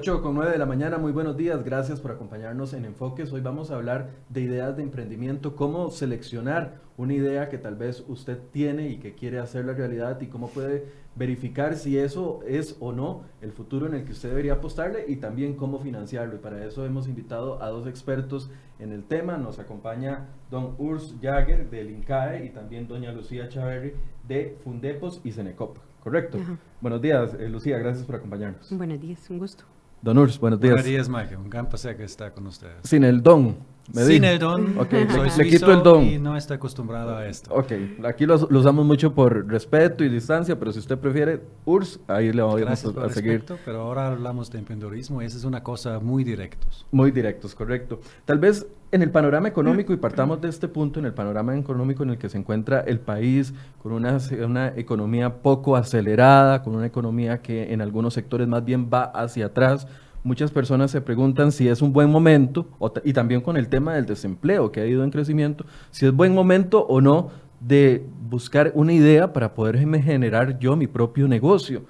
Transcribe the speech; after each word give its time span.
8 0.00 0.22
con 0.22 0.34
9 0.34 0.52
de 0.52 0.56
la 0.56 0.64
mañana, 0.64 0.96
muy 0.96 1.12
buenos 1.12 1.36
días, 1.36 1.62
gracias 1.62 2.00
por 2.00 2.12
acompañarnos 2.12 2.72
en 2.72 2.86
Enfoques. 2.86 3.30
Hoy 3.34 3.42
vamos 3.42 3.70
a 3.70 3.74
hablar 3.74 4.08
de 4.30 4.40
ideas 4.40 4.74
de 4.74 4.82
emprendimiento, 4.82 5.54
cómo 5.56 5.90
seleccionar 5.90 6.80
una 6.96 7.12
idea 7.12 7.50
que 7.50 7.58
tal 7.58 7.74
vez 7.74 8.02
usted 8.08 8.38
tiene 8.50 8.88
y 8.88 8.96
que 8.96 9.14
quiere 9.14 9.38
hacer 9.40 9.66
la 9.66 9.74
realidad 9.74 10.18
y 10.22 10.28
cómo 10.28 10.48
puede 10.48 10.86
verificar 11.16 11.76
si 11.76 11.98
eso 11.98 12.40
es 12.48 12.78
o 12.80 12.92
no 12.92 13.24
el 13.42 13.52
futuro 13.52 13.88
en 13.88 13.92
el 13.92 14.04
que 14.06 14.12
usted 14.12 14.30
debería 14.30 14.54
apostarle 14.54 15.04
y 15.06 15.16
también 15.16 15.54
cómo 15.54 15.78
financiarlo. 15.78 16.36
Y 16.36 16.38
para 16.38 16.64
eso 16.64 16.86
hemos 16.86 17.06
invitado 17.06 17.62
a 17.62 17.68
dos 17.68 17.86
expertos 17.86 18.50
en 18.78 18.92
el 18.92 19.04
tema. 19.04 19.36
Nos 19.36 19.58
acompaña 19.58 20.28
don 20.50 20.76
Urs 20.78 21.14
Jagger 21.20 21.68
del 21.68 21.90
INCAE 21.90 22.46
y 22.46 22.48
también 22.48 22.88
doña 22.88 23.12
Lucía 23.12 23.50
Chaverri 23.50 23.92
de 24.26 24.56
Fundepos 24.64 25.20
y 25.24 25.32
Senecop. 25.32 25.76
¿Correcto? 26.02 26.38
Buenos 26.80 27.02
días, 27.02 27.34
eh, 27.38 27.50
Lucía, 27.50 27.76
gracias 27.76 28.06
por 28.06 28.14
acompañarnos. 28.14 28.74
Buenos 28.74 28.98
días, 28.98 29.28
un 29.28 29.38
gusto. 29.38 29.64
Don 30.02 30.16
Urs, 30.16 30.40
buenos 30.40 30.58
días. 30.58 30.72
Buenos 30.72 30.86
días, 30.86 31.08
Mike. 31.10 31.36
Un 31.36 31.50
gran 31.50 31.68
placer 31.68 31.94
que 31.94 32.04
está 32.04 32.32
con 32.32 32.46
ustedes. 32.46 32.76
Sin 32.84 33.04
el 33.04 33.22
don. 33.22 33.58
Me 33.92 34.02
Sin 34.04 34.24
el 34.24 34.38
don. 34.38 34.78
Ok, 34.78 34.92
le, 35.36 35.46
quito 35.46 35.70
el 35.72 35.82
don. 35.82 36.04
Y 36.04 36.18
no 36.18 36.38
estoy 36.38 36.56
acostumbrado 36.56 37.16
a 37.16 37.26
esto. 37.26 37.52
Ok, 37.52 37.72
aquí 38.06 38.24
lo, 38.24 38.36
usamos 38.36 38.86
mucho 38.86 39.12
por 39.12 39.46
respeto 39.46 40.02
y 40.02 40.08
distancia, 40.08 40.58
pero 40.58 40.72
si 40.72 40.78
usted 40.78 40.96
prefiere 40.96 41.42
URSS, 41.66 42.00
ahí 42.06 42.32
le 42.32 42.40
vamos 42.40 42.62
a, 42.62 43.04
a 43.04 43.08
seguir. 43.10 43.44
pero 43.64 43.82
ahora 43.82 44.06
hablamos 44.06 44.50
de 44.50 44.60
emprendedorismo 44.60 45.20
y 45.20 45.26
esa 45.26 45.36
es 45.36 45.44
una 45.44 45.62
cosa 45.62 45.98
muy 45.98 46.24
directos. 46.24 46.86
Muy 46.92 47.10
directos, 47.10 47.54
correcto. 47.54 48.00
Tal 48.24 48.38
vez 48.38 48.66
en 48.92 49.02
el 49.02 49.10
panorama 49.10 49.48
económico, 49.48 49.92
y 49.92 49.96
partamos 49.96 50.40
de 50.40 50.48
este 50.48 50.66
punto, 50.66 50.98
en 50.98 51.06
el 51.06 51.14
panorama 51.14 51.56
económico 51.56 52.02
en 52.02 52.10
el 52.10 52.18
que 52.18 52.28
se 52.28 52.38
encuentra 52.38 52.80
el 52.80 52.98
país, 52.98 53.54
con 53.82 53.92
una, 53.92 54.18
una 54.44 54.68
economía 54.76 55.42
poco 55.42 55.76
acelerada, 55.76 56.62
con 56.62 56.74
una 56.74 56.86
economía 56.86 57.40
que 57.40 57.72
en 57.72 57.80
algunos 57.80 58.14
sectores 58.14 58.48
más 58.48 58.64
bien 58.64 58.90
va 58.92 59.04
hacia 59.04 59.46
atrás, 59.46 59.86
muchas 60.24 60.50
personas 60.50 60.90
se 60.90 61.00
preguntan 61.00 61.52
si 61.52 61.68
es 61.68 61.82
un 61.82 61.92
buen 61.92 62.10
momento, 62.10 62.66
y 63.04 63.12
también 63.12 63.40
con 63.40 63.56
el 63.56 63.68
tema 63.68 63.94
del 63.94 64.06
desempleo 64.06 64.72
que 64.72 64.80
ha 64.80 64.86
ido 64.86 65.04
en 65.04 65.10
crecimiento, 65.10 65.64
si 65.90 66.06
es 66.06 66.12
buen 66.12 66.34
momento 66.34 66.84
o 66.86 67.00
no 67.00 67.30
de 67.60 68.04
buscar 68.28 68.72
una 68.74 68.92
idea 68.92 69.32
para 69.32 69.54
poder 69.54 69.78
generar 69.78 70.58
yo 70.58 70.76
mi 70.76 70.86
propio 70.86 71.28
negocio. 71.28 71.82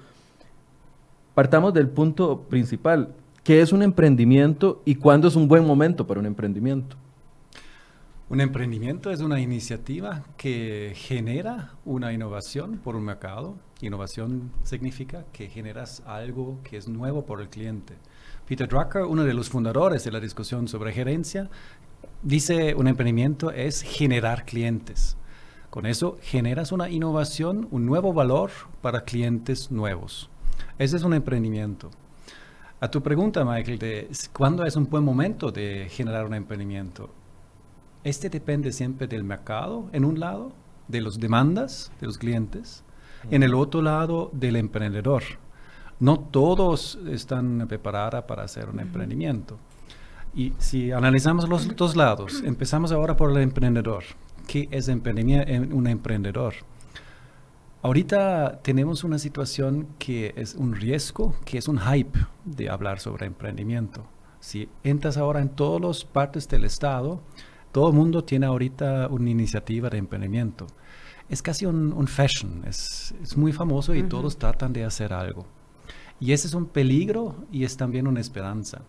Partamos 1.33 1.73
del 1.73 1.87
punto 1.87 2.41
principal, 2.41 3.15
¿qué 3.43 3.61
es 3.61 3.71
un 3.71 3.83
emprendimiento 3.83 4.81
y 4.85 4.95
cuándo 4.95 5.27
es 5.27 5.35
un 5.35 5.47
buen 5.47 5.65
momento 5.65 6.05
para 6.05 6.19
un 6.19 6.25
emprendimiento? 6.25 6.97
Un 8.29 8.39
emprendimiento 8.39 9.11
es 9.11 9.19
una 9.19 9.41
iniciativa 9.41 10.23
que 10.37 10.93
genera 10.95 11.73
una 11.83 12.13
innovación 12.13 12.77
por 12.77 12.95
un 12.95 13.03
mercado. 13.03 13.57
Innovación 13.81 14.53
significa 14.63 15.25
que 15.33 15.49
generas 15.49 16.01
algo 16.05 16.59
que 16.63 16.77
es 16.77 16.87
nuevo 16.87 17.25
por 17.25 17.41
el 17.41 17.49
cliente. 17.49 17.95
Peter 18.47 18.69
Drucker, 18.69 19.03
uno 19.03 19.25
de 19.25 19.33
los 19.33 19.49
fundadores 19.49 20.05
de 20.05 20.11
la 20.11 20.21
discusión 20.21 20.69
sobre 20.69 20.93
gerencia, 20.93 21.49
dice 22.23 22.73
un 22.75 22.87
emprendimiento 22.87 23.51
es 23.51 23.81
generar 23.81 24.45
clientes. 24.45 25.17
Con 25.69 25.85
eso 25.85 26.17
generas 26.21 26.71
una 26.71 26.89
innovación, 26.89 27.67
un 27.71 27.85
nuevo 27.85 28.13
valor 28.13 28.51
para 28.81 29.03
clientes 29.03 29.71
nuevos. 29.71 30.29
Ese 30.77 30.95
es 30.95 31.03
un 31.03 31.13
emprendimiento. 31.13 31.91
A 32.83 32.89
tu 32.89 33.03
pregunta, 33.03 33.45
Michael, 33.45 33.77
de 33.77 34.09
cuándo 34.33 34.65
es 34.65 34.75
un 34.75 34.89
buen 34.89 35.03
momento 35.03 35.51
de 35.51 35.87
generar 35.91 36.25
un 36.25 36.33
emprendimiento. 36.33 37.11
Este 38.03 38.27
depende 38.27 38.71
siempre 38.71 39.05
del 39.05 39.23
mercado, 39.23 39.87
en 39.93 40.03
un 40.03 40.19
lado, 40.19 40.51
de 40.87 40.99
las 41.01 41.19
demandas 41.19 41.91
de 42.01 42.07
los 42.07 42.17
clientes, 42.17 42.83
en 43.29 43.43
el 43.43 43.53
otro 43.53 43.83
lado, 43.83 44.31
del 44.33 44.55
emprendedor. 44.55 45.21
No 45.99 46.19
todos 46.19 46.97
están 47.07 47.67
preparados 47.67 48.23
para 48.23 48.45
hacer 48.45 48.67
un 48.67 48.79
emprendimiento. 48.79 49.59
Y 50.33 50.53
si 50.57 50.91
analizamos 50.91 51.47
los 51.47 51.75
dos 51.75 51.95
lados, 51.95 52.41
empezamos 52.43 52.91
ahora 52.91 53.15
por 53.15 53.29
el 53.29 53.37
emprendedor. 53.37 54.05
¿Qué 54.47 54.67
es 54.71 54.87
un 54.87 55.85
emprendedor? 55.85 56.55
Ahorita 57.83 58.61
tenemos 58.61 59.03
una 59.03 59.17
situación 59.17 59.87
que 59.97 60.35
es 60.37 60.53
un 60.53 60.75
riesgo, 60.75 61.33
que 61.45 61.57
es 61.57 61.67
un 61.67 61.79
hype 61.79 62.19
de 62.45 62.69
hablar 62.69 62.99
sobre 62.99 63.25
emprendimiento. 63.25 64.05
Si 64.39 64.69
entras 64.83 65.17
ahora 65.17 65.41
en 65.41 65.49
todas 65.49 65.81
las 65.81 66.05
partes 66.05 66.47
del 66.47 66.63
Estado, 66.63 67.21
todo 67.71 67.89
el 67.89 67.95
mundo 67.95 68.23
tiene 68.23 68.45
ahorita 68.45 69.07
una 69.09 69.31
iniciativa 69.31 69.89
de 69.89 69.97
emprendimiento. 69.97 70.67
Es 71.27 71.41
casi 71.41 71.65
un, 71.65 72.07
fashion, 72.07 72.63
es, 72.67 73.15
muy 73.35 73.51
famoso 73.51 73.95
y 73.95 74.03
todos 74.03 74.37
tratan 74.37 74.73
de 74.73 74.83
hacer 74.83 75.11
algo. 75.11 75.47
Y 76.19 76.33
ese 76.33 76.45
es 76.45 76.53
un 76.53 76.67
peligro 76.67 77.35
y 77.51 77.63
es 77.63 77.77
también 77.77 78.05
una 78.05 78.19
esperanza. 78.19 78.83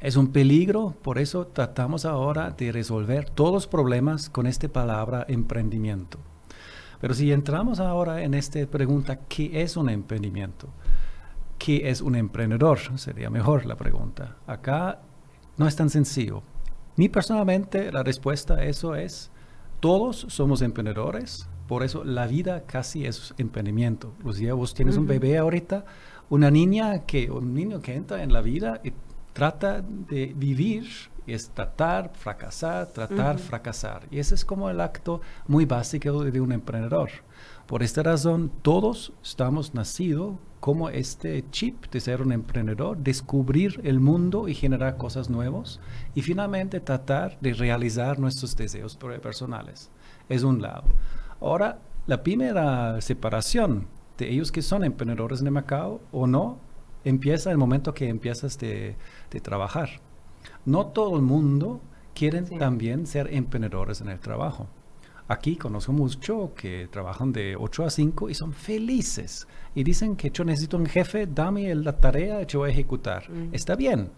Es 0.00 0.16
un 0.16 0.32
peligro, 0.32 0.96
por 1.02 1.18
eso 1.18 1.46
tratamos 1.46 2.04
ahora 2.04 2.50
de 2.50 2.72
resolver 2.72 3.30
todos 3.30 3.52
los 3.52 3.66
problemas 3.68 4.28
con 4.30 4.48
esta 4.48 4.66
palabra 4.66 5.24
emprendimiento. 5.28 6.18
Pero 7.00 7.14
si 7.14 7.32
entramos 7.32 7.80
ahora 7.80 8.22
en 8.22 8.34
esta 8.34 8.64
pregunta, 8.66 9.20
¿qué 9.28 9.62
es 9.62 9.76
un 9.76 9.88
emprendimiento? 9.88 10.68
¿Qué 11.58 11.88
es 11.90 12.00
un 12.00 12.14
emprendedor? 12.14 12.78
Sería 12.96 13.30
mejor 13.30 13.66
la 13.66 13.76
pregunta. 13.76 14.36
Acá 14.46 15.00
no 15.56 15.66
es 15.66 15.76
tan 15.76 15.90
sencillo. 15.90 16.42
Ni 16.96 17.08
personalmente 17.08 17.90
la 17.90 18.02
respuesta 18.02 18.54
a 18.54 18.64
eso 18.64 18.94
es, 18.94 19.30
todos 19.80 20.26
somos 20.28 20.60
emprendedores, 20.60 21.48
por 21.66 21.82
eso 21.82 22.04
la 22.04 22.26
vida 22.26 22.64
casi 22.66 23.06
es 23.06 23.32
emprendimiento. 23.38 24.12
Lucía, 24.22 24.54
vos 24.54 24.74
tienes 24.74 24.96
un 24.96 25.06
bebé 25.06 25.38
ahorita, 25.38 25.84
una 26.28 26.50
niña 26.50 27.06
que, 27.06 27.30
un 27.30 27.54
niño 27.54 27.80
que 27.80 27.94
entra 27.94 28.22
en 28.22 28.32
la 28.32 28.42
vida 28.42 28.80
y 28.84 28.92
trata 29.32 29.80
de 29.80 30.34
vivir, 30.36 30.86
es 31.34 31.50
tratar, 31.50 32.12
fracasar, 32.14 32.86
tratar, 32.88 33.38
fracasar. 33.38 34.06
Y 34.10 34.18
ese 34.18 34.34
es 34.34 34.44
como 34.44 34.70
el 34.70 34.80
acto 34.80 35.20
muy 35.46 35.64
básico 35.64 36.24
de 36.24 36.40
un 36.40 36.52
emprendedor. 36.52 37.10
Por 37.66 37.82
esta 37.82 38.02
razón, 38.02 38.50
todos 38.62 39.12
estamos 39.22 39.74
nacidos 39.74 40.36
como 40.60 40.90
este 40.90 41.44
chip 41.50 41.86
de 41.90 42.00
ser 42.00 42.20
un 42.20 42.32
emprendedor, 42.32 42.98
descubrir 42.98 43.80
el 43.84 44.00
mundo 44.00 44.48
y 44.48 44.54
generar 44.54 44.96
cosas 44.96 45.30
nuevas 45.30 45.80
y 46.14 46.22
finalmente 46.22 46.80
tratar 46.80 47.38
de 47.40 47.54
realizar 47.54 48.18
nuestros 48.18 48.56
deseos 48.56 48.96
personales. 48.96 49.90
Es 50.28 50.42
un 50.42 50.60
lado. 50.60 50.84
Ahora, 51.40 51.78
la 52.06 52.22
primera 52.22 53.00
separación 53.00 53.86
de 54.18 54.30
ellos 54.30 54.52
que 54.52 54.62
son 54.62 54.84
emprendedores 54.84 55.40
en 55.40 55.46
el 55.46 55.52
mercado 55.52 56.00
o 56.12 56.26
no, 56.26 56.58
empieza 57.04 57.50
en 57.50 57.52
el 57.52 57.58
momento 57.58 57.94
que 57.94 58.08
empiezas 58.08 58.58
de, 58.58 58.96
trabajar. 59.42 59.88
No 60.64 60.86
todo 60.86 61.16
el 61.16 61.22
mundo 61.22 61.80
quiere 62.14 62.42
también 62.42 63.06
ser 63.06 63.32
emprendedores 63.32 64.00
en 64.00 64.08
el 64.08 64.20
trabajo. 64.20 64.68
Aquí 65.30 65.54
conozco 65.56 65.92
mucho 65.92 66.52
que 66.56 66.88
trabajan 66.90 67.32
de 67.32 67.54
8 67.56 67.84
a 67.84 67.90
5 67.90 68.30
y 68.30 68.34
son 68.34 68.52
felices. 68.52 69.46
Y 69.76 69.84
dicen 69.84 70.16
que 70.16 70.30
yo 70.30 70.44
necesito 70.44 70.76
un 70.76 70.86
jefe, 70.86 71.28
dame 71.28 71.72
la 71.76 71.96
tarea, 71.96 72.42
yo 72.42 72.58
voy 72.58 72.70
a 72.70 72.72
ejecutar. 72.72 73.30
Mm. 73.30 73.54
Está 73.54 73.76
bien. 73.76 74.10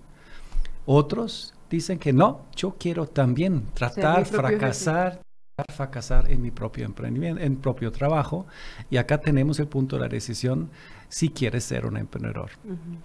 Otros 0.87 1.55
dicen 1.69 1.99
que 1.99 2.15
no, 2.15 2.47
yo 2.57 2.77
quiero 2.79 3.07
también 3.07 3.67
tratar, 3.75 4.25
fracasar, 4.25 5.21
fracasar 5.69 6.31
en 6.31 6.41
mi 6.41 6.51
propio 6.51 6.87
emprendimiento, 6.87 7.43
en 7.43 7.57
propio 7.57 7.93
trabajo. 7.93 8.47
Y 8.89 8.97
acá 8.97 9.19
tenemos 9.19 9.61
el 9.61 9.69
punto 9.69 9.97
de 9.97 10.03
la 10.03 10.09
decisión 10.09 10.71
si 11.11 11.29
quieres 11.29 11.65
ser 11.65 11.85
un 11.85 11.99
emprendedor. 11.99 12.53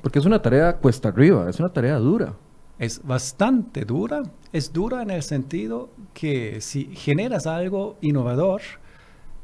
Porque 0.01 0.19
es 0.19 0.25
una 0.25 0.41
tarea 0.41 0.77
cuesta 0.77 1.09
arriba, 1.09 1.49
es 1.49 1.59
una 1.59 1.73
tarea 1.73 1.97
dura 1.97 2.33
es 2.79 3.01
bastante 3.03 3.85
dura. 3.85 4.23
Es 4.51 4.71
dura 4.71 5.01
en 5.01 5.09
el 5.09 5.23
sentido 5.23 5.89
que 6.13 6.61
si 6.61 6.85
generas 6.95 7.47
algo 7.47 7.97
innovador 8.01 8.61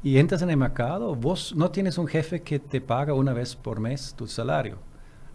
y 0.01 0.17
entras 0.17 0.41
en 0.41 0.49
el 0.49 0.57
mercado, 0.57 1.15
vos 1.15 1.55
no 1.55 1.71
tienes 1.71 1.97
un 1.97 2.07
jefe 2.07 2.41
que 2.41 2.59
te 2.59 2.81
paga 2.81 3.13
una 3.13 3.33
vez 3.33 3.55
por 3.55 3.79
mes 3.79 4.13
tu 4.15 4.27
salario. 4.27 4.77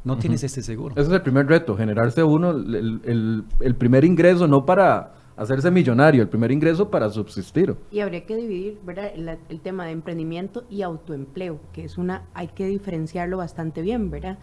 No 0.04 0.16
tienes 0.16 0.44
este 0.44 0.62
seguro. 0.62 0.94
Ese 0.96 1.08
es 1.08 1.12
el 1.12 1.22
primer 1.22 1.46
reto, 1.46 1.76
generarse 1.76 2.22
uno 2.22 2.50
el, 2.50 3.44
el, 3.60 3.74
primer 3.74 4.04
ingreso, 4.04 4.46
no 4.46 4.64
para 4.64 5.12
hacerse 5.36 5.70
millonario, 5.70 6.22
el 6.22 6.28
primer 6.28 6.52
ingreso 6.52 6.88
para 6.88 7.10
subsistir. 7.10 7.74
Y 7.90 8.00
habría 8.00 8.24
que 8.24 8.36
dividir 8.36 8.78
¿verdad? 8.84 9.10
El, 9.14 9.28
el, 9.28 9.60
tema 9.60 9.86
de 9.86 9.92
emprendimiento 9.92 10.64
y 10.70 10.82
autoempleo, 10.82 11.60
que 11.72 11.84
es 11.84 11.98
una, 11.98 12.26
hay 12.32 12.48
que 12.48 12.66
diferenciarlo 12.66 13.38
bastante 13.38 13.82
bien, 13.82 14.08
¿verdad? 14.08 14.38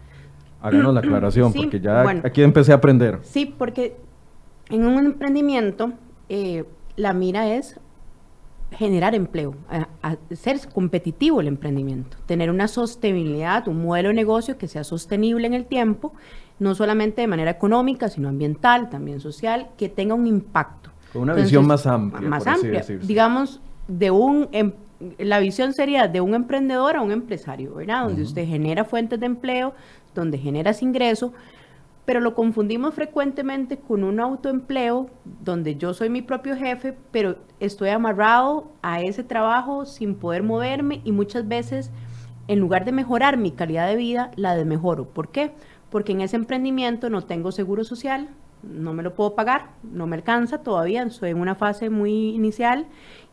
Háganos 0.66 0.94
la 0.94 1.00
aclaración, 1.04 1.52
porque 1.52 1.80
ya 1.80 2.02
aquí 2.24 2.42
empecé 2.42 2.72
a 2.72 2.76
aprender. 2.76 3.18
Sí, 3.22 3.46
porque 3.46 3.96
en 4.68 4.86
un 4.86 4.98
emprendimiento 4.98 5.92
eh, 6.28 6.64
la 6.96 7.12
mira 7.12 7.54
es 7.54 7.78
generar 8.72 9.14
empleo, 9.14 9.54
ser 10.32 10.58
competitivo 10.74 11.40
el 11.40 11.46
emprendimiento, 11.46 12.16
tener 12.26 12.50
una 12.50 12.66
sostenibilidad, 12.66 13.68
un 13.68 13.84
modelo 13.84 14.08
de 14.08 14.14
negocio 14.14 14.58
que 14.58 14.66
sea 14.66 14.82
sostenible 14.82 15.46
en 15.46 15.54
el 15.54 15.66
tiempo, 15.66 16.12
no 16.58 16.74
solamente 16.74 17.20
de 17.20 17.28
manera 17.28 17.52
económica, 17.52 18.08
sino 18.08 18.28
ambiental, 18.28 18.90
también 18.90 19.20
social, 19.20 19.68
que 19.78 19.88
tenga 19.88 20.14
un 20.14 20.26
impacto. 20.26 20.90
Con 21.12 21.22
una 21.22 21.34
visión 21.34 21.64
más 21.66 21.86
amplia. 21.86 22.28
Más 22.28 22.46
amplia. 22.46 22.84
Digamos, 23.02 23.60
de 23.86 24.10
un 24.10 24.48
em, 24.50 24.72
la 25.18 25.38
visión 25.40 25.72
sería 25.72 26.08
de 26.08 26.20
un 26.20 26.34
emprendedor 26.34 26.96
a 26.96 27.02
un 27.02 27.12
empresario, 27.12 27.74
¿verdad? 27.74 28.04
Donde 28.04 28.22
usted 28.22 28.46
genera 28.46 28.84
fuentes 28.84 29.20
de 29.20 29.26
empleo, 29.26 29.74
donde 30.20 30.38
generas 30.38 30.82
ingreso, 30.82 31.32
pero 32.04 32.20
lo 32.20 32.34
confundimos 32.34 32.94
frecuentemente 32.94 33.78
con 33.78 34.04
un 34.04 34.20
autoempleo 34.20 35.10
donde 35.42 35.76
yo 35.76 35.92
soy 35.92 36.08
mi 36.08 36.22
propio 36.22 36.56
jefe, 36.56 36.96
pero 37.10 37.36
estoy 37.58 37.88
amarrado 37.90 38.70
a 38.82 39.00
ese 39.00 39.24
trabajo 39.24 39.86
sin 39.86 40.14
poder 40.14 40.42
moverme 40.42 41.00
y 41.04 41.12
muchas 41.12 41.46
veces 41.48 41.90
en 42.48 42.60
lugar 42.60 42.84
de 42.84 42.92
mejorar 42.92 43.36
mi 43.36 43.50
calidad 43.50 43.88
de 43.88 43.96
vida, 43.96 44.30
la 44.36 44.54
desmejoro. 44.54 45.08
¿Por 45.08 45.30
qué? 45.30 45.52
Porque 45.90 46.12
en 46.12 46.20
ese 46.20 46.36
emprendimiento 46.36 47.10
no 47.10 47.22
tengo 47.22 47.50
seguro 47.50 47.82
social, 47.82 48.28
no 48.62 48.92
me 48.92 49.02
lo 49.02 49.14
puedo 49.14 49.34
pagar, 49.34 49.70
no 49.82 50.06
me 50.06 50.16
alcanza 50.16 50.62
todavía, 50.62 51.02
estoy 51.02 51.30
en 51.30 51.40
una 51.40 51.56
fase 51.56 51.90
muy 51.90 52.30
inicial 52.30 52.86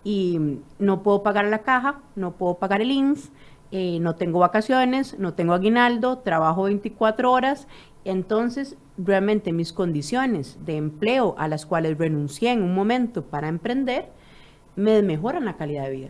y 0.03 0.59
no 0.79 1.03
puedo 1.03 1.23
pagar 1.23 1.45
la 1.45 1.59
caja, 1.59 1.99
no 2.15 2.33
puedo 2.33 2.55
pagar 2.55 2.81
el 2.81 2.91
INS, 2.91 3.31
eh, 3.75 3.97
no 3.99 4.15
tengo 4.15 4.39
vacaciones, 4.39 5.17
no 5.19 5.33
tengo 5.33 5.53
aguinaldo, 5.53 6.19
trabajo 6.19 6.63
24 6.63 7.31
horas 7.31 7.67
entonces, 8.05 8.77
realmente 8.97 9.53
mis 9.53 9.71
condiciones 9.71 10.57
de 10.65 10.77
empleo 10.77 11.35
a 11.37 11.47
las 11.47 11.65
cuales 11.65 11.97
renuncié 11.97 12.51
en 12.51 12.61
un 12.61 12.75
momento 12.75 13.23
para 13.25 13.47
emprender, 13.47 14.09
me 14.75 15.01
mejoran 15.01 15.45
la 15.45 15.55
calidad 15.55 15.83
de 15.85 15.91
vida. 15.91 16.09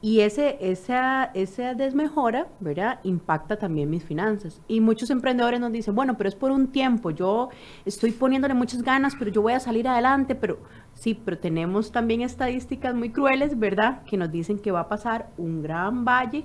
Y 0.00 0.20
ese, 0.20 0.58
esa, 0.60 1.30
esa 1.32 1.72
desmejora, 1.72 2.48
¿verdad? 2.60 3.00
Impacta 3.04 3.56
también 3.56 3.88
mis 3.88 4.04
finanzas. 4.04 4.60
Y 4.68 4.80
muchos 4.80 5.08
emprendedores 5.08 5.60
nos 5.60 5.72
dicen, 5.72 5.94
bueno, 5.94 6.18
pero 6.18 6.28
es 6.28 6.34
por 6.34 6.50
un 6.50 6.68
tiempo, 6.72 7.10
yo 7.10 7.48
estoy 7.86 8.12
poniéndole 8.12 8.52
muchas 8.52 8.82
ganas, 8.82 9.14
pero 9.18 9.30
yo 9.30 9.40
voy 9.40 9.54
a 9.54 9.60
salir 9.60 9.88
adelante, 9.88 10.34
pero 10.34 10.58
sí, 10.92 11.14
pero 11.14 11.38
tenemos 11.38 11.90
también 11.90 12.20
estadísticas 12.20 12.94
muy 12.94 13.10
crueles, 13.10 13.58
¿verdad? 13.58 14.02
Que 14.04 14.18
nos 14.18 14.30
dicen 14.30 14.58
que 14.58 14.72
va 14.72 14.80
a 14.80 14.88
pasar 14.88 15.30
un 15.38 15.62
gran 15.62 16.04
valle, 16.04 16.44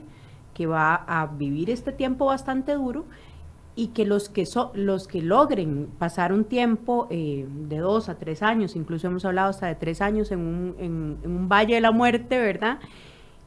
que 0.60 0.68
va 0.68 0.94
a 0.94 1.26
vivir 1.26 1.70
este 1.70 1.94
tiempo 1.94 2.26
bastante 2.26 2.74
duro 2.74 3.06
y 3.78 3.88
que 3.88 4.04
los 4.04 4.28
que, 4.28 4.44
los 4.74 5.08
que 5.08 5.22
logren 5.22 5.88
pasar 5.98 6.34
un 6.34 6.44
tiempo 6.44 7.08
eh, 7.10 7.48
de 7.48 7.78
dos 7.78 8.10
a 8.10 8.16
tres 8.16 8.44
años, 8.44 8.76
incluso 8.76 9.08
hemos 9.08 9.24
hablado 9.24 9.52
hasta 9.52 9.68
de 9.68 9.76
tres 9.76 10.02
años 10.02 10.34
en 10.34 10.40
un, 10.40 10.76
en, 10.78 11.18
un 11.24 11.48
valle 11.48 11.76
de 11.76 11.80
la 11.80 11.94
muerte, 11.94 12.38
¿verdad? 12.38 12.80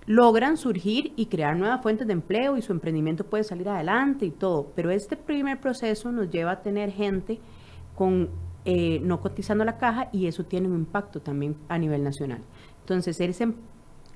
logran 0.07 0.57
surgir 0.57 1.13
y 1.17 1.27
crear 1.27 1.55
nuevas 1.55 1.83
fuentes 1.83 2.07
de 2.07 2.15
empleo 2.15 2.57
y 2.57 2.63
su 2.63 2.73
emprendimiento 2.73 3.25
puede 3.25 3.45
salir 3.45 3.69
adelante 3.69 4.25
y 4.25 4.31
todo. 4.31 4.73
Pero 4.75 4.91
este 4.91 5.19
primer 5.19 5.61
proceso 5.61 6.11
nos 6.13 6.31
lleva 6.31 6.53
a 6.53 6.63
tener 6.63 6.93
gente 6.93 7.41
con 7.95 8.31
eh, 8.65 9.01
no 9.01 9.21
cotizando 9.21 9.67
la 9.67 9.77
caja 9.77 10.09
y 10.13 10.29
eso 10.29 10.45
tiene 10.45 10.67
un 10.67 10.77
impacto 10.77 11.21
también 11.21 11.57
a 11.69 11.77
nivel 11.77 12.03
nacional. 12.03 12.41
Entonces, 12.81 13.21
ese, 13.21 13.53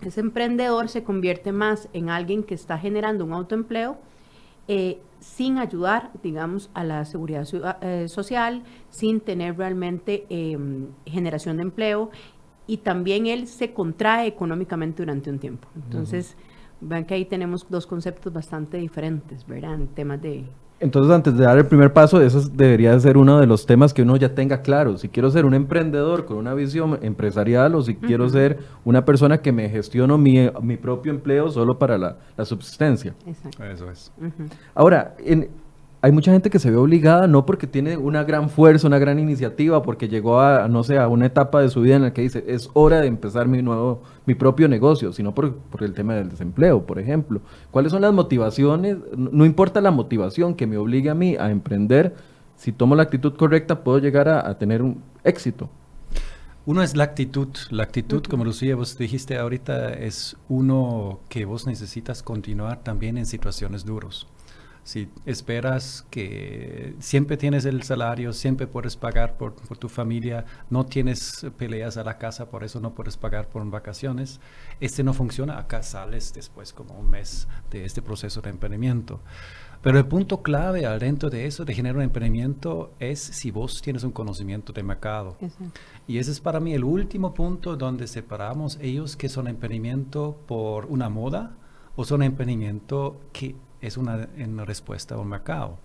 ese 0.03 0.21
emprendedor 0.21 0.89
se 0.89 1.03
convierte 1.03 1.53
más 1.53 1.89
en 1.93 2.11
alguien 2.11 2.43
que 2.43 2.55
está 2.55 2.79
generando 2.79 3.25
un 3.25 3.33
autoempleo 3.33 3.99
eh, 4.69 5.01
sin 5.21 5.59
ayudar, 5.59 6.11
digamos, 6.23 6.71
a 6.75 6.85
la 6.85 7.05
seguridad 7.05 7.47
eh, 7.81 8.09
social, 8.09 8.65
sin 8.91 9.21
tener 9.21 9.57
realmente 9.57 10.27
em, 10.29 10.89
generación 11.07 11.57
de 11.57 11.63
empleo 11.63 12.11
y 12.67 12.79
también 12.79 13.27
él 13.27 13.47
se 13.47 13.73
contrae 13.73 14.27
económicamente 14.27 15.03
durante 15.03 15.31
un 15.31 15.39
tiempo. 15.39 15.69
Entonces, 15.77 16.37
vean 16.81 17.05
que 17.05 17.15
ahí 17.15 17.25
tenemos 17.25 17.67
dos 17.71 17.87
conceptos 17.87 18.33
bastante 18.33 18.77
diferentes, 18.79 19.47
¿verdad? 19.47 19.75
En 19.75 19.89
temas 19.89 20.21
de 20.21 20.45
entonces, 20.79 21.11
antes 21.11 21.37
de 21.37 21.45
dar 21.45 21.57
el 21.57 21.65
primer 21.67 21.95
paso, 21.95 22.21
eso 22.21 22.41
debería 22.53 22.99
ser 23.01 23.17
uno 23.17 23.41
de 23.41 23.47
los 23.47 23.65
temas 23.65 23.95
que 23.95 24.03
uno 24.03 24.17
ya 24.17 24.35
tenga 24.35 24.61
claro. 24.61 24.99
Si 24.99 25.09
quiero 25.09 25.31
ser 25.31 25.47
un 25.47 25.55
emprendedor 25.55 26.27
con 26.27 26.37
una 26.37 26.53
visión 26.53 26.99
empresarial 27.01 27.75
o 27.75 27.83
si 27.83 27.95
quiero 27.95 28.29
ser 28.29 28.59
una 28.85 29.07
persona 29.07 29.39
que 29.39 29.53
me 29.53 29.71
gestiono 29.71 30.19
mi, 30.19 30.51
propio 30.77 31.13
empleo 31.13 31.51
solo 31.51 31.79
para 31.79 31.97
la, 31.97 32.17
subsistencia. 32.45 33.15
Exacto. 33.27 33.65
Eso 33.65 33.91
es. 33.91 34.13
Ahora, 34.75 35.15
en, 35.19 35.49
hay 36.03 36.13
mucha 36.13 36.31
gente 36.31 36.51
que 36.51 36.59
se 36.59 36.71
ve 36.71 36.77
obligada, 36.77 37.27
no 37.27 37.47
porque 37.47 37.67
tiene 37.67 37.97
una 37.97 38.23
gran 38.23 38.51
fuerza, 38.51 38.87
una 38.87 38.99
gran 38.99 39.19
iniciativa, 39.19 39.83
porque 39.83 40.09
llegó 40.09 40.41
a, 40.41 40.69
no 40.69 40.85
sé, 40.85 40.99
a 40.99 41.09
una 41.09 41.27
etapa 41.27 41.61
de 41.61 41.69
su 41.69 41.81
vida 41.81 41.97
en 41.97 42.03
la 42.03 42.13
que 42.13 42.23
dice, 42.23 42.45
es 42.47 42.71
hora 42.75 43.01
de 43.01 43.07
empezar 43.07 43.49
mi 43.49 43.63
nuevo, 43.63 44.03
mi 44.27 44.35
propio 44.35 44.69
negocio, 44.69 45.13
sino 45.13 45.35
por, 45.35 45.55
por 45.57 45.83
el 45.83 45.95
tema 45.95 46.15
del 46.15 46.29
desempleo, 46.29 46.87
por 46.87 46.99
ejemplo. 46.99 47.41
¿Cuáles 47.71 47.93
son 47.93 48.03
las 48.03 48.13
motivaciones? 48.13 48.99
No, 49.17 49.45
importa 49.45 49.81
la 49.81 49.91
motivación 49.91 50.55
que 50.55 50.67
me 50.67 50.77
obligue 50.77 51.11
a 51.11 51.15
mí 51.15 51.37
a 51.37 51.51
emprender, 51.51 52.15
si 52.57 52.73
tomo 52.73 52.95
la 52.95 53.03
actitud 53.03 53.35
correcta, 53.35 53.83
puedo 53.83 53.99
llegar 53.99 54.29
a, 54.29 54.59
tener 54.59 54.83
un 54.83 55.03
éxito. 55.25 55.69
Uno 56.67 56.83
es 56.83 56.97
la 56.97 57.05
actitud. 57.05 57.49
La 57.71 57.85
actitud, 57.85 58.23
como 58.25 58.45
Lucía, 58.45 58.77
vos 58.77 58.97
dijiste 58.99 59.39
ahorita, 59.39 59.93
es 59.93 60.37
uno 60.49 61.21
que 61.29 61.45
vos 61.45 61.67
necesitas 61.67 62.23
continuar 62.23 62.83
también 62.83 63.19
en 63.19 63.27
situaciones 63.27 63.85
duras. 63.85 64.27
Si 64.87 65.09
esperas 65.25 66.07
que 66.11 66.95
siempre 67.01 67.37
tienes 67.37 67.65
el 67.65 67.83
salario, 67.83 68.33
siempre 68.33 68.69
puedes 68.69 68.97
pagar 68.97 69.37
por, 69.37 69.53
tu 69.53 69.89
familia, 69.89 70.45
no 70.71 70.87
tienes 70.87 71.45
peleas 71.59 71.97
a 71.97 72.05
la 72.05 72.19
casa, 72.19 72.51
por 72.51 72.63
eso 72.63 72.79
no 72.79 72.95
puedes 72.95 73.17
pagar 73.17 73.49
por 73.49 73.69
vacaciones, 73.69 74.39
este 74.79 75.03
no 75.03 75.13
funciona, 75.13 75.59
acá 75.59 75.83
sales 75.83 76.33
después 76.33 76.73
como 76.73 76.95
un 76.95 77.11
mes 77.11 77.49
de 77.69 77.85
este 77.85 78.01
proceso 78.01 78.41
de 78.41 78.51
emprendimiento. 78.51 79.19
Pero 79.83 79.99
el 79.99 80.07
punto 80.07 80.41
clave 80.45 80.83
dentro 81.01 81.31
de 81.31 81.47
eso, 81.47 81.65
de 81.65 81.75
generar 81.75 81.97
un 81.97 82.03
emprendimiento, 82.05 82.95
es 83.01 83.19
si 83.19 83.51
vos 83.51 83.83
tienes 83.83 84.05
un 84.05 84.13
conocimiento 84.13 84.73
de 84.73 84.85
mercado. 84.85 85.37
Y 86.07 86.19
ese 86.19 86.31
es 86.31 86.39
para 86.39 86.61
mí 86.61 86.75
el 86.75 86.85
último 86.85 87.35
punto 87.35 87.77
donde 87.77 88.07
separamos 88.07 88.79
ellos 88.81 89.17
que 89.17 89.29
son 89.29 89.49
emprendimiento 89.49 90.39
por 90.47 90.87
una 90.87 91.09
moda 91.09 91.57
o 91.97 92.05
son 92.05 92.23
emprendimiento 92.23 93.21
que 93.33 93.57
es 93.81 93.97
una, 93.97 94.29
en 94.37 94.65
respuesta 94.67 95.15
a 95.15 95.19
un 95.19 95.29
mercado. 95.29 95.79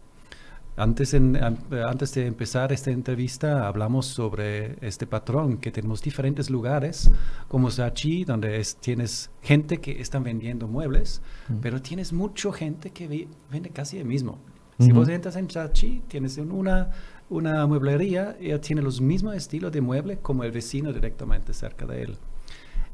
Antes, 0.78 1.14
antes 1.14 2.14
de 2.14 2.26
empezar 2.26 2.72
esta 2.72 2.92
entrevista 2.92 3.68
hablamos 3.68 4.06
sobre 4.06 4.78
este 4.80 5.06
patrón, 5.06 5.58
que 5.58 5.70
tenemos 5.70 6.02
diferentes 6.02 6.50
lugares, 6.50 7.12
como 7.50 7.70
Sachi, 7.70 8.24
donde 8.24 8.66
tienes 8.80 9.30
gente 9.42 9.82
que 9.82 10.00
están 10.00 10.24
vendiendo 10.24 10.70
muebles, 10.70 11.22
pero 11.62 11.82
tienes 11.82 12.14
mucha 12.14 12.54
gente 12.54 12.92
que 12.92 13.28
vende 13.52 13.70
casi 13.70 13.98
el 13.98 14.06
mismo. 14.06 14.40
Si 14.80 14.94
vos 14.94 15.10
entras 15.10 15.36
en 15.36 15.50
Sachi, 15.50 16.04
tienes 16.08 16.38
una, 16.38 16.90
una 17.30 17.68
mueblería, 17.68 18.38
y 18.40 18.58
tiene 18.60 18.82
los 18.82 19.02
mismos 19.02 19.36
estilos 19.36 19.74
de 19.74 19.82
mueble 19.82 20.20
como 20.20 20.46
el 20.46 20.52
vecino 20.52 20.94
directamente 20.94 21.54
cerca 21.54 21.86
de 21.86 22.04
él. 22.04 22.18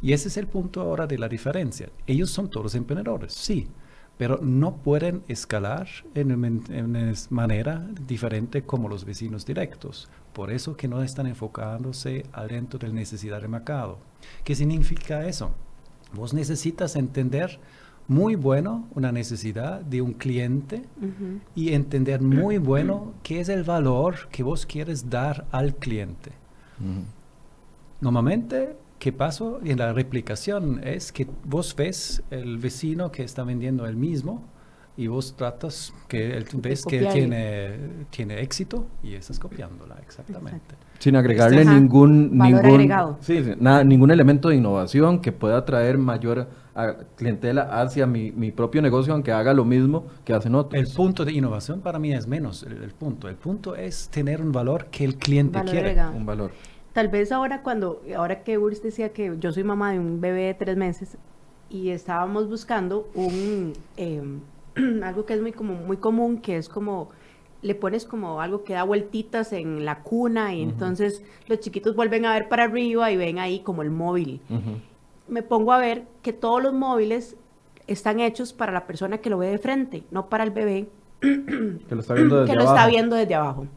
Y 0.02 0.14
ese 0.14 0.30
es 0.30 0.38
el 0.38 0.48
punto 0.48 0.82
ahora 0.82 1.06
de 1.06 1.18
la 1.18 1.30
diferencia. 1.30 1.90
Ellos 2.08 2.32
son 2.32 2.50
todos 2.50 2.74
emprendedores, 2.76 3.34
sí, 3.34 3.68
pero 4.18 4.40
no 4.42 4.78
pueden 4.78 5.24
escalar 5.28 5.88
en 6.16 6.32
una 6.32 7.14
manera 7.30 7.88
diferente 8.08 8.64
como 8.64 8.90
los 8.90 9.06
vecinos 9.06 9.46
directos. 9.46 10.10
Por 10.34 10.52
eso 10.52 10.76
que 10.76 10.88
no 10.88 11.04
están 11.04 11.28
enfocándose 11.28 12.26
adentro 12.34 12.80
de 12.80 12.88
la 12.88 12.94
necesidad 12.94 13.42
de 13.42 13.48
mercado. 13.48 14.00
¿Qué 14.44 14.56
significa 14.56 15.28
eso? 15.28 15.52
Vos 16.14 16.34
necesitas 16.34 16.96
entender 16.96 17.60
muy 18.08 18.36
bueno 18.36 18.88
una 18.96 19.12
necesidad 19.12 19.82
de 19.82 20.02
un 20.02 20.14
cliente 20.14 20.84
y 21.54 21.74
entender 21.74 22.22
muy 22.22 22.58
bueno 22.58 23.14
qué 23.22 23.42
es 23.42 23.50
el 23.50 23.64
valor 23.64 24.30
que 24.32 24.44
vos 24.44 24.66
quieres 24.66 25.10
dar 25.10 25.46
al 25.52 25.76
cliente. 25.76 26.32
Normalmente 28.00 28.78
¿Qué 29.00 29.12
pasó 29.12 29.60
en 29.64 29.78
la 29.78 29.94
replicación? 29.94 30.82
Es 30.84 31.12
que 31.12 31.28
vos 31.46 31.76
ves 31.76 32.24
el 32.32 32.58
vecino 32.58 33.12
que 33.12 33.24
está 33.24 33.44
vendiendo 33.44 33.86
el 33.86 33.96
mismo 33.96 34.44
y 34.98 35.06
vos 35.06 35.36
tratas 35.36 35.94
que 36.08 36.44
ves 36.56 36.84
que 36.84 37.06
tiene, 37.06 37.78
tiene 38.10 38.42
éxito 38.42 38.88
y 39.04 39.14
estás 39.14 39.38
copiándola 39.38 39.96
exactamente. 40.02 40.76
Sin 40.98 41.16
agregarle 41.16 41.64
ningún 41.64 42.36
ningún 42.36 42.92
sí, 43.20 43.44
nada, 43.60 43.84
ningún 43.84 44.10
elemento 44.10 44.50
de 44.50 44.56
innovación 44.56 45.20
que 45.22 45.32
pueda 45.32 45.64
traer 45.64 46.00
mayor 46.00 46.50
clientela 47.16 47.80
hacia 47.80 48.08
mi, 48.08 48.32
mi, 48.32 48.52
propio 48.52 48.82
negocio 48.82 49.14
aunque 49.14 49.32
haga 49.32 49.54
lo 49.54 49.66
mismo 49.66 50.08
que 50.26 50.34
hacen 50.34 50.56
otros. 50.56 50.82
El 50.82 50.92
punto 50.96 51.24
de 51.24 51.32
innovación 51.32 51.82
para 51.82 52.00
mí 52.00 52.14
es 52.14 52.28
menos 52.28 52.64
el, 52.64 52.92
punto. 52.94 53.30
El 53.30 53.36
punto 53.36 53.76
es 53.76 54.10
tener 54.10 54.42
un 54.42 54.52
valor 54.52 54.88
que 54.88 55.06
el 55.06 55.16
cliente 55.18 55.62
quiere. 55.62 55.96
Un 56.16 56.26
valor. 56.26 56.52
Tal 56.98 57.10
vez 57.10 57.32
ahora 57.32 57.62
cuando, 57.62 58.02
ahora 58.16 58.42
que 58.42 58.58
Urs 58.58 58.82
decía 58.82 59.14
que 59.14 59.36
yo 59.40 59.52
soy 59.52 59.64
mamá 59.64 59.92
de 59.92 60.00
un 60.00 60.20
bebé 60.20 60.46
de 60.46 60.54
tres 60.56 60.78
meses 60.78 61.16
y 61.70 61.90
estábamos 61.90 62.50
buscando 62.50 63.08
un, 63.14 63.74
em, 63.98 64.40
algo 65.04 65.24
que 65.28 65.36
es 65.36 65.42
muy, 65.44 65.52
como, 65.52 65.76
muy 65.76 65.98
común, 65.98 66.42
que 66.42 66.58
es 66.58 66.68
como, 66.68 67.10
le 67.62 67.76
pones 67.76 68.04
como 68.04 68.42
algo 68.42 68.64
que 68.64 68.74
da 68.74 68.82
vueltitas 68.82 69.54
en 69.54 69.86
la 69.86 70.02
cuna 70.02 70.56
y 70.56 70.64
entonces 70.64 71.22
los 71.46 71.60
chiquitos 71.60 71.96
vuelven 71.96 72.26
a 72.26 72.34
ver 72.34 72.50
para 72.50 72.64
arriba 72.64 73.12
y 73.12 73.16
ven 73.16 73.38
ahí 73.38 73.60
como 73.60 73.84
el 73.84 73.92
móvil. 73.92 74.42
Me 75.28 75.44
pongo 75.44 75.74
a 75.74 75.78
ver 75.78 76.08
que 76.24 76.34
todos 76.34 76.64
los 76.64 76.74
móviles 76.74 77.36
están 77.86 78.20
hechos 78.20 78.54
para 78.54 78.72
la 78.72 78.88
persona 78.88 79.20
que 79.20 79.30
lo 79.30 79.38
ve 79.38 79.52
de 79.52 79.60
frente, 79.60 80.04
no 80.10 80.30
para 80.30 80.44
el 80.44 80.50
bebé 80.50 80.90
que 81.22 81.86
lo 81.92 82.02
está 82.02 82.16
viendo 82.16 82.38
desde 82.38 82.54
que 82.54 82.60
abajo. 82.60 82.72
Lo 82.72 82.76
está 82.76 82.88
viendo 82.88 83.16
desde 83.16 83.36
abajo. 83.36 83.68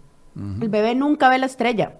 El 0.62 0.70
bebé 0.70 0.94
nunca 0.94 1.28
ve 1.28 1.38
la 1.38 1.44
estrella 1.44 1.98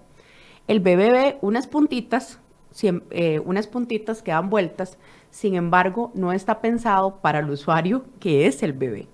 el 0.71 0.79
bebé 0.79 1.11
ve 1.11 1.37
unas 1.41 1.67
puntitas, 1.67 2.39
eh, 2.81 3.39
unas 3.39 3.67
puntitas 3.67 4.21
que 4.23 4.31
dan 4.31 4.49
vueltas, 4.49 4.97
sin 5.29 5.55
embargo, 5.55 6.11
no 6.15 6.31
está 6.31 6.61
pensado 6.61 7.17
para 7.17 7.39
el 7.39 7.49
usuario 7.49 8.05
que 8.21 8.47
es 8.47 8.63
el 8.63 8.71
bebé. 8.71 9.09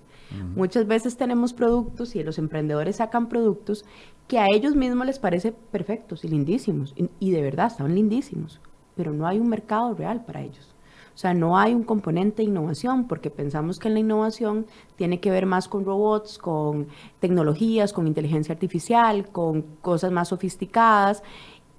Muchas 0.54 0.86
veces 0.86 1.16
tenemos 1.16 1.52
productos 1.54 2.14
y 2.14 2.22
los 2.22 2.38
emprendedores 2.38 2.96
sacan 2.96 3.28
productos 3.28 3.84
que 4.28 4.38
a 4.38 4.46
ellos 4.54 4.76
mismos 4.76 5.06
les 5.06 5.18
parece 5.18 5.50
perfectos 5.50 6.22
y 6.22 6.28
lindísimos, 6.28 6.94
y, 6.96 7.08
y 7.18 7.32
de 7.32 7.42
verdad 7.42 7.66
están 7.66 7.92
lindísimos, 7.92 8.60
pero 8.94 9.12
no 9.12 9.26
hay 9.26 9.40
un 9.40 9.48
mercado 9.48 9.94
real 9.94 10.24
para 10.24 10.42
ellos. 10.42 10.76
O 11.18 11.20
sea, 11.20 11.34
no 11.34 11.58
hay 11.58 11.74
un 11.74 11.82
componente 11.82 12.42
de 12.42 12.48
innovación 12.48 13.08
porque 13.08 13.28
pensamos 13.28 13.80
que 13.80 13.88
en 13.88 13.94
la 13.94 14.00
innovación 14.00 14.66
tiene 14.94 15.18
que 15.18 15.32
ver 15.32 15.46
más 15.46 15.66
con 15.66 15.84
robots, 15.84 16.38
con 16.38 16.86
tecnologías, 17.18 17.92
con 17.92 18.06
inteligencia 18.06 18.52
artificial, 18.52 19.28
con 19.28 19.62
cosas 19.82 20.12
más 20.12 20.28
sofisticadas 20.28 21.24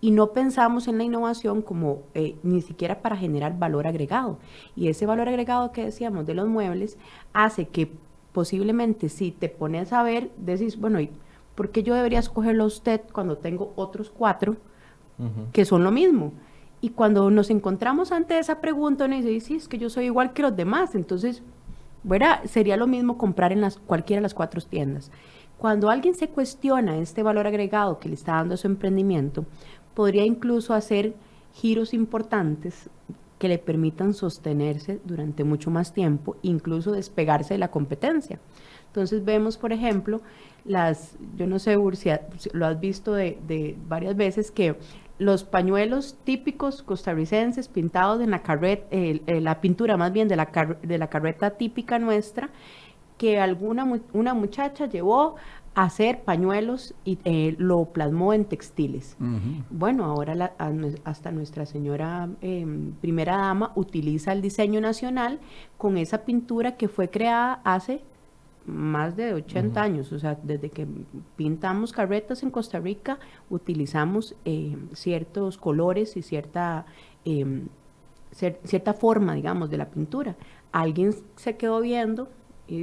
y 0.02 0.12
no 0.12 0.34
pensamos 0.34 0.90
en 0.90 0.98
la 0.98 1.06
innovación 1.06 1.62
como 1.62 2.02
eh, 2.16 2.36
ni 2.44 2.62
siquiera 2.62 3.02
para 3.02 3.16
generar 3.16 3.58
valor 3.58 3.88
agregado. 3.88 4.40
Y 4.76 4.90
ese 4.90 5.06
valor 5.06 5.30
agregado 5.30 5.72
que 5.72 5.86
decíamos 5.86 6.26
de 6.26 6.34
los 6.34 6.50
muebles 6.50 6.98
hace 7.32 7.70
que 7.70 7.94
posiblemente 8.34 9.08
si 9.08 9.32
te 9.32 9.48
pones 9.48 9.94
a 9.94 10.04
ver, 10.04 10.32
decís, 10.36 10.78
bueno, 10.78 11.00
¿y 11.00 11.12
por 11.56 11.70
qué 11.70 11.82
yo 11.82 11.96
debería 11.96 12.20
escogerlo 12.20 12.66
a 12.66 12.68
usted 12.68 13.00
cuando 13.14 13.38
tengo 13.38 13.72
otros 13.78 14.10
cuatro 14.10 14.58
que 15.54 15.64
son 15.64 15.86
lo 15.86 15.92
mismo? 15.92 16.34
Y 16.82 16.90
cuando 16.90 17.30
nos 17.30 17.50
encontramos 17.50 18.12
ante 18.12 18.40
esa 18.40 18.62
pregunta, 18.62 19.06
uno 19.06 19.16
dice, 19.16 19.40
sí, 19.42 19.56
es 19.56 19.68
que 19.68 19.78
yo 19.78 19.90
soy 19.90 20.06
igual 20.06 20.34
que 20.34 20.42
los 20.42 20.56
demás, 20.56 20.96
entonces, 20.96 21.42
bueno, 22.04 22.26
sería 22.46 22.78
lo 22.78 22.88
mismo 22.88 23.18
comprar 23.18 23.52
en 23.52 23.62
las, 23.62 23.78
cualquiera 23.78 24.20
de 24.20 24.24
las 24.24 24.34
cuatro 24.34 24.62
tiendas. 24.62 25.12
Cuando 25.58 25.90
alguien 25.90 26.16
se 26.16 26.30
cuestiona 26.30 26.98
este 26.98 27.22
valor 27.22 27.46
agregado 27.48 28.00
que 28.00 28.08
le 28.08 28.16
está 28.16 28.34
dando 28.36 28.56
su 28.56 28.68
emprendimiento, 28.68 29.46
podría 29.94 30.24
incluso 30.24 30.74
hacer 30.74 31.16
giros 31.54 31.94
importantes 31.94 32.90
que 33.40 33.50
le 33.50 33.58
permitan 33.58 34.14
sostenerse 34.14 35.00
durante 35.04 35.44
mucho 35.44 35.72
más 35.72 35.94
tiempo, 35.94 36.38
incluso 36.44 36.92
despegarse 36.92 37.56
de 37.56 37.58
la 37.58 37.72
competencia. 37.72 38.40
Entonces 38.88 39.24
vemos, 39.24 39.58
por 39.58 39.74
ejemplo, 39.74 40.22
las, 40.66 41.18
yo 41.36 41.48
no 41.48 41.60
sé, 41.60 41.78
Ursia, 41.78 42.28
lo 42.54 42.66
has 42.66 42.80
visto 42.80 43.14
de, 43.14 43.38
de 43.48 43.78
varias 43.88 44.16
veces, 44.16 44.52
que 44.52 44.78
los 45.20 45.44
pañuelos 45.44 46.18
típicos 46.24 46.82
costarricenses 46.82 47.68
pintados 47.68 48.22
en 48.22 48.32
la 48.32 48.42
carreta, 48.42 48.88
la 49.28 49.62
pintura 49.62 49.98
más 49.98 50.12
bien 50.12 50.28
de 50.28 50.36
la, 50.36 50.78
de 50.82 50.98
la 50.98 51.08
carreta 51.08 51.52
típica 51.52 52.00
nuestra, 52.00 52.50
que 53.18 53.40
alguna 53.40 53.86
una 54.14 54.34
muchacha 54.34 54.86
llevó 54.88 55.36
a 55.76 55.84
hacer 55.84 56.22
pañuelos 56.22 56.96
y 57.06 57.20
eh, 57.26 57.56
lo 57.60 57.86
plasmó 57.86 58.34
en 58.34 58.46
textiles. 58.46 59.16
Bueno, 59.70 60.06
ahora 60.06 60.54
hasta 61.04 61.32
nuestra 61.32 61.66
señora 61.66 62.30
em, 62.42 62.94
primera 62.94 63.38
dama 63.38 63.72
utiliza 63.76 64.32
el 64.32 64.42
diseño 64.42 64.82
nacional 64.82 65.40
con 65.78 65.98
esa 65.98 66.20
pintura 66.26 66.78
que 66.78 66.88
fue 66.88 67.10
creada 67.10 67.62
hace 67.64 68.02
más 68.66 69.16
de 69.16 69.34
80 69.34 69.82
años, 69.82 70.12
o 70.12 70.20
sea, 70.20 70.38
desde 70.42 70.70
que 70.70 70.88
pintamos 71.36 71.92
carretas 71.92 72.44
en 72.44 72.52
Costa 72.52 72.80
Rica, 72.80 73.20
utilizamos 73.50 74.36
eh, 74.46 74.78
ciertos 74.94 75.58
colores 75.58 76.16
y 76.18 76.22
cierta, 76.22 76.86
em, 77.26 77.68
cierta 78.32 78.94
forma, 78.94 79.34
digamos, 79.34 79.70
de 79.70 79.78
la 79.78 79.90
pintura. 79.90 80.36
Alguien 80.72 81.16
se 81.36 81.58
quedó 81.58 81.82
viendo 81.82 82.30
y 82.68 82.78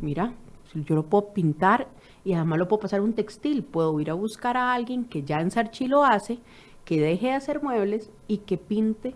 mira, 0.00 0.32
yo 0.74 0.94
lo 0.94 1.04
puedo 1.04 1.32
pintar 1.32 1.88
y 2.24 2.32
además 2.32 2.58
lo 2.58 2.68
puedo 2.68 2.80
pasar 2.80 3.00
a 3.00 3.02
un 3.02 3.12
textil, 3.12 3.62
puedo 3.62 4.00
ir 4.00 4.10
a 4.10 4.14
buscar 4.14 4.56
a 4.56 4.72
alguien 4.72 5.04
que 5.04 5.22
ya 5.22 5.40
en 5.40 5.50
Sarchi 5.50 5.86
lo 5.86 6.04
hace, 6.04 6.38
que 6.84 7.00
deje 7.00 7.26
de 7.26 7.32
hacer 7.34 7.62
muebles 7.62 8.10
y 8.26 8.38
que 8.38 8.56
pinte 8.56 9.14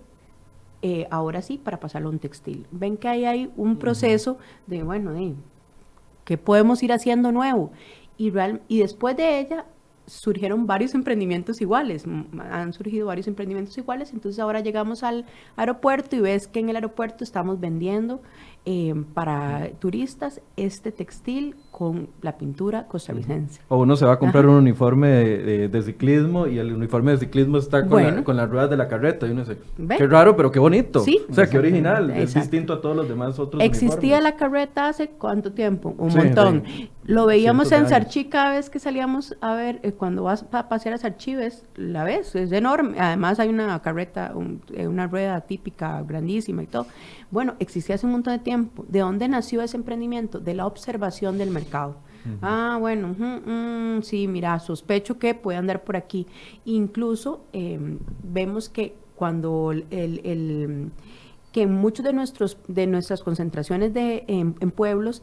eh, 0.83 1.07
ahora 1.11 1.43
sí 1.43 1.59
para 1.59 1.81
pasarlo 1.81 2.09
a 2.09 2.13
un 2.13 2.19
textil. 2.19 2.67
Ven 2.71 2.97
que 2.97 3.09
ahí 3.09 3.25
hay 3.25 3.53
un 3.57 3.77
proceso 3.77 4.39
de, 4.67 4.83
bueno, 4.83 5.13
de 5.13 5.35
¿Qué 6.31 6.39
podemos 6.39 6.81
ir 6.85 6.93
haciendo 6.93 7.33
nuevo? 7.33 7.73
Y, 8.17 8.31
después 8.79 9.17
de 9.17 9.41
ella 9.41 9.67
surgieron 10.07 10.65
varios 10.65 10.95
emprendimientos 10.95 11.61
iguales, 11.61 12.05
han 12.39 12.73
surgido 12.73 13.09
varios 13.09 13.27
emprendimientos 13.27 13.77
iguales, 13.79 14.13
entonces 14.13 14.39
ahora 14.39 14.61
llegamos 14.61 15.03
al 15.03 15.27
aeropuerto 15.57 16.15
y 16.15 16.21
ves 16.21 16.47
que 16.47 16.61
en 16.61 16.69
el 16.69 16.77
aeropuerto 16.77 17.25
estamos 17.25 17.59
vendiendo 17.59 18.23
eh, 18.65 18.95
para 19.13 19.73
turistas 19.81 20.41
este 20.55 20.93
textil 20.93 21.57
con 21.71 22.09
la 22.23 22.37
pintura 22.37 22.87
costarricense. 22.87 23.61
O 23.69 23.79
uno 23.79 23.97
se 23.97 24.05
va 24.05 24.15
a 24.15 24.19
comprar 24.19 24.47
un 24.47 24.57
uniforme 24.57 25.09
de, 25.09 25.83
ciclismo 25.83 26.47
y 26.47 26.59
el 26.59 26.73
uniforme 26.73 27.13
de 27.13 27.19
ciclismo 27.19 27.59
está 27.59 27.87
con, 27.87 28.23
con 28.23 28.37
las 28.37 28.51
ruedas 28.51 28.69
de 28.69 28.77
la 28.77 28.89
carreta 28.89 29.27
y 29.27 29.31
uno 29.31 29.45
dice, 29.45 29.59
qué 29.97 30.07
raro, 30.07 30.37
pero 30.37 30.51
qué 30.51 30.59
bonito. 30.59 31.01
Sí, 31.01 31.21
o 31.31 31.35
sea, 31.35 31.49
qué 31.49 31.59
original, 31.59 32.11
es 32.11 32.35
distinto 32.35 32.75
a 32.75 32.81
todos 32.81 32.97
los 32.97 33.09
demás 33.09 33.39
otros 33.39 33.63
Existía 33.63 34.21
la 34.21 34.37
carreta 34.37 34.89
hace 34.89 35.09
cuánto 35.09 35.53
tiempo, 35.53 35.95
un 35.97 36.15
montón. 36.15 36.65
Lo 37.05 37.27
veíamos 37.27 37.73
en 37.73 37.89
Sarchi 37.89 38.27
cada 38.27 38.51
vez 38.51 38.71
que 38.71 38.79
salíamos 38.79 39.37
a 39.41 39.55
ver, 39.55 39.81
eh, 39.83 39.93
cuando 39.93 40.23
vas 40.25 40.45
a 40.53 40.69
pasear 40.69 40.95
a 40.95 40.99
Sarchi, 40.99 41.35
ves, 41.35 41.65
la 41.75 42.05
ves, 42.05 42.37
es 42.37 42.53
enorme. 42.53 43.01
Además 43.01 43.41
hay 43.41 43.49
una 43.49 43.81
carreta, 43.81 44.33
eh, 44.75 44.87
una 44.87 45.07
rueda 45.07 45.41
típica 45.41 46.03
grandísima 46.03 46.63
y 46.63 46.67
todo. 46.67 46.87
Bueno, 47.31 47.55
existía 47.59 47.95
hace 47.95 48.07
un 48.07 48.13
montón 48.13 48.33
de 48.33 48.41
tiempo. 48.41 48.85
¿De 48.89 49.01
dónde 49.01 49.29
nació 49.29 49.63
ese 49.63 49.77
emprendimiento? 49.77 50.41
De 50.41 50.55
la 50.55 50.67
observación 50.67 51.39
del 51.39 51.51
mercado. 51.51 51.97
Ah, 52.43 52.77
bueno, 52.79 53.17
sí, 54.03 54.29
mira, 54.29 54.59
sospecho 54.59 55.19
que 55.19 55.35
puede 55.35 55.57
andar 55.57 55.85
por 55.85 55.97
aquí. 55.97 56.27
Incluso 56.67 57.45
em, 57.53 57.99
vemos 58.23 58.69
que 58.69 58.95
cuando 59.15 59.73
el, 59.73 60.93
que 61.51 61.67
muchos 61.67 62.05
de 62.05 62.13
nuestros 62.13 62.59
de 62.69 62.87
nuestras 62.87 63.23
concentraciones 63.23 63.95
de 63.95 64.25
en 64.29 64.71
pueblos 64.71 65.23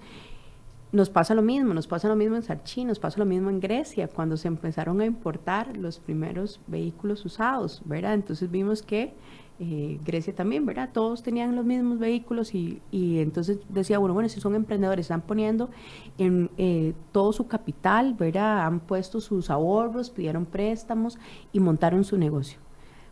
nos 0.91 1.09
pasa 1.09 1.35
lo 1.35 1.41
mismo, 1.41 1.73
nos 1.73 1.87
pasa 1.87 2.07
lo 2.07 2.15
mismo 2.15 2.35
en 2.35 2.43
Sarchi, 2.43 2.85
nos 2.85 2.99
pasa 2.99 3.19
lo 3.19 3.25
mismo 3.25 3.49
en 3.49 3.59
Grecia, 3.59 4.07
cuando 4.07 4.37
se 4.37 4.47
empezaron 4.47 5.01
a 5.01 5.05
importar 5.05 5.75
los 5.75 5.99
primeros 5.99 6.61
vehículos 6.67 7.25
usados, 7.25 7.81
¿verdad? 7.85 8.13
Entonces 8.13 8.49
vimos 8.49 8.81
que 8.81 9.13
eh, 9.59 9.99
Grecia 10.05 10.35
también, 10.35 10.65
¿verdad? 10.65 10.89
Todos 10.93 11.23
tenían 11.23 11.55
los 11.55 11.65
mismos 11.65 11.97
vehículos 11.97 12.53
y, 12.53 12.81
y 12.91 13.19
entonces 13.19 13.59
decía, 13.69 13.97
bueno, 13.97 14.13
bueno, 14.13 14.29
si 14.29 14.39
son 14.39 14.53
emprendedores, 14.55 15.05
están 15.05 15.21
poniendo 15.21 15.69
en 16.17 16.51
eh, 16.57 16.93
todo 17.11 17.33
su 17.33 17.47
capital, 17.47 18.13
¿verdad? 18.13 18.65
Han 18.65 18.79
puesto 18.79 19.19
sus 19.19 19.49
ahorros, 19.49 20.09
pidieron 20.11 20.45
préstamos 20.45 21.17
y 21.51 21.59
montaron 21.59 22.03
su 22.03 22.17
negocio. 22.17 22.59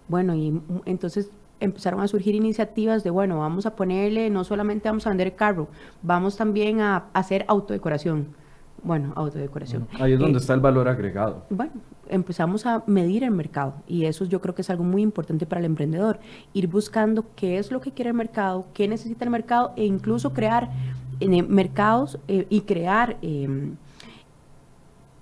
Bueno, 0.08 0.36
y 0.36 0.62
entonces 0.86 1.32
empezaron 1.60 2.02
a 2.02 2.08
surgir 2.08 2.36
iniciativas 2.36 3.04
de, 3.04 3.10
bueno, 3.10 3.40
vamos 3.40 3.66
a 3.66 3.76
ponerle, 3.76 4.30
no 4.30 4.44
solamente 4.44 4.90
vamos 4.90 5.06
a 5.08 5.10
vender 5.10 5.36
carro, 5.36 5.68
vamos 6.02 6.38
también 6.38 6.82
a, 6.82 7.06
hacer 7.14 7.46
autodecoración. 7.48 8.36
Bueno, 8.86 9.14
autodecoración. 9.16 9.88
Ahí 10.00 10.14
es 10.14 10.20
donde 10.20 10.38
eh, 10.38 10.42
está 10.42 10.54
el 10.54 10.60
valor 10.60 10.88
agregado. 10.88 11.44
Bueno, 11.50 11.74
empezamos 12.08 12.66
a 12.66 12.84
medir 12.86 13.24
el 13.24 13.32
mercado 13.32 13.74
y 13.88 14.06
eso 14.06 14.26
yo 14.26 14.40
creo 14.40 14.54
que 14.54 14.62
es 14.62 14.70
algo 14.70 14.84
muy 14.84 15.02
importante 15.02 15.46
para 15.46 15.60
el 15.60 15.66
emprendedor, 15.66 16.20
ir 16.54 16.68
buscando 16.68 17.26
qué 17.36 17.58
es 17.58 17.72
lo 17.72 17.82
que 17.82 17.92
quiere 17.92 18.12
el 18.12 18.16
mercado, 18.16 18.68
qué 18.74 18.88
necesita 18.88 19.26
el 19.26 19.32
mercado 19.32 19.74
e 19.76 19.86
incluso 19.86 20.34
crear 20.34 20.70
en 21.20 21.54
mercados 21.54 22.20
eh, 22.28 22.46
y 22.50 22.62
crear... 22.62 23.18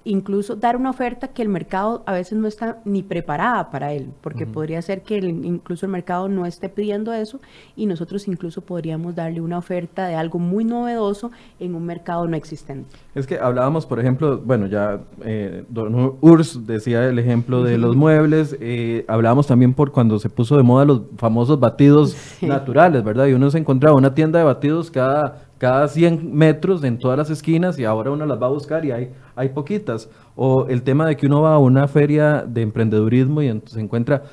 Incluso 0.06 0.56
dar 0.56 0.76
una 0.76 0.90
oferta 0.90 1.30
que 1.30 1.42
el 1.42 1.50
mercado 1.50 2.04
a 2.06 2.14
veces 2.14 2.38
no 2.38 2.48
está 2.48 2.80
ni 2.86 3.04
preparada 3.04 3.72
para 3.72 3.94
él, 3.94 4.10
porque 4.22 4.46
podría 4.46 4.82
ser 4.82 5.02
que 5.02 5.18
incluso 5.18 5.86
el 5.86 5.92
mercado 5.92 6.28
no 6.28 6.46
esté 6.46 6.68
pidiendo 6.70 7.14
eso 7.14 7.40
y 7.76 7.86
nosotros 7.86 8.28
incluso 8.28 8.62
podríamos 8.62 9.16
darle 9.16 9.40
una 9.40 9.58
oferta 9.58 10.08
de 10.08 10.16
algo 10.16 10.40
muy 10.40 10.66
novedoso 10.66 11.32
en 11.60 11.76
un 11.76 11.86
mercado 11.86 12.28
no 12.28 12.36
existente. 12.36 12.90
Es 13.16 13.28
que 13.28 13.38
hablábamos, 13.38 13.86
por 13.86 14.00
ejemplo, 14.00 14.42
bueno, 14.44 14.68
ya 14.68 15.00
eh, 15.24 15.64
Don 15.70 16.18
Urs 16.20 16.66
decía 16.68 17.08
el 17.08 17.20
ejemplo 17.20 17.64
de 17.64 17.78
los 17.78 17.96
muebles, 17.96 18.58
eh, 18.60 19.06
hablábamos 19.08 19.48
también 19.48 19.74
por 19.74 19.92
cuando 19.92 20.20
se 20.20 20.30
puso 20.30 20.58
de 20.58 20.64
moda 20.64 20.86
los 20.86 21.02
famosos 21.18 21.60
batidos 21.60 22.18
naturales, 22.42 23.04
¿verdad? 23.04 23.28
Y 23.28 23.34
uno 23.34 23.50
se 23.52 23.58
encontraba 23.58 23.96
una 23.96 24.14
tienda 24.14 24.40
de 24.40 24.46
batidos 24.46 24.92
cada 24.92 25.44
cada 25.64 25.88
100 25.88 26.36
metros 26.36 26.84
en 26.84 27.00
todas 27.00 27.18
las 27.18 27.30
esquinas 27.30 27.80
y 27.80 27.86
ahora 27.86 28.12
uno 28.12 28.26
las 28.26 28.38
va 28.38 28.48
a 28.48 28.50
buscar 28.50 28.84
y 28.84 28.92
hay, 28.92 29.14
hay 29.34 29.48
poquitas. 29.48 30.10
O 30.36 30.68
el 30.68 30.84
tema 30.84 31.08
de 31.08 31.16
que 31.16 31.26
uno 31.26 31.42
va 31.42 31.54
a 31.54 31.58
una 31.58 31.88
feria 31.88 32.44
de 32.46 32.64
emprendedurismo 32.64 33.42
y 33.42 33.62
se 33.68 33.80
encuentra 33.80 34.24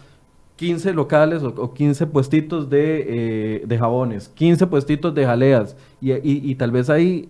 15 0.56 0.92
locales 0.92 1.44
o, 1.44 1.72
15 1.72 2.08
puestitos 2.08 2.68
de, 2.68 3.62
eh, 3.62 3.78
jabones, 3.78 4.28
15 4.30 4.66
puestitos 4.66 5.14
de 5.14 5.24
jaleas 5.24 5.76
y, 6.00 6.14
y, 6.14 6.52
tal 6.56 6.72
vez 6.72 6.90
ahí, 6.90 7.28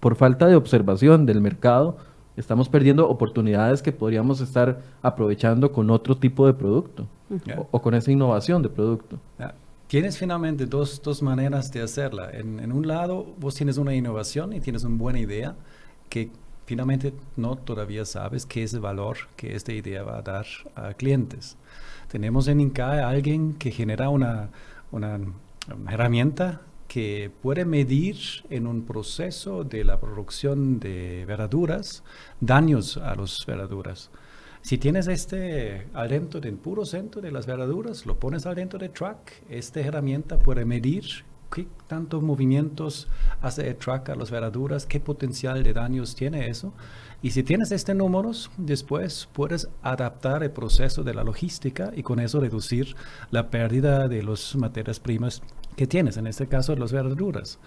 por 0.00 0.16
falta 0.16 0.46
de 0.46 0.56
observación 0.56 1.26
del 1.26 1.42
mercado, 1.42 1.98
estamos 2.38 2.70
perdiendo 2.70 3.06
oportunidades 3.06 3.82
que 3.82 3.92
podríamos 3.92 4.40
estar 4.40 4.80
aprovechando 5.02 5.72
con 5.72 5.90
otro 5.90 6.16
tipo 6.16 6.46
de 6.46 6.54
producto 6.54 7.06
o, 7.70 7.82
con 7.82 7.92
esa 7.92 8.10
innovación 8.10 8.62
de 8.62 8.70
producto. 8.70 9.18
Tienes 9.90 10.18
finalmente 10.18 10.66
dos, 10.66 11.02
dos 11.02 11.20
maneras 11.20 11.72
de 11.72 11.82
hacerla. 11.82 12.30
En, 12.30 12.60
en, 12.60 12.70
un 12.70 12.86
lado, 12.86 13.34
vos 13.40 13.56
tienes 13.56 13.76
una 13.76 13.92
innovación 13.92 14.52
y 14.52 14.60
tienes 14.60 14.84
una 14.84 14.96
buena 14.96 15.18
idea 15.18 15.56
que 16.08 16.30
finalmente 16.64 17.12
no 17.34 17.56
todavía 17.56 18.04
sabes 18.04 18.46
qué 18.46 18.62
es 18.62 18.72
el 18.72 18.78
valor 18.78 19.16
que 19.34 19.56
esta 19.56 19.72
idea 19.72 20.04
va 20.04 20.18
a 20.18 20.22
dar 20.22 20.46
a 20.76 20.94
clientes. 20.94 21.56
Tenemos 22.06 22.46
en 22.46 22.60
INCAE 22.60 23.00
a 23.00 23.08
alguien 23.08 23.54
que 23.54 23.72
genera 23.72 24.10
una, 24.10 24.50
una, 24.92 25.18
herramienta 25.88 26.60
que 26.86 27.32
puede 27.42 27.64
medir 27.64 28.16
en 28.48 28.68
un 28.68 28.84
proceso 28.84 29.64
de 29.64 29.82
la 29.82 29.98
producción 29.98 30.78
de 30.78 31.24
verduras 31.26 32.04
daños 32.38 32.96
a 32.96 33.16
las 33.16 33.44
verduras. 33.44 34.08
Si 34.62 34.76
tienes 34.76 35.06
este 35.08 35.88
adentro 35.94 36.38
del 36.38 36.54
puro 36.56 36.84
centro 36.84 37.22
de 37.22 37.32
las 37.32 37.46
verduras, 37.46 38.04
lo 38.04 38.18
pones 38.18 38.44
adentro 38.44 38.78
del 38.78 38.90
truck, 38.90 39.18
esta 39.48 39.80
herramienta 39.80 40.38
puede 40.38 40.66
medir 40.66 41.24
qué 41.52 41.66
tantos 41.86 42.22
movimientos 42.22 43.08
hace 43.40 43.68
el 43.68 43.76
truck 43.76 44.10
a 44.10 44.14
las 44.14 44.30
verduras, 44.30 44.84
qué 44.84 45.00
potencial 45.00 45.62
de 45.62 45.72
daños 45.72 46.14
tiene 46.14 46.48
eso. 46.48 46.74
Y 47.22 47.30
si 47.30 47.42
tienes 47.42 47.72
este 47.72 47.94
números, 47.94 48.50
después 48.58 49.28
puedes 49.32 49.68
adaptar 49.82 50.42
el 50.42 50.50
proceso 50.50 51.02
de 51.04 51.14
la 51.14 51.24
logística 51.24 51.90
y 51.96 52.02
con 52.02 52.20
eso 52.20 52.38
reducir 52.38 52.94
la 53.30 53.48
pérdida 53.48 54.08
de 54.08 54.22
las 54.22 54.54
materias 54.56 55.00
primas 55.00 55.42
que 55.74 55.86
tienes, 55.86 56.18
en 56.18 56.26
este 56.26 56.48
caso 56.48 56.76
las 56.76 56.92
verduras. 56.92 57.58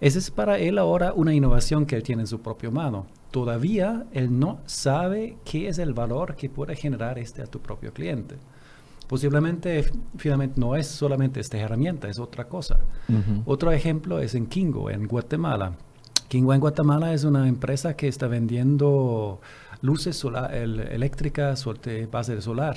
Esa 0.00 0.18
es 0.18 0.30
para 0.30 0.58
él 0.58 0.78
ahora 0.78 1.12
una 1.14 1.34
innovación 1.34 1.86
que 1.86 1.96
él 1.96 2.02
tiene 2.02 2.22
en 2.22 2.26
su 2.26 2.40
propia 2.40 2.70
mano. 2.70 3.06
Todavía 3.30 4.06
él 4.12 4.38
no 4.38 4.60
sabe 4.66 5.38
qué 5.44 5.68
es 5.68 5.78
el 5.78 5.94
valor 5.94 6.36
que 6.36 6.50
puede 6.50 6.76
generar 6.76 7.18
este 7.18 7.42
a 7.42 7.46
tu 7.46 7.60
propio 7.60 7.92
cliente. 7.92 8.36
Posiblemente, 9.08 9.84
finalmente, 10.16 10.60
no 10.60 10.74
es 10.74 10.86
solamente 10.86 11.40
esta 11.40 11.58
herramienta, 11.58 12.08
es 12.08 12.18
otra 12.18 12.48
cosa. 12.48 12.80
Otro 13.44 13.72
ejemplo 13.72 14.18
es 14.18 14.34
en 14.34 14.46
Kingo, 14.46 14.90
en 14.90 15.06
Guatemala. 15.06 15.76
Kingo 16.28 16.52
en 16.52 16.60
Guatemala 16.60 17.14
es 17.14 17.24
una 17.24 17.46
empresa 17.46 17.94
que 17.96 18.08
está 18.08 18.26
vendiendo 18.26 19.40
luces 19.80 20.16
solar, 20.16 20.52
eléctricas 20.54 21.64
de 21.82 22.06
base 22.06 22.34
de 22.34 22.42
solar 22.42 22.76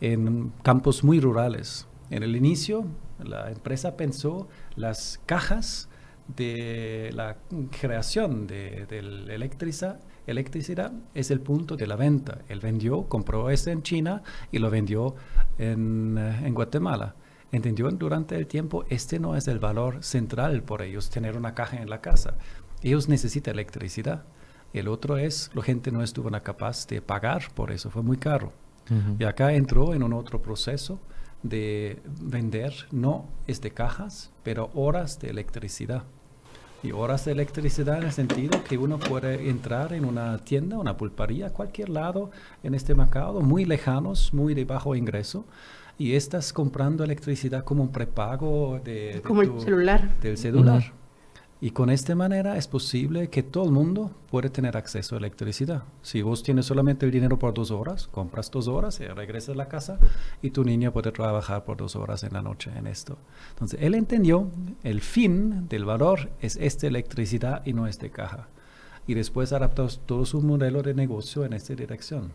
en 0.00 0.52
campos 0.62 1.02
muy 1.02 1.18
rurales. 1.18 1.86
En 2.10 2.22
el 2.22 2.36
inicio, 2.36 2.84
la 3.22 3.50
empresa 3.50 3.96
pensó 3.96 4.48
las 4.76 5.20
cajas 5.26 5.88
de 6.28 7.10
la 7.14 7.36
creación 7.80 8.46
de, 8.46 8.86
la 9.02 9.34
electricidad, 9.34 10.00
electricidad 10.26 10.92
es 11.14 11.30
el 11.30 11.40
punto 11.40 11.76
de 11.76 11.86
la 11.86 11.96
venta. 11.96 12.42
Él 12.48 12.60
vendió, 12.60 13.08
compró 13.08 13.50
ese 13.50 13.72
en 13.72 13.82
China 13.82 14.22
y 14.52 14.58
lo 14.58 14.70
vendió 14.70 15.14
en, 15.58 16.16
eh, 16.18 16.46
en 16.46 16.54
Guatemala. 16.54 17.14
Entendió 17.50 17.90
durante 17.90 18.36
el 18.36 18.46
tiempo, 18.46 18.84
este 18.90 19.18
no 19.18 19.34
es 19.34 19.48
el 19.48 19.58
valor 19.58 20.04
central 20.04 20.62
por 20.62 20.82
ellos, 20.82 21.08
tener 21.08 21.36
una 21.36 21.54
caja 21.54 21.78
en 21.78 21.88
la 21.88 22.02
casa. 22.02 22.34
Ellos 22.82 23.08
necesitan 23.08 23.54
electricidad. 23.54 24.24
El 24.74 24.88
otro 24.88 25.16
es, 25.16 25.50
la 25.54 25.62
gente 25.62 25.90
no 25.90 26.02
estuvo 26.02 26.30
capaz 26.42 26.86
de 26.86 27.00
pagar 27.00 27.50
por 27.54 27.72
eso, 27.72 27.90
fue 27.90 28.02
muy 28.02 28.18
caro. 28.18 28.52
Y 29.18 29.24
acá 29.24 29.52
entró 29.52 29.92
en 29.92 30.02
un 30.02 30.14
otro 30.14 30.40
proceso 30.40 30.98
de 31.42 32.00
vender, 32.20 32.72
no 32.90 33.28
es 33.46 33.60
de 33.60 33.70
cajas, 33.72 34.32
pero 34.42 34.70
horas 34.72 35.18
de 35.18 35.28
electricidad. 35.28 36.04
Y 36.82 36.92
horas 36.92 37.24
de 37.24 37.32
electricidad 37.32 37.98
en 37.98 38.04
el 38.04 38.12
sentido 38.12 38.62
que 38.62 38.78
uno 38.78 38.98
puede 38.98 39.50
entrar 39.50 39.92
en 39.92 40.04
una 40.04 40.38
tienda, 40.38 40.78
una 40.78 40.96
pulpería, 40.96 41.50
cualquier 41.50 41.88
lado 41.88 42.30
en 42.62 42.74
este 42.74 42.94
mercado, 42.94 43.40
muy 43.40 43.64
lejanos, 43.64 44.32
muy 44.32 44.54
de 44.54 44.64
bajo 44.64 44.94
ingreso, 44.94 45.44
y 45.98 46.14
estás 46.14 46.52
comprando 46.52 47.02
electricidad 47.02 47.64
como 47.64 47.82
un 47.82 47.90
prepago 47.90 48.80
de, 48.84 49.20
como 49.26 49.42
el 49.42 49.60
celular. 49.60 50.08
del 50.20 50.38
celular. 50.38 50.92
Y 51.60 51.72
con 51.72 51.90
esta 51.90 52.14
manera 52.14 52.56
es 52.56 52.68
posible 52.68 53.30
que 53.30 53.42
todo 53.42 53.64
el 53.64 53.72
mundo 53.72 54.12
puede 54.30 54.48
tener 54.48 54.76
acceso 54.76 55.16
a 55.16 55.18
electricidad. 55.18 55.82
Si 56.02 56.22
vos 56.22 56.44
tienes 56.44 56.66
solamente 56.66 57.04
el 57.04 57.10
dinero 57.10 57.36
por 57.36 57.52
dos 57.52 57.72
horas, 57.72 58.06
compras 58.06 58.48
dos 58.52 58.68
horas 58.68 59.00
y 59.00 59.06
regresas 59.06 59.56
a 59.56 59.58
la 59.58 59.68
casa 59.68 59.98
y 60.40 60.50
tu 60.50 60.62
niño 60.62 60.92
puede 60.92 61.10
trabajar 61.10 61.64
por 61.64 61.76
dos 61.76 61.96
horas 61.96 62.22
en 62.22 62.32
la 62.34 62.42
noche 62.42 62.70
en 62.76 62.86
esto. 62.86 63.18
Entonces, 63.50 63.80
él 63.82 63.96
entendió 63.96 64.48
el 64.84 65.00
fin 65.00 65.68
del 65.68 65.84
valor 65.84 66.30
es 66.40 66.56
esta 66.56 66.86
electricidad 66.86 67.62
y 67.66 67.72
no 67.72 67.88
esta 67.88 68.08
caja. 68.08 68.46
Y 69.08 69.14
después 69.14 69.52
adaptó 69.52 69.88
todo 70.06 70.26
su 70.26 70.40
modelo 70.40 70.82
de 70.82 70.94
negocio 70.94 71.44
en 71.44 71.54
esta 71.54 71.74
dirección. 71.74 72.30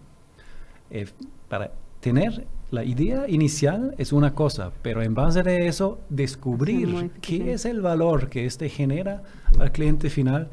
Eh, 0.90 1.08
para 1.48 1.72
tener 2.04 2.46
la 2.70 2.84
idea 2.84 3.30
inicial 3.30 3.96
es 3.98 4.12
una 4.12 4.36
cosa, 4.36 4.74
pero 4.82 5.02
en 5.02 5.14
base 5.14 5.42
de 5.42 5.68
eso 5.68 6.02
descubrir 6.10 7.12
qué 7.22 7.54
es 7.54 7.64
el 7.64 7.80
valor 7.80 8.28
que 8.30 8.46
este 8.46 8.68
genera 8.68 9.24
al 9.58 9.72
cliente 9.72 10.10
final, 10.10 10.50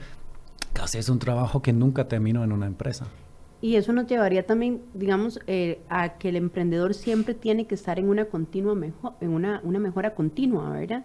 casi 0.73 0.99
es 0.99 1.09
un 1.09 1.19
trabajo 1.19 1.61
que 1.61 1.73
nunca 1.73 2.07
terminó 2.07 2.45
en 2.45 2.53
una 2.53 2.67
empresa. 2.67 3.09
Y 3.61 3.75
eso 3.75 3.93
nos 3.93 4.07
llevaría 4.07 4.47
también, 4.47 4.81
digamos, 4.95 5.41
eh, 5.49 5.81
a 5.89 6.19
que 6.19 6.29
el 6.29 6.37
emprendedor 6.37 6.95
siempre 6.95 7.35
tiene 7.35 7.67
que 7.67 7.75
estar 7.75 7.99
en 7.99 8.09
una 8.09 8.27
continua 8.27 8.77
mejor, 8.77 9.15
en 9.21 9.31
una, 9.31 9.61
una 9.65 9.81
mejora 9.81 10.15
continua, 10.15 10.71
¿verdad? 10.71 11.05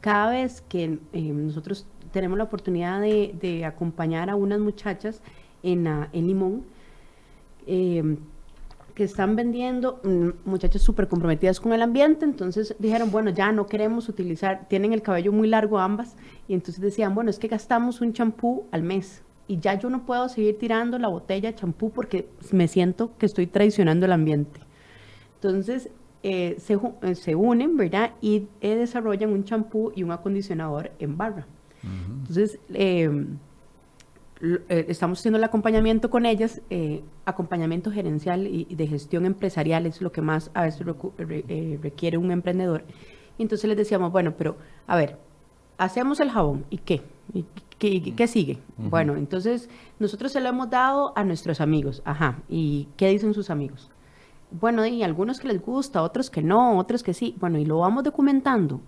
Cada 0.00 0.30
vez 0.30 0.62
que 0.68 1.00
eh, 1.12 1.20
nosotros 1.20 1.86
tenemos 2.12 2.38
la 2.38 2.44
oportunidad 2.44 3.00
de, 3.00 3.64
acompañar 3.66 4.30
a 4.30 4.36
unas 4.36 4.60
muchachas 4.60 5.20
en, 5.64 5.86
en 5.86 6.26
Limón, 6.28 6.62
eh, 7.66 8.16
que 9.00 9.04
están 9.04 9.34
vendiendo, 9.34 9.98
mm, 10.04 10.46
muchachas 10.46 10.82
súper 10.82 11.08
comprometidas 11.08 11.58
con 11.58 11.72
el 11.72 11.80
ambiente, 11.80 12.26
entonces 12.26 12.76
dijeron, 12.78 13.10
bueno, 13.10 13.30
ya 13.30 13.50
no 13.50 13.64
queremos 13.64 14.10
utilizar, 14.10 14.68
tienen 14.68 14.92
el 14.92 15.00
cabello 15.00 15.32
muy 15.32 15.48
largo 15.48 15.78
ambas, 15.78 16.16
y 16.46 16.52
entonces 16.52 16.82
decían, 16.82 17.14
bueno, 17.14 17.30
es 17.30 17.38
que 17.38 17.48
gastamos 17.48 18.02
un 18.02 18.12
champú 18.12 18.66
al 18.72 18.82
mes, 18.82 19.22
y 19.48 19.58
ya 19.58 19.72
yo 19.72 19.88
no 19.88 20.04
puedo 20.04 20.28
seguir 20.28 20.58
tirando 20.58 20.98
la 20.98 21.08
botella 21.08 21.50
de 21.50 21.54
champú 21.54 21.90
porque 21.90 22.28
me 22.52 22.68
siento 22.68 23.16
que 23.16 23.24
estoy 23.24 23.46
traicionando 23.46 24.04
el 24.04 24.12
ambiente. 24.12 24.60
Entonces, 25.36 25.88
eh, 26.22 26.56
se, 26.58 26.78
eh, 27.00 27.14
se, 27.14 27.34
unen, 27.34 27.78
¿verdad? 27.78 28.10
Y 28.20 28.48
eh, 28.60 28.74
desarrollan 28.74 29.30
un 29.30 29.44
champú 29.44 29.92
y 29.96 30.02
un 30.02 30.12
acondicionador 30.12 30.90
en 30.98 31.16
barra. 31.16 31.46
Entonces, 31.82 32.58
em, 32.74 33.38
eh, 34.42 34.86
estamos 34.88 35.18
haciendo 35.18 35.36
el 35.36 35.44
acompañamiento 35.44 36.08
con 36.08 36.24
ellas, 36.24 36.62
eh, 36.70 37.02
acompañamiento 37.26 37.90
gerencial 37.90 38.46
y, 38.46 38.64
de 38.74 38.86
gestión 38.86 39.26
empresarial 39.26 39.84
es 39.84 40.00
lo 40.00 40.12
que 40.12 40.22
más 40.22 40.50
a 40.54 40.62
veces 40.62 40.86
eh, 41.18 41.78
requiere 41.82 42.16
un 42.16 42.30
emprendedor. 42.30 42.84
Y 43.36 43.42
entonces 43.42 43.68
les 43.68 43.76
decíamos, 43.76 44.12
bueno, 44.12 44.34
pero 44.36 44.56
a 44.86 44.96
ver, 44.96 45.18
hacemos 45.76 46.20
el 46.20 46.30
jabón, 46.30 46.64
¿y 46.70 46.78
qué? 46.78 47.02
¿Y 47.34 47.44
qué, 48.12 48.26
sigue? 48.26 48.58
Bueno, 48.76 49.16
entonces 49.16 49.68
nosotros 49.98 50.32
se 50.32 50.40
lo 50.40 50.48
hemos 50.48 50.68
dado 50.70 51.12
a 51.16 51.24
nuestros 51.24 51.60
amigos, 51.60 52.02
ajá, 52.04 52.38
¿y 52.48 52.88
qué 52.96 53.08
dicen 53.08 53.34
sus 53.34 53.50
amigos? 53.50 53.90
Bueno, 54.50 54.84
y 54.84 55.02
algunos 55.02 55.38
que 55.38 55.48
les 55.48 55.62
gusta, 55.62 56.02
otros 56.02 56.28
que 56.28 56.42
no, 56.42 56.78
otros 56.78 57.02
que 57.02 57.14
sí. 57.14 57.36
Bueno, 57.38 57.58
y 57.58 57.64
lo 57.64 57.78
vamos 57.78 58.02
documentando. 58.02 58.80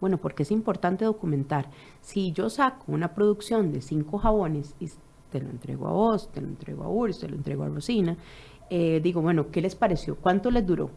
Bueno, 0.00 0.18
porque 0.18 0.42
es 0.42 0.50
importante 0.50 1.04
documentar. 1.04 1.70
Si 2.00 2.32
yo 2.32 2.50
saco 2.50 2.84
una 2.88 3.14
producción 3.14 3.72
de 3.72 3.80
cinco 3.80 4.18
jabones 4.18 4.74
y 4.80 4.88
te 5.30 5.40
lo 5.40 5.50
entrego 5.50 5.88
a 5.88 5.92
vos, 5.92 6.30
te 6.32 6.40
lo 6.40 6.48
entrego 6.48 6.84
a 6.84 6.88
Urs, 6.88 7.18
te 7.20 7.28
lo 7.28 7.36
entrego 7.36 7.64
a 7.64 7.68
Rosina, 7.68 8.16
eh, 8.70 9.00
digo, 9.02 9.20
bueno, 9.20 9.50
¿qué 9.50 9.60
les 9.60 9.74
pareció? 9.74 10.16
¿Cuánto 10.16 10.50
les 10.50 10.66
duró? 10.66 10.90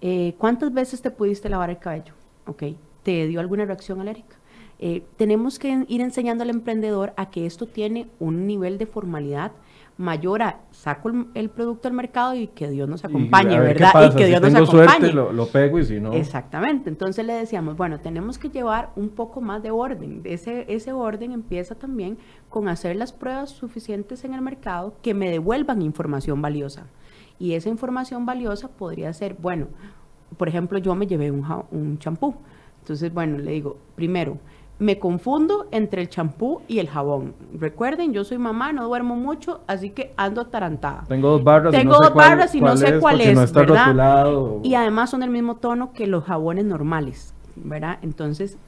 Eh, 0.00 0.34
¿Cuántas 0.38 0.72
veces 0.72 1.00
te 1.00 1.10
pudiste 1.10 1.48
lavar 1.48 1.70
el 1.70 1.78
cabello? 1.78 2.14
¿Ok? 2.46 2.64
¿Te 3.02 3.26
dio 3.26 3.40
alguna 3.40 3.64
reacción 3.64 4.00
alérgica? 4.00 4.36
Eh, 4.78 5.04
tenemos 5.16 5.58
que 5.58 5.84
ir 5.88 6.00
enseñando 6.00 6.42
al 6.42 6.50
emprendedor 6.50 7.14
a 7.16 7.30
que 7.30 7.46
esto 7.46 7.66
tiene 7.66 8.08
un 8.18 8.46
nivel 8.46 8.76
de 8.76 8.86
formalidad 8.86 9.52
mayor 9.96 10.42
a 10.42 10.60
saco 10.72 11.10
el, 11.34 11.50
producto 11.50 11.86
al 11.86 11.94
mercado 11.94 12.34
y 12.34 12.48
que 12.48 12.68
Dios 12.68 12.88
nos 12.88 13.04
acompañe, 13.04 13.58
¿verdad? 13.60 14.12
Y 14.12 14.16
que 14.16 14.26
Dios 14.26 14.40
nos 14.40 14.54
acompañe. 14.54 15.10
Suerte, 15.10 15.12
lo, 15.12 15.46
pego 15.46 15.78
y 15.78 15.84
si 15.84 16.00
no. 16.00 16.12
Exactamente. 16.12 16.90
Entonces 16.90 17.24
le 17.24 17.34
decíamos, 17.34 17.76
bueno, 17.76 18.00
tenemos 18.00 18.38
que 18.38 18.48
llevar 18.48 18.90
un 18.96 19.10
poco 19.10 19.40
más 19.40 19.62
de 19.62 19.70
orden. 19.70 20.20
Ese, 20.24 20.64
ese 20.68 20.92
orden 20.92 21.32
empieza 21.32 21.74
también 21.76 22.18
con 22.48 22.68
hacer 22.68 22.96
las 22.96 23.12
pruebas 23.12 23.50
suficientes 23.50 24.24
en 24.24 24.34
el 24.34 24.40
mercado 24.40 24.94
que 25.00 25.14
me 25.14 25.30
devuelvan 25.30 25.80
información 25.82 26.42
valiosa. 26.42 26.86
Y 27.38 27.54
esa 27.54 27.68
información 27.68 28.26
valiosa 28.26 28.68
podría 28.68 29.12
ser, 29.12 29.34
bueno, 29.34 29.68
por 30.36 30.48
ejemplo, 30.48 30.78
yo 30.78 30.94
me 30.94 31.06
llevé 31.06 31.30
un 31.30 31.98
champú. 31.98 32.34
Entonces, 32.80 33.14
bueno, 33.14 33.38
le 33.38 33.52
digo, 33.52 33.78
primero, 33.94 34.38
me 34.78 34.98
confundo 34.98 35.66
entre 35.70 36.02
el 36.02 36.08
champú 36.08 36.62
y 36.66 36.78
el 36.78 36.88
jabón. 36.88 37.34
Recuerden, 37.54 38.12
yo 38.12 38.24
soy 38.24 38.38
mamá, 38.38 38.72
no 38.72 38.86
duermo 38.86 39.16
mucho, 39.16 39.60
así 39.66 39.90
que 39.90 40.12
ando 40.16 40.40
atarantada. 40.40 41.04
Tengo 41.06 41.30
dos 41.30 41.44
barras, 41.44 41.72
Tengo 41.72 41.82
y 41.82 41.84
no 41.84 41.98
dos 41.98 42.08
sé 42.08 42.14
barras 42.14 42.50
cuál, 42.50 42.56
y 42.56 42.60
no 42.60 42.76
sé 42.76 42.98
cuál 42.98 43.20
es, 43.20 43.52
¿verdad? 43.52 44.26
Y 44.62 44.74
además 44.74 45.10
son 45.10 45.20
del 45.20 45.30
mismo 45.30 45.56
tono 45.56 45.92
que 45.92 46.06
los 46.06 46.24
jabones 46.24 46.64
normales, 46.64 47.34
¿verdad? 47.56 47.98
Entonces, 48.02 48.58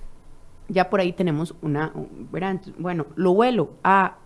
ya 0.68 0.90
por 0.90 1.00
ahí 1.00 1.12
tenemos 1.12 1.54
una, 1.60 1.92
¿verdad? 2.30 2.60
Bueno, 2.78 3.06
lo 3.16 3.34
vuelo 3.34 3.70
a 3.82 4.16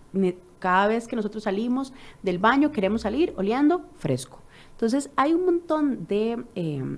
cada 0.59 0.87
vez 0.87 1.07
que 1.07 1.15
nosotros 1.15 1.43
salimos 1.43 1.93
del 2.21 2.37
baño, 2.37 2.71
queremos 2.71 3.01
salir 3.01 3.33
oliendo 3.37 3.85
fresco. 3.95 4.40
Entonces, 4.81 5.11
hay 5.15 5.35
un 5.35 5.45
montón 5.45 6.07
de, 6.07 6.43
em, 6.55 6.97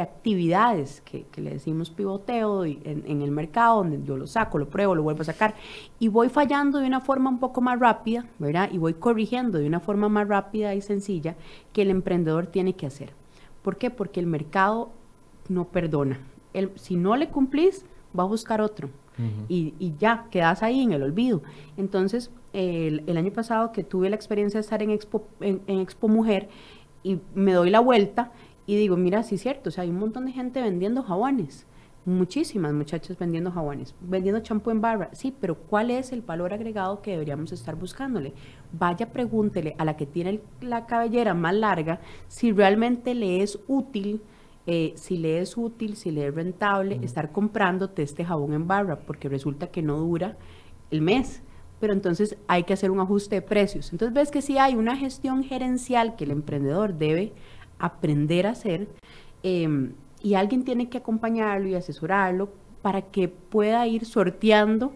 actividades 0.00 1.00
que, 1.00 1.26
le 1.34 1.54
decimos 1.54 1.90
pivoteo 1.90 2.64
en, 2.64 3.20
el 3.20 3.32
mercado, 3.32 3.78
donde 3.78 4.00
yo 4.04 4.16
lo 4.16 4.28
saco, 4.28 4.58
lo 4.58 4.68
pruebo, 4.68 4.94
lo 4.94 5.02
vuelvo 5.02 5.22
a 5.22 5.24
sacar, 5.24 5.56
y 5.98 6.06
voy 6.06 6.28
fallando 6.28 6.78
de 6.78 6.86
una 6.86 7.00
forma 7.00 7.28
un 7.28 7.40
poco 7.40 7.60
más 7.60 7.80
rápida, 7.80 8.26
¿verdad? 8.38 8.70
Y 8.70 8.78
voy 8.78 8.94
corrigiendo 8.94 9.58
de 9.58 9.66
una 9.66 9.80
forma 9.80 10.08
más 10.08 10.28
rápida 10.28 10.76
y 10.76 10.80
sencilla 10.80 11.34
que 11.72 11.82
el 11.82 11.90
emprendedor 11.90 12.46
tiene 12.46 12.76
que 12.76 12.86
hacer. 12.86 13.12
¿Por 13.62 13.76
qué? 13.76 13.90
Porque 13.90 14.20
el 14.20 14.26
mercado 14.26 14.90
no 15.48 15.64
perdona. 15.64 16.20
El, 16.52 16.70
si 16.76 16.94
no 16.94 17.16
le 17.16 17.30
cumplís, 17.30 17.84
va 18.16 18.22
a 18.22 18.26
buscar 18.26 18.60
otro. 18.60 18.88
y, 19.48 19.74
y, 19.80 19.94
ya, 19.98 20.26
quedas 20.30 20.62
ahí 20.62 20.82
en 20.82 20.92
el 20.92 21.02
olvido. 21.02 21.42
Entonces, 21.76 22.30
el, 22.52 23.02
el, 23.06 23.16
año 23.16 23.32
pasado 23.32 23.72
que 23.72 23.82
tuve 23.82 24.10
la 24.10 24.16
experiencia 24.16 24.58
de 24.58 24.62
estar 24.62 24.82
en 24.82 24.90
Expo, 24.90 25.26
en, 25.40 25.60
Expo 25.66 26.06
Mujer 26.06 26.48
y 27.06 27.20
me 27.34 27.52
doy 27.52 27.70
la 27.70 27.80
vuelta 27.80 28.32
y 28.66 28.76
digo, 28.76 28.96
mira, 28.96 29.22
sí 29.22 29.36
es 29.36 29.42
cierto, 29.42 29.68
o 29.68 29.72
sea, 29.72 29.82
hay 29.82 29.90
un 29.90 29.98
montón 29.98 30.26
de 30.26 30.32
gente 30.32 30.60
vendiendo 30.60 31.02
jabones 31.02 31.66
muchísimas 32.06 32.72
muchachas 32.72 33.18
vendiendo 33.18 33.50
jabones, 33.50 33.94
vendiendo 34.00 34.40
champú 34.40 34.70
en 34.70 34.80
barra. 34.80 35.10
Sí, 35.12 35.34
pero 35.38 35.56
¿cuál 35.56 35.90
es 35.90 36.12
el 36.12 36.22
valor 36.22 36.54
agregado 36.54 37.02
que 37.02 37.10
deberíamos 37.10 37.52
estar 37.52 37.74
buscándole? 37.74 38.32
Vaya, 38.72 39.12
pregúntele 39.12 39.74
a 39.76 39.84
la 39.84 39.96
que 39.96 40.06
tiene 40.06 40.40
la 40.60 40.86
cabellera 40.86 41.34
más 41.34 41.54
larga 41.54 42.00
si 42.28 42.52
realmente 42.52 43.14
le 43.14 43.42
es 43.42 43.58
útil. 43.66 44.22
Eh, 44.68 44.94
si 44.96 45.16
le 45.16 45.40
es 45.40 45.56
útil, 45.56 45.94
si 45.94 46.10
le 46.10 46.26
es 46.26 46.34
rentable 46.34 46.98
estar 47.02 47.30
comprándote 47.30 48.02
este 48.02 48.24
jabón 48.24 48.52
en 48.52 48.66
barra, 48.66 48.98
porque 48.98 49.28
resulta 49.28 49.68
que 49.68 49.80
no 49.80 49.96
dura 49.96 50.36
el 50.90 51.02
mes 51.02 51.40
pero 51.80 51.92
entonces 51.92 52.36
hay 52.48 52.64
que 52.64 52.72
hacer 52.72 52.90
un 52.90 53.00
ajuste 53.00 53.36
de 53.36 53.42
precios. 53.42 53.92
Entonces 53.92 54.14
ves 54.14 54.30
que 54.30 54.42
sí 54.42 54.58
hay 54.58 54.74
una 54.74 54.96
gestión 54.96 55.44
gerencial 55.44 56.16
que 56.16 56.24
el 56.24 56.30
emprendedor 56.30 56.94
debe 56.94 57.32
aprender 57.78 58.46
a 58.46 58.50
hacer, 58.50 58.88
eh, 59.42 59.90
y 60.22 60.34
alguien 60.34 60.64
tiene 60.64 60.88
que 60.88 60.98
acompañarlo 60.98 61.68
y 61.68 61.74
asesorarlo 61.74 62.48
para 62.82 63.02
que 63.02 63.28
pueda 63.28 63.86
ir 63.86 64.04
sorteando 64.04 64.92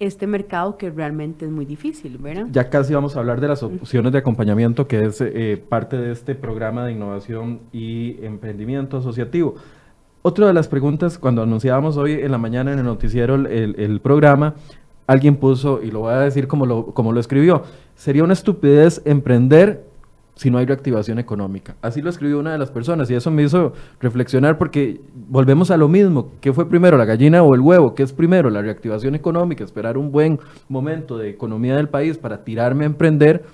este 0.00 0.26
mercado 0.26 0.76
que 0.76 0.90
realmente 0.90 1.44
es 1.44 1.50
muy 1.52 1.64
difícil, 1.64 2.18
¿verdad? 2.18 2.46
Ya 2.50 2.68
casi 2.68 2.92
vamos 2.92 3.14
a 3.14 3.20
hablar 3.20 3.40
de 3.40 3.48
las 3.48 3.62
opciones 3.62 4.10
de 4.10 4.18
acompañamiento, 4.18 4.88
que 4.88 5.04
es 5.04 5.20
eh, 5.20 5.62
parte 5.68 5.96
de 5.96 6.10
este 6.10 6.34
programa 6.34 6.84
de 6.84 6.92
innovación 6.92 7.60
y 7.72 8.16
emprendimiento 8.24 8.96
asociativo. 8.96 9.54
Otra 10.22 10.48
de 10.48 10.52
las 10.52 10.66
preguntas, 10.66 11.18
cuando 11.18 11.42
anunciábamos 11.42 11.96
hoy 11.96 12.14
en 12.14 12.32
la 12.32 12.38
mañana 12.38 12.72
en 12.72 12.80
el 12.80 12.84
noticiero 12.84 13.36
el, 13.36 13.46
el 13.78 14.00
programa, 14.00 14.54
alguien 15.06 15.36
puso, 15.36 15.82
y 15.82 15.90
lo 15.90 16.00
voy 16.00 16.14
a 16.14 16.20
decir 16.20 16.48
como 16.48 16.66
lo, 16.66 16.86
como 16.86 17.12
lo 17.12 17.20
escribió, 17.20 17.62
sería 17.94 18.24
una 18.24 18.32
estupidez 18.32 19.02
emprender 19.04 19.84
si 20.34 20.50
no 20.50 20.58
hay 20.58 20.66
reactivación 20.66 21.18
económica. 21.18 21.76
Así 21.82 22.00
lo 22.00 22.10
escribió 22.10 22.38
una 22.38 22.52
de 22.52 22.58
las 22.58 22.70
personas 22.70 23.10
y 23.10 23.14
eso 23.14 23.30
me 23.30 23.42
hizo 23.42 23.74
reflexionar 24.00 24.58
porque 24.58 25.00
volvemos 25.28 25.70
a 25.70 25.76
lo 25.76 25.88
mismo. 25.88 26.30
¿Qué 26.40 26.52
fue 26.52 26.68
primero, 26.68 26.96
la 26.96 27.04
gallina 27.04 27.42
o 27.42 27.54
el 27.54 27.60
huevo? 27.60 27.94
¿Qué 27.94 28.02
es 28.02 28.12
primero, 28.12 28.48
la 28.48 28.62
reactivación 28.62 29.14
económica? 29.14 29.62
Esperar 29.62 29.98
un 29.98 30.10
buen 30.10 30.40
momento 30.68 31.18
de 31.18 31.28
economía 31.28 31.76
del 31.76 31.88
país 31.88 32.16
para 32.16 32.44
tirarme 32.44 32.84
a 32.84 32.86
emprender 32.86 33.44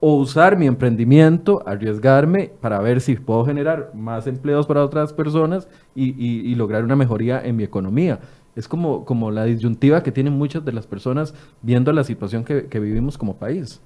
o 0.00 0.16
usar 0.16 0.56
mi 0.56 0.66
emprendimiento, 0.66 1.62
arriesgarme 1.66 2.50
para 2.60 2.80
ver 2.80 3.00
si 3.02 3.16
puedo 3.16 3.44
generar 3.44 3.90
más 3.94 4.26
empleos 4.26 4.66
para 4.66 4.82
otras 4.82 5.12
personas 5.12 5.68
y, 5.94 6.54
lograr 6.54 6.84
una 6.84 6.96
mejoría 6.96 7.40
en 7.44 7.56
mi 7.56 7.64
economía. 7.64 8.18
Es 8.56 8.68
como, 8.68 9.04
como 9.04 9.30
la 9.30 9.44
disyuntiva 9.44 10.02
que 10.02 10.12
tienen 10.12 10.32
muchas 10.32 10.64
de 10.64 10.72
las 10.72 10.86
personas 10.86 11.34
viendo 11.62 11.92
la 11.92 12.04
situación 12.04 12.44
que 12.44 12.80
vivimos 12.80 13.16
como 13.16 13.36
país. 13.36 13.80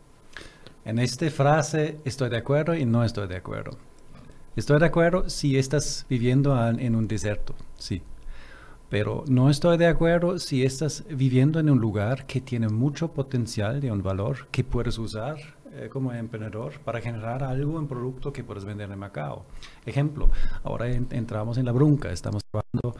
En 0.85 0.98
esta 0.98 1.31
frase 1.31 1.98
estoy 2.05 2.29
de 2.29 2.37
acuerdo 2.37 2.74
y 2.74 2.85
no 2.85 3.05
estoy 3.05 3.27
de 3.27 3.37
acuerdo. 3.37 3.79
Estoy 4.55 4.79
de 4.79 4.87
acuerdo 4.87 5.29
si 5.31 5.57
estás 5.57 6.07
viviendo 6.09 6.57
en 6.68 6.94
un 6.94 7.09
desierto, 7.09 7.55
sí. 7.77 8.03
Pero 8.90 9.24
no 9.27 9.50
estoy 9.50 9.79
de 9.79 9.87
acuerdo 9.87 10.38
si 10.38 10.62
estás 10.62 11.05
viviendo 11.09 11.59
en 11.59 11.70
un 11.70 11.81
lugar 11.81 12.27
que 12.27 12.40
tiene 12.40 12.68
mucho 12.68 13.12
potencial 13.12 13.81
de 13.81 13.90
un 13.90 14.03
valor 14.03 14.46
que 14.50 14.62
puedes 14.62 14.98
usar 14.98 15.38
eh, 15.72 15.88
como 15.90 16.12
emprendedor 16.12 16.79
para 16.81 17.00
generar 17.00 17.42
algo, 17.42 17.79
un 17.79 17.88
producto 17.88 18.33
que 18.33 18.44
puedes 18.44 18.64
vender 18.64 18.90
en 18.92 18.98
Macao. 18.98 19.46
Ejemplo, 19.87 20.29
ahora 20.62 20.87
entramos 20.88 21.59
en 21.59 21.64
la 21.64 21.72
brunca, 21.72 22.12
estamos 22.12 22.42
trabajando 22.44 22.94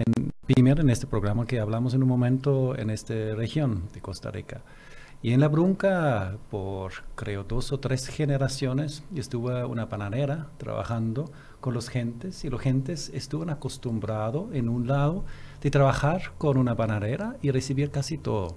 en, 0.00 0.32
primero 0.46 0.82
en 0.82 0.90
este 0.90 1.06
programa 1.06 1.46
que 1.46 1.60
hablamos 1.60 1.94
en 1.94 2.02
un 2.02 2.08
momento 2.08 2.76
en 2.76 2.90
esta 2.90 3.14
región 3.34 3.88
de 3.92 4.00
Costa 4.00 4.30
Rica. 4.30 4.62
Y 5.22 5.32
en 5.32 5.40
la 5.40 5.48
Brunca, 5.48 6.38
por 6.50 6.92
creo 7.14 7.44
dos 7.44 7.72
o 7.72 7.80
tres 7.80 8.06
generaciones, 8.06 9.04
estuve 9.14 9.64
una 9.64 9.90
panadera 9.90 10.48
trabajando 10.56 11.30
con 11.60 11.74
los 11.74 11.90
gentes 11.90 12.42
y 12.44 12.48
los 12.48 12.60
gentes 12.60 13.10
estuvieron 13.12 13.50
acostumbrados 13.50 14.46
en 14.54 14.70
un 14.70 14.88
lado 14.88 15.26
de 15.60 15.70
trabajar 15.70 16.32
con 16.38 16.56
una 16.56 16.74
panadera 16.74 17.36
y 17.42 17.50
recibir 17.50 17.90
casi 17.90 18.16
todo. 18.16 18.56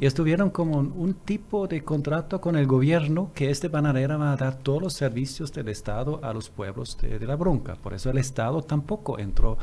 Y 0.00 0.06
estuvieron 0.06 0.50
como 0.50 0.78
un, 0.78 1.14
tipo 1.14 1.66
de 1.66 1.82
contrato 1.82 2.40
con 2.40 2.56
el 2.56 2.66
gobierno 2.66 3.30
que 3.34 3.50
este 3.50 3.68
panadera 3.68 4.16
va 4.16 4.32
a 4.32 4.36
dar 4.36 4.58
todos 4.58 4.82
los 4.82 4.94
servicios 4.94 5.52
del 5.52 5.68
Estado 5.68 6.20
a 6.22 6.32
los 6.32 6.48
pueblos 6.48 6.96
de, 6.98 7.18
la 7.26 7.36
Brunca. 7.36 7.74
Por 7.74 7.94
eso 7.94 8.10
el 8.10 8.18
Estado 8.18 8.62
tampoco 8.62 9.18
entró 9.18 9.58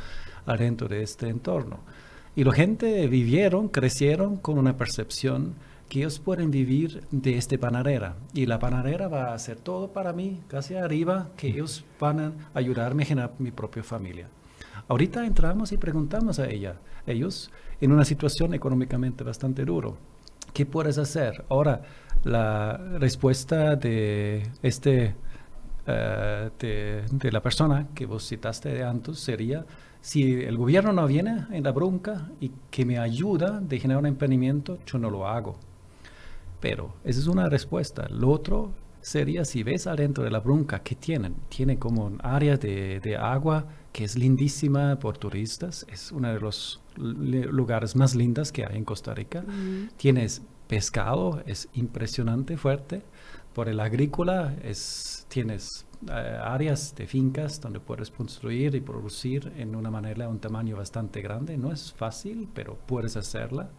adentro 0.45 0.87
de 0.87 1.03
este 1.03 1.29
entorno. 1.29 1.79
Y 2.35 2.43
la 2.43 2.53
gente 2.53 3.07
vivieron, 3.07 3.69
crecieron 3.69 4.37
con 4.37 4.57
una 4.59 4.77
percepción 4.77 5.55
que 5.89 5.99
ellos 5.99 6.19
pueden 6.19 6.51
vivir 6.51 7.03
de 7.11 7.37
esta 7.37 7.57
panadera. 7.57 8.15
Y 8.33 8.45
la 8.45 8.59
panadera 8.59 9.07
va 9.07 9.31
a 9.31 9.33
hacer 9.33 9.57
todo 9.57 9.91
para 9.93 10.13
mí, 10.13 10.41
casi 10.47 10.75
arriba, 10.75 11.29
que 11.37 11.47
ellos 11.47 11.83
van 11.99 12.19
a 12.19 12.33
ayudarme 12.53 13.03
a 13.03 13.05
generar 13.07 13.33
mi 13.39 13.51
propia 13.51 13.83
familia. 13.83 14.27
Ahorita 14.89 15.25
entramos 15.25 15.71
y 15.71 15.77
preguntamos 15.77 16.39
a 16.39 16.47
ella, 16.49 16.77
ellos, 17.05 17.51
en 17.81 17.91
una 17.91 18.05
situación 18.05 18.53
económicamente 18.53 19.23
bastante 19.23 19.65
duro, 19.65 19.97
¿qué 20.53 20.65
puedes 20.65 20.97
hacer? 20.97 21.43
Ahora, 21.49 21.81
la 22.23 22.77
respuesta 22.97 23.75
de 23.75 24.49
este 24.61 25.15
eh, 25.89 26.49
de, 26.59 27.31
la 27.31 27.41
persona 27.41 27.87
que 27.95 28.05
vos 28.05 28.27
citaste 28.27 28.69
de 28.69 28.83
antes 28.83 29.19
sería 29.19 29.65
si 30.01 30.33
el 30.33 30.57
gobierno 30.57 30.91
no 30.91 31.07
viene 31.07 31.45
en 31.51 31.63
la 31.63 31.71
bronca 31.71 32.29
y 32.41 32.51
que 32.69 32.85
me 32.85 32.99
ayuda 32.99 33.61
de 33.61 33.79
generar 33.79 34.01
un 34.01 34.07
emprendimiento, 34.07 34.79
yo 34.85 34.99
no 34.99 35.09
lo 35.09 35.27
hago. 35.27 35.55
Pero 36.59 36.93
esa 37.05 37.19
es 37.21 37.27
una 37.27 37.47
respuesta. 37.47 38.07
Lo 38.09 38.29
otro 38.29 38.73
sería 38.99 39.45
si 39.45 39.63
ves 39.63 39.87
adentro 39.87 40.25
de 40.25 40.31
la 40.31 40.39
brunca 40.39 40.79
que 40.79 40.95
tienen, 40.95 41.35
tiene 41.47 41.79
como 41.79 42.05
un 42.05 42.19
área 42.21 42.57
de, 42.57 42.99
de 42.99 43.15
agua 43.15 43.65
que 43.97 44.03
es 44.03 44.15
lindísima 44.15 44.99
por 44.99 45.17
turistas, 45.17 45.83
es 45.91 46.11
uno 46.11 46.31
de 46.31 46.39
los 46.39 46.79
lugares 46.97 47.95
más 47.95 48.13
lindos 48.13 48.51
que 48.51 48.63
hay 48.63 48.77
en 48.77 48.85
Costa 48.85 49.15
Rica. 49.15 49.43
Tienes 49.97 50.43
pescado, 50.67 51.41
es 51.47 51.67
impresionante, 51.73 52.57
fuerte. 52.57 53.01
Por 53.55 53.69
el 53.69 53.79
agrícola 53.79 54.55
es, 54.61 55.25
tienes 55.29 55.87
eh, 56.07 56.11
áreas 56.11 56.93
de 56.95 57.07
fincas 57.07 57.59
donde 57.59 57.79
puedes 57.79 58.11
construir 58.11 58.75
y 58.75 58.81
producir 58.81 59.51
en 59.57 59.75
una 59.75 59.89
manera, 59.89 60.29
un 60.29 60.37
tamaño 60.37 60.77
bastante 60.77 61.23
grande. 61.23 61.57
No 61.57 61.71
es 61.71 61.91
fácil, 61.91 62.47
pero 62.53 62.77
puedes 62.85 63.17
hacerla. 63.17 63.71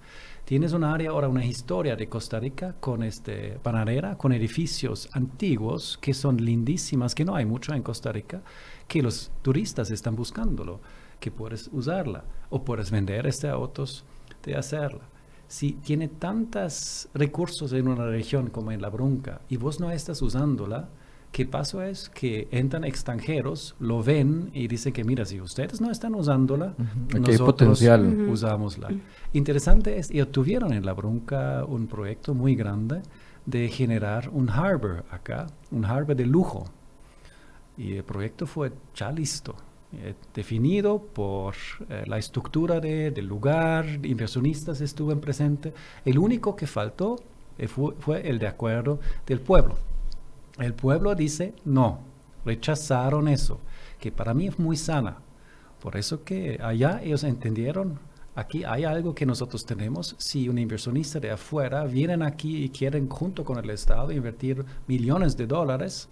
Tienes 0.44 0.72
un 0.72 0.83
área, 0.83 1.11
ahora 1.11 1.28
una 1.28 1.44
historia 1.44 1.94
de 1.94 2.09
Costa 2.09 2.40
Rica 2.40 2.74
con 2.81 3.04
este 3.04 3.61
panadera, 3.62 4.18
con 4.18 4.33
edificios 4.33 5.09
antiguos 5.12 5.96
que 6.00 6.12
son 6.12 6.38
lindísimas, 6.38 7.14
que 7.14 7.24
no 7.24 7.37
hay 7.37 7.44
mucho 7.44 7.72
en 7.72 7.85
Costa 7.85 8.11
Rica, 8.11 8.42
que 8.88 9.03
los 9.03 9.31
turistas 9.42 9.90
están 9.90 10.16
buscándolo, 10.16 10.81
que 11.20 11.31
puedes 11.31 11.68
usarla 11.72 12.24
o 12.51 12.64
puedes 12.64 12.90
vender 12.90 13.27
este 13.27 13.48
a 13.48 13.59
otros 13.59 14.05
de 14.42 14.57
hacerla. 14.57 15.05
Si 15.46 15.72
tiene 15.72 16.09
tantos 16.09 17.09
recursos 17.14 17.72
en 17.72 17.88
una 17.88 18.07
región 18.07 18.51
como 18.51 18.72
en 18.72 18.83
la 18.83 18.88
Brunca 18.88 19.40
y 19.48 19.57
vos 19.57 19.79
no 19.79 19.90
estás 19.90 20.20
usándola, 20.22 20.88
¿Qué 21.33 21.46
pasa 21.46 21.88
es 21.88 22.09
que 22.09 22.48
entran 22.51 22.85
extranjeros, 22.85 23.77
lo 23.79 24.03
ven 24.03 24.51
y 24.55 24.66
dicen 24.66 24.92
que, 24.92 25.05
mira, 25.05 25.24
si 25.24 25.40
ustedes 25.40 25.81
no 25.81 25.90
están 25.90 26.14
usándola, 26.14 26.74
nosotros 27.14 27.40
potencial. 27.40 28.29
usámosla. 28.31 28.88
Interesante 29.33 29.98
es, 29.98 30.11
ellos 30.11 30.33
tuvieron 30.33 30.72
en 30.72 30.87
La 30.87 30.94
Brunca 30.94 31.64
un 31.64 31.87
proyecto 31.87 32.35
muy 32.35 32.55
grande 32.55 33.03
de 33.46 33.68
generar 33.68 34.31
un 34.31 34.48
harbor 34.48 35.05
acá, 35.11 35.46
un 35.70 35.85
harbor 35.85 36.16
de 36.16 36.27
lujo. 36.27 36.64
Y 37.79 37.97
el 37.97 38.05
proyecto 38.05 38.47
fue 38.47 38.73
ya 38.95 39.12
listo, 39.12 39.55
eh, 39.93 40.14
definido 40.35 40.99
por 40.99 41.55
eh, 41.88 42.05
la 42.07 42.19
estructura 42.19 42.79
de, 42.79 43.11
del 43.11 43.27
lugar, 43.27 43.87
inversionistas 44.05 44.83
estuvieron 44.83 45.21
presentes. 45.21 45.73
El 46.05 46.19
único 46.19 46.55
que 46.55 46.67
faltó 46.67 47.17
eh, 47.57 47.69
fue 47.69 48.29
el 48.29 48.38
de 48.38 48.49
acuerdo 48.49 49.01
del 49.27 49.41
pueblo. 49.41 49.77
El 50.59 50.75
pueblo 50.75 51.14
dice 51.14 51.55
no, 51.64 52.01
rechazaron 52.45 53.29
eso, 53.29 53.61
que 53.99 54.12
para 54.12 54.35
mí 54.35 54.49
es 54.49 54.59
muy 54.59 54.77
sana. 54.77 55.19
Por 55.81 55.97
eso 55.97 56.23
que 56.25 56.59
allá 56.61 57.01
ellos 57.03 57.25
entendieron, 57.25 57.99
aquí 58.35 58.64
hay 58.64 58.85
algo 58.85 59.14
que 59.14 59.25
nosotros 59.25 59.64
tenemos. 59.64 60.17
Si 60.19 60.49
un 60.49 60.59
inversionista 60.59 61.19
de 61.19 61.31
afuera 61.31 61.85
vienen 61.85 62.23
aquí 62.23 62.64
y 62.64 62.69
quieren 62.71 63.09
junto 63.09 63.45
con 63.45 63.57
el 63.57 63.71
Estado 63.71 64.12
invertir 64.12 64.67
millones 64.87 65.37
de 65.37 65.47
dólares, 65.47 66.09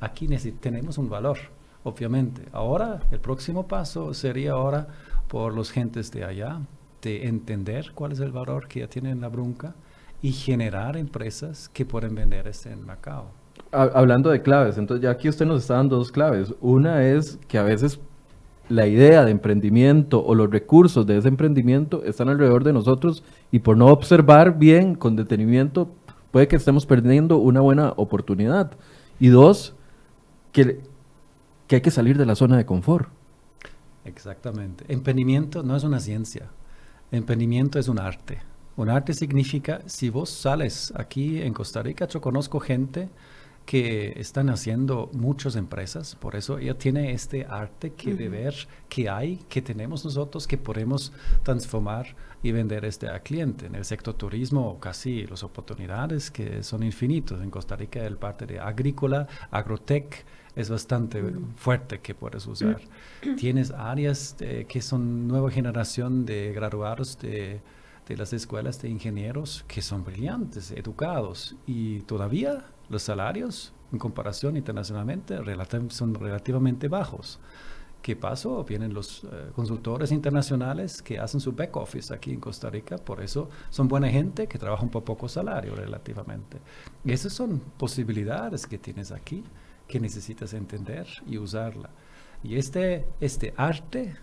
aquí 0.00 0.28
tenemos 0.60 0.98
un 0.98 1.08
valor, 1.08 1.38
obviamente. 1.84 2.42
Ahora, 2.52 3.00
el 3.10 3.20
próximo 3.20 3.66
paso 3.66 4.14
sería 4.14 4.52
ahora 4.52 4.88
por 5.28 5.54
los 5.54 5.70
gentes 5.70 6.10
de 6.10 6.24
allá, 6.24 6.60
de 7.02 7.26
entender 7.26 7.92
cuál 7.94 8.12
es 8.12 8.20
el 8.20 8.32
valor 8.32 8.68
que 8.68 8.80
ya 8.80 8.88
tienen 8.88 9.12
en 9.12 9.20
la 9.20 9.28
brunca 9.28 9.74
y 10.22 10.32
generar 10.32 10.96
empresas 10.96 11.68
que 11.68 11.86
pueden 11.86 12.14
vender 12.14 12.48
este 12.48 12.72
en 12.72 12.84
Macao 12.84 13.30
hablando 13.72 14.30
de 14.30 14.42
claves, 14.42 14.78
entonces 14.78 15.02
ya 15.02 15.10
aquí 15.10 15.28
usted 15.28 15.46
nos 15.46 15.62
está 15.62 15.74
dando 15.74 15.96
dos 15.96 16.12
claves. 16.12 16.54
Una 16.60 17.04
es 17.04 17.38
que 17.48 17.58
a 17.58 17.62
veces 17.62 18.00
la 18.68 18.86
idea 18.86 19.24
de 19.24 19.30
emprendimiento 19.30 20.24
o 20.24 20.34
los 20.34 20.50
recursos 20.50 21.06
de 21.06 21.18
ese 21.18 21.28
emprendimiento 21.28 22.02
están 22.04 22.28
alrededor 22.28 22.64
de 22.64 22.72
nosotros 22.72 23.24
y 23.50 23.60
por 23.60 23.76
no 23.76 23.86
observar 23.86 24.58
bien, 24.58 24.94
con 24.94 25.16
detenimiento, 25.16 25.90
puede 26.30 26.48
que 26.48 26.56
estemos 26.56 26.86
perdiendo 26.86 27.38
una 27.38 27.60
buena 27.60 27.92
oportunidad. 27.96 28.72
Y 29.20 29.28
dos, 29.28 29.74
que, 30.52 30.80
que 31.66 31.76
hay 31.76 31.82
que 31.82 31.90
salir 31.90 32.18
de 32.18 32.26
la 32.26 32.34
zona 32.34 32.56
de 32.56 32.66
confort. 32.66 33.08
Exactamente. 34.04 34.84
Emprendimiento 34.88 35.62
no 35.62 35.76
es 35.76 35.84
una 35.84 36.00
ciencia. 36.00 36.50
Emprendimiento 37.10 37.78
es 37.78 37.88
un 37.88 37.98
arte. 37.98 38.38
Un 38.76 38.90
arte 38.90 39.12
significa, 39.12 39.82
si 39.86 40.08
vos 40.08 40.30
sales 40.30 40.92
aquí 40.96 41.42
en 41.42 41.52
Costa 41.52 41.82
Rica, 41.82 42.06
yo 42.06 42.20
conozco 42.20 42.60
gente 42.60 43.08
que 43.68 44.14
están 44.16 44.48
haciendo 44.48 45.10
muchas 45.12 45.54
empresas, 45.54 46.14
por 46.14 46.36
eso 46.36 46.58
ella 46.58 46.78
tiene 46.78 47.12
este 47.12 47.44
arte 47.44 47.92
que 47.92 48.14
de 48.14 48.30
ver 48.30 48.54
que 48.88 49.10
hay, 49.10 49.40
que 49.50 49.60
tenemos 49.60 50.06
nosotros, 50.06 50.46
que 50.46 50.56
podemos 50.56 51.12
transformar 51.42 52.16
y 52.42 52.52
vender 52.52 52.86
este 52.86 53.08
al 53.08 53.22
cliente. 53.22 53.66
En 53.66 53.74
el 53.74 53.84
sector 53.84 54.14
turismo, 54.14 54.80
casi 54.80 55.26
las 55.26 55.42
oportunidades 55.42 56.30
que 56.30 56.62
son 56.62 56.82
infinitos. 56.82 57.42
En 57.42 57.50
Costa 57.50 57.76
Rica, 57.76 58.00
el 58.06 58.16
parte 58.16 58.46
de 58.46 58.58
agrícola, 58.58 59.26
agrotech, 59.50 60.24
es 60.58 60.68
bastante 60.68 61.22
fuerte 61.56 62.00
que 62.00 62.14
puedes 62.14 62.46
usar. 62.46 62.80
Tienes 63.36 63.70
áreas 63.70 64.36
que 64.68 64.82
son 64.82 65.26
nueva 65.26 65.50
generación 65.50 66.26
de 66.26 66.52
graduados 66.52 67.18
de 67.18 67.60
de 68.08 68.16
las 68.16 68.32
escuelas 68.32 68.80
de 68.80 68.88
ingenieros 68.88 69.64
que 69.68 69.82
son 69.82 70.02
brillantes, 70.02 70.70
educados 70.70 71.54
y 71.66 72.00
todavía 72.00 72.64
los 72.88 73.02
salarios 73.02 73.72
en 73.92 73.98
comparación 73.98 74.56
internacionalmente 74.56 75.38
son 75.90 76.14
relativamente 76.14 76.88
bajos. 76.88 77.38
¿Qué 78.00 78.16
pasó? 78.16 78.64
Vienen 78.64 78.94
los 78.94 79.24
eh, 79.24 79.50
consultores 79.54 80.12
internacionales 80.12 81.02
que 81.02 81.18
hacen 81.18 81.40
su 81.40 81.52
back 81.52 81.76
office 81.76 82.14
aquí 82.14 82.32
en 82.32 82.40
Costa 82.40 82.70
Rica, 82.70 82.96
por 82.96 83.20
eso 83.20 83.50
son 83.70 83.88
buena 83.88 84.08
gente 84.08 84.46
que 84.46 84.56
trabajan 84.56 84.88
por 84.88 85.04
poco 85.04 85.28
salario 85.28 85.74
relativamente. 85.74 86.58
Y 87.04 87.12
esas 87.12 87.32
son 87.32 87.60
posibilidades 87.76 88.66
que 88.66 88.78
tienes 88.78 89.10
aquí 89.12 89.44
que 89.88 89.98
necesitas 89.98 90.54
entender 90.54 91.06
y 91.26 91.38
usarla. 91.38 91.90
Y 92.42 92.56
este, 92.56 93.06
este 93.20 93.54
arte 93.56 94.14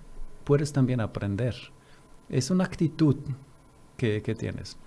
puedes 0.43 0.71
también 0.71 1.01
aprender. 1.01 1.56
Es 2.30 2.49
una 2.49 2.63
actitud 2.63 3.17
que, 3.97 4.36
tienes. 4.38 4.78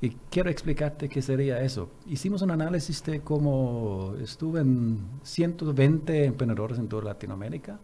Y 0.00 0.10
quiero 0.30 0.50
explicarte 0.50 1.08
qué 1.08 1.22
sería 1.22 1.60
eso. 1.62 1.90
Hicimos 2.06 2.42
un 2.42 2.50
análisis 2.50 3.02
de 3.04 3.20
cómo 3.20 4.14
estuve 4.20 4.60
en 4.60 5.00
120 5.22 6.24
emprendedores 6.24 6.78
en 6.78 6.88
toda 6.88 7.04
Latinoamérica 7.04 7.78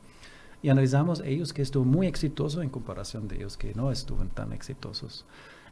y 0.62 0.68
analizamos 0.68 1.22
ellos 1.24 1.52
que 1.52 1.62
estuvo 1.62 1.84
muy 1.84 2.06
exitoso 2.06 2.62
en 2.62 2.68
comparación 2.68 3.28
de 3.28 3.36
ellos 3.36 3.56
que 3.56 3.74
no 3.74 3.90
estuvieron 3.90 4.30
tan 4.30 4.52
exitosos. 4.52 5.24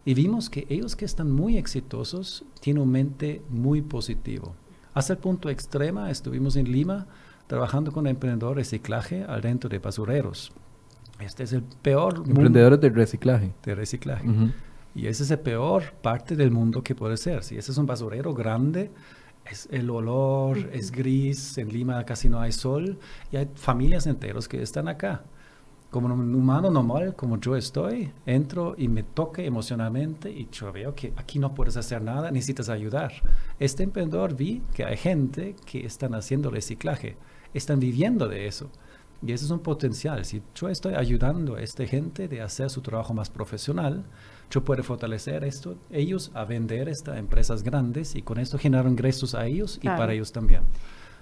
Y 0.04 0.14
vimos 0.14 0.48
que 0.48 0.66
ellos 0.70 0.96
que 0.96 1.04
están 1.04 1.30
muy 1.30 1.58
exitosos 1.58 2.44
tienen 2.60 2.82
un 2.82 2.90
mente 2.90 3.42
muy 3.50 3.82
positivo. 3.82 4.54
Hasta 4.94 5.12
el 5.12 5.18
punto 5.18 5.50
extrema 5.50 6.10
estuvimos 6.10 6.56
en 6.56 6.70
Lima 6.70 7.06
trabajando 7.46 7.92
con 7.92 8.06
emprendedores 8.06 8.70
de 8.70 8.76
reciclaje 8.78 9.24
al 9.24 9.40
dentro 9.40 9.68
de 9.68 9.78
basureros. 9.78 10.52
Este 11.18 11.42
es 11.42 11.52
el 11.52 11.62
peor... 11.62 12.22
Emprendedores 12.26 12.80
de 12.80 12.88
reciclaje. 12.90 13.52
De 13.62 13.74
reciclaje. 13.74 14.26
Y 14.94 15.06
ese 15.06 15.22
es 15.22 15.30
el 15.30 15.40
peor 15.40 15.92
parte 16.02 16.36
del 16.36 16.50
mundo 16.50 16.82
que 16.82 16.94
puede 16.94 17.16
ser. 17.16 17.44
Si 17.44 17.56
ese 17.56 17.72
es 17.72 17.78
un 17.78 17.86
basurero 17.86 18.34
grande, 18.34 18.90
es 19.44 19.68
el 19.70 19.90
olor 19.90 20.58
es 20.72 20.90
gris, 20.90 21.58
en 21.58 21.68
Lima 21.68 22.04
casi 22.04 22.28
no 22.28 22.40
hay 22.40 22.52
sol 22.52 22.98
y 23.32 23.36
hay 23.36 23.48
familias 23.54 24.06
enteras 24.06 24.48
que 24.48 24.62
están 24.62 24.88
acá. 24.88 25.22
Como 25.90 26.06
un 26.06 26.34
humano 26.34 26.70
normal, 26.70 27.16
como 27.16 27.40
yo 27.40 27.56
estoy, 27.56 28.12
entro 28.24 28.74
y 28.78 28.86
me 28.86 29.02
toque 29.02 29.44
emocionalmente 29.44 30.30
y 30.30 30.48
yo 30.52 30.72
veo 30.72 30.94
que 30.94 31.12
aquí 31.16 31.40
no 31.40 31.52
puedes 31.52 31.76
hacer 31.76 32.00
nada, 32.00 32.30
necesitas 32.30 32.68
ayudar. 32.68 33.12
Este 33.58 33.82
emprendedor 33.82 34.36
vi 34.36 34.62
que 34.72 34.84
hay 34.84 34.96
gente 34.96 35.56
que 35.66 35.84
están 35.84 36.14
haciendo 36.14 36.48
reciclaje, 36.50 37.16
están 37.54 37.80
viviendo 37.80 38.28
de 38.28 38.46
eso. 38.46 38.70
Y 39.26 39.32
ese 39.32 39.44
es 39.44 39.50
un 39.50 39.58
potencial. 39.58 40.24
Si 40.24 40.42
yo 40.54 40.68
estoy 40.68 40.94
ayudando 40.94 41.56
a 41.56 41.60
esta 41.60 41.84
gente 41.86 42.26
de 42.28 42.40
hacer 42.40 42.70
su 42.70 42.80
trabajo 42.80 43.12
más 43.12 43.28
profesional, 43.28 44.04
yo 44.50 44.64
puedo 44.64 44.82
fortalecer 44.82 45.44
esto, 45.44 45.76
ellos 45.90 46.30
a 46.34 46.44
vender 46.44 46.88
estas 46.88 47.18
empresas 47.18 47.62
grandes 47.62 48.14
y 48.14 48.22
con 48.22 48.38
esto 48.38 48.58
generar 48.58 48.86
ingresos 48.86 49.34
a 49.34 49.46
ellos 49.46 49.78
y 49.82 49.88
para 49.88 50.12
ellos 50.12 50.32
también. 50.32 50.62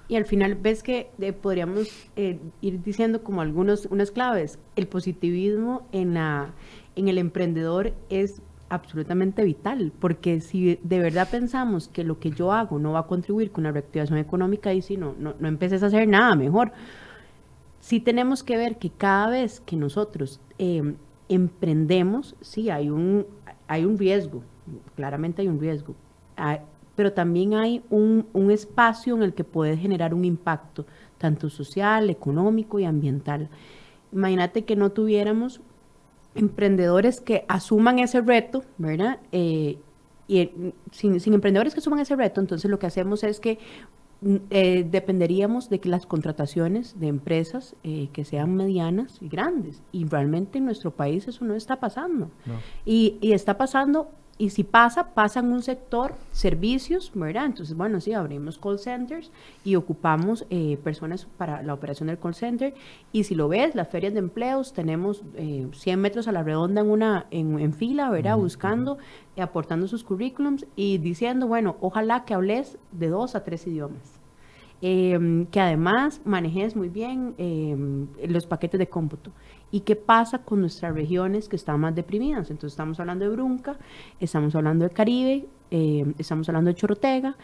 Y 0.08 0.16
al 0.16 0.24
final 0.24 0.54
ves 0.54 0.82
que 0.82 1.10
eh, 1.20 1.32
podríamos 1.34 1.88
eh, 2.16 2.40
ir 2.62 2.82
diciendo 2.82 3.22
como 3.22 3.42
algunos 3.42 3.86
unas 3.86 4.10
claves. 4.10 4.58
El 4.74 4.88
positivismo 4.88 5.86
en, 5.92 6.14
la, 6.14 6.54
en 6.96 7.08
el 7.08 7.18
emprendedor 7.18 7.92
es 8.08 8.40
absolutamente 8.70 9.44
vital, 9.44 9.92
porque 9.98 10.40
si 10.40 10.78
de 10.82 10.98
verdad 10.98 11.28
pensamos 11.30 11.88
que 11.88 12.04
lo 12.04 12.18
que 12.18 12.30
yo 12.30 12.52
hago 12.52 12.78
no 12.78 12.92
va 12.92 13.00
a 13.00 13.06
contribuir 13.06 13.50
con 13.50 13.64
la 13.64 13.72
reactivación 13.72 14.18
económica, 14.18 14.72
y 14.74 14.82
si 14.82 14.96
no, 14.96 15.14
no, 15.18 15.34
no 15.38 15.48
empeces 15.48 15.82
a 15.82 15.86
hacer 15.86 16.08
nada 16.08 16.34
mejor. 16.34 16.72
Sí 17.80 18.00
tenemos 18.00 18.42
que 18.42 18.56
ver 18.56 18.78
que 18.78 18.90
cada 18.90 19.30
vez 19.30 19.60
que 19.60 19.76
nosotros 19.76 20.40
eh, 20.58 20.94
emprendemos, 21.28 22.34
sí, 22.40 22.70
hay 22.70 22.90
un, 22.90 23.26
hay 23.66 23.84
un 23.84 23.98
riesgo, 23.98 24.42
claramente 24.96 25.42
hay 25.42 25.48
un 25.48 25.60
riesgo, 25.60 25.94
ah, 26.36 26.60
pero 26.98 27.12
también 27.12 27.54
hay 27.54 27.80
un, 27.90 28.26
espacio 28.50 29.14
en 29.14 29.22
el 29.22 29.32
que 29.32 29.44
puede 29.44 29.76
generar 29.76 30.12
un 30.14 30.24
impacto, 30.24 30.84
tanto 31.16 31.48
social, 31.48 32.10
económico 32.10 32.80
y 32.80 32.86
ambiental. 32.86 33.48
Imagínate 34.10 34.64
que 34.64 34.74
no 34.74 34.90
tuviéramos 34.90 35.60
emprendedores 36.34 37.20
que 37.20 37.44
asuman 37.46 38.00
ese 38.00 38.20
reto, 38.20 38.64
¿verdad? 38.78 39.20
Eh, 39.30 39.78
y 40.26 40.38
eh, 40.40 40.72
sin, 40.90 41.20
sin, 41.20 41.34
emprendedores 41.34 41.72
que 41.72 41.78
asuman 41.78 42.00
ese 42.00 42.16
reto, 42.16 42.40
entonces 42.40 42.68
lo 42.68 42.80
que 42.80 42.86
hacemos 42.86 43.22
es 43.22 43.38
que 43.38 43.60
eh, 44.50 44.84
dependeríamos 44.90 45.70
de 45.70 45.78
que 45.78 45.88
las 45.88 46.04
contrataciones 46.04 46.98
de 46.98 47.06
empresas 47.06 47.76
eh, 47.84 48.08
que 48.12 48.24
sean 48.24 48.56
medianas 48.56 49.18
y 49.20 49.28
grandes. 49.28 49.80
Y 49.92 50.04
realmente 50.06 50.58
en 50.58 50.64
nuestro 50.64 50.90
país 50.90 51.28
eso 51.28 51.44
no 51.44 51.54
está 51.54 51.78
pasando. 51.78 52.28
Y, 52.84 53.18
y, 53.20 53.34
está 53.34 53.56
pasando, 53.56 54.10
y 54.38 54.50
si 54.50 54.62
pasa, 54.62 55.14
pasa 55.14 55.40
en 55.40 55.52
un 55.52 55.62
sector 55.62 56.14
servicios, 56.32 57.10
¿verdad? 57.12 57.46
Entonces, 57.46 57.76
bueno, 57.76 58.00
sí, 58.00 58.12
abrimos 58.12 58.56
call 58.56 58.78
centers 58.78 59.32
y 59.64 59.74
ocupamos 59.74 60.46
eh, 60.48 60.78
personas 60.82 61.26
para 61.36 61.62
la 61.62 61.74
operación 61.74 62.06
del 62.06 62.18
call 62.18 62.36
center. 62.36 62.72
Y 63.10 63.24
si 63.24 63.34
lo 63.34 63.48
ves, 63.48 63.74
las 63.74 63.88
ferias 63.88 64.12
de 64.12 64.20
empleos, 64.20 64.72
tenemos 64.72 65.24
100 65.72 66.00
metros 66.00 66.28
a 66.28 66.32
la 66.32 66.44
redonda 66.44 66.82
en, 66.82 66.90
una, 66.90 67.26
en, 67.30 67.72
fila, 67.74 68.10
¿verdad? 68.10 68.36
Buscando 68.36 68.98
aportando 69.36 69.86
sus 69.86 70.04
currículums 70.04 70.66
y 70.76 70.98
diciendo, 70.98 71.46
bueno, 71.46 71.76
ojalá 71.80 72.24
que 72.24 72.34
hables 72.34 72.78
de 72.92 73.08
dos 73.08 73.34
a 73.34 73.44
tres 73.44 73.66
idiomas. 73.66 74.17
Em, 74.80 75.46
que 75.46 75.60
además 75.60 76.20
manejes 76.24 76.76
muy 76.76 76.88
bien 76.88 77.34
em, 77.36 78.06
los 78.28 78.46
paquetes 78.46 78.78
de 78.78 78.88
cómputo. 78.88 79.32
¿Y 79.72 79.80
qué 79.80 79.96
pasa 79.96 80.38
con 80.38 80.60
nuestras 80.60 80.94
regiones 80.94 81.48
que 81.48 81.56
están 81.56 81.80
más 81.80 81.96
deprimidas? 81.96 82.50
Entonces 82.50 82.74
estamos 82.74 83.00
hablando 83.00 83.24
de 83.24 83.32
Brunca, 83.32 83.76
estamos 84.20 84.54
hablando 84.54 84.84
de 84.84 84.90
Caribe, 84.90 85.48
em, 85.72 86.14
estamos 86.16 86.48
hablando 86.48 86.68
de 86.68 86.76
Chorotega. 86.76 87.36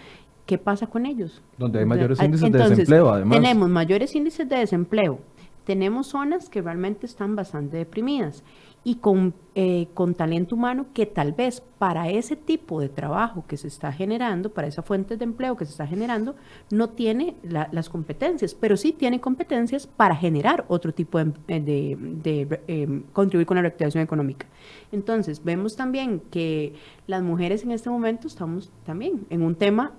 ¿Qué 0.47 0.59
pasa 0.59 0.87
con 0.87 1.07
ellos? 1.07 1.43
Donde 1.59 1.81
hay 1.81 1.87
mayores 1.87 2.23
índices 2.23 2.53
de 2.53 2.69
desempleo, 2.69 3.11
además. 3.11 3.41
Tenemos 3.41 3.69
mayores 3.69 4.15
índices 4.15 4.49
de 4.49 4.57
desempleo. 4.57 5.19
Tenemos 5.65 6.09
zonas 6.09 6.49
que 6.49 6.63
realmente 6.63 7.07
están 7.07 7.35
bastante 7.35 7.79
deprimidas 7.79 8.45
y 8.87 8.97
con, 8.97 9.35
eh, 9.55 9.89
con 9.95 10.15
talento 10.15 10.55
humano 10.55 10.87
que 10.93 11.07
tal 11.07 11.33
vez 11.33 11.63
para 11.79 12.11
ese 12.11 12.37
tipo 12.37 12.81
de 12.81 12.91
trabajo 12.91 13.45
que 13.49 13.57
se 13.57 13.67
está 13.67 13.91
generando, 13.91 14.53
para 14.53 14.69
esa 14.69 14.83
fuente 14.83 15.17
de 15.17 15.25
empleo 15.25 15.57
que 15.57 15.65
se 15.65 15.71
está 15.71 15.87
generando, 15.87 16.37
no 16.71 16.91
tiene 16.91 17.35
las 17.43 17.89
competencias, 17.89 18.55
pero 18.55 18.77
sí 18.77 18.93
tiene 18.93 19.23
competencias 19.23 19.87
para 19.87 20.15
generar 20.15 20.67
otro 20.69 20.93
tipo 20.93 21.19
de, 21.19 21.33
de, 21.49 22.61
em, 22.67 23.03
contribuir 23.15 23.47
con 23.47 23.57
la 23.57 23.63
reactivación 23.63 24.05
económica. 24.05 24.47
Entonces, 24.93 25.43
vemos 25.43 25.77
también 25.77 26.21
que 26.31 26.75
las 27.07 27.23
mujeres 27.23 27.65
en 27.65 27.73
este 27.73 27.89
momento 27.89 28.29
estamos 28.29 28.71
también 28.85 29.27
en 29.31 29.43
un 29.43 29.55
tema 29.55 29.93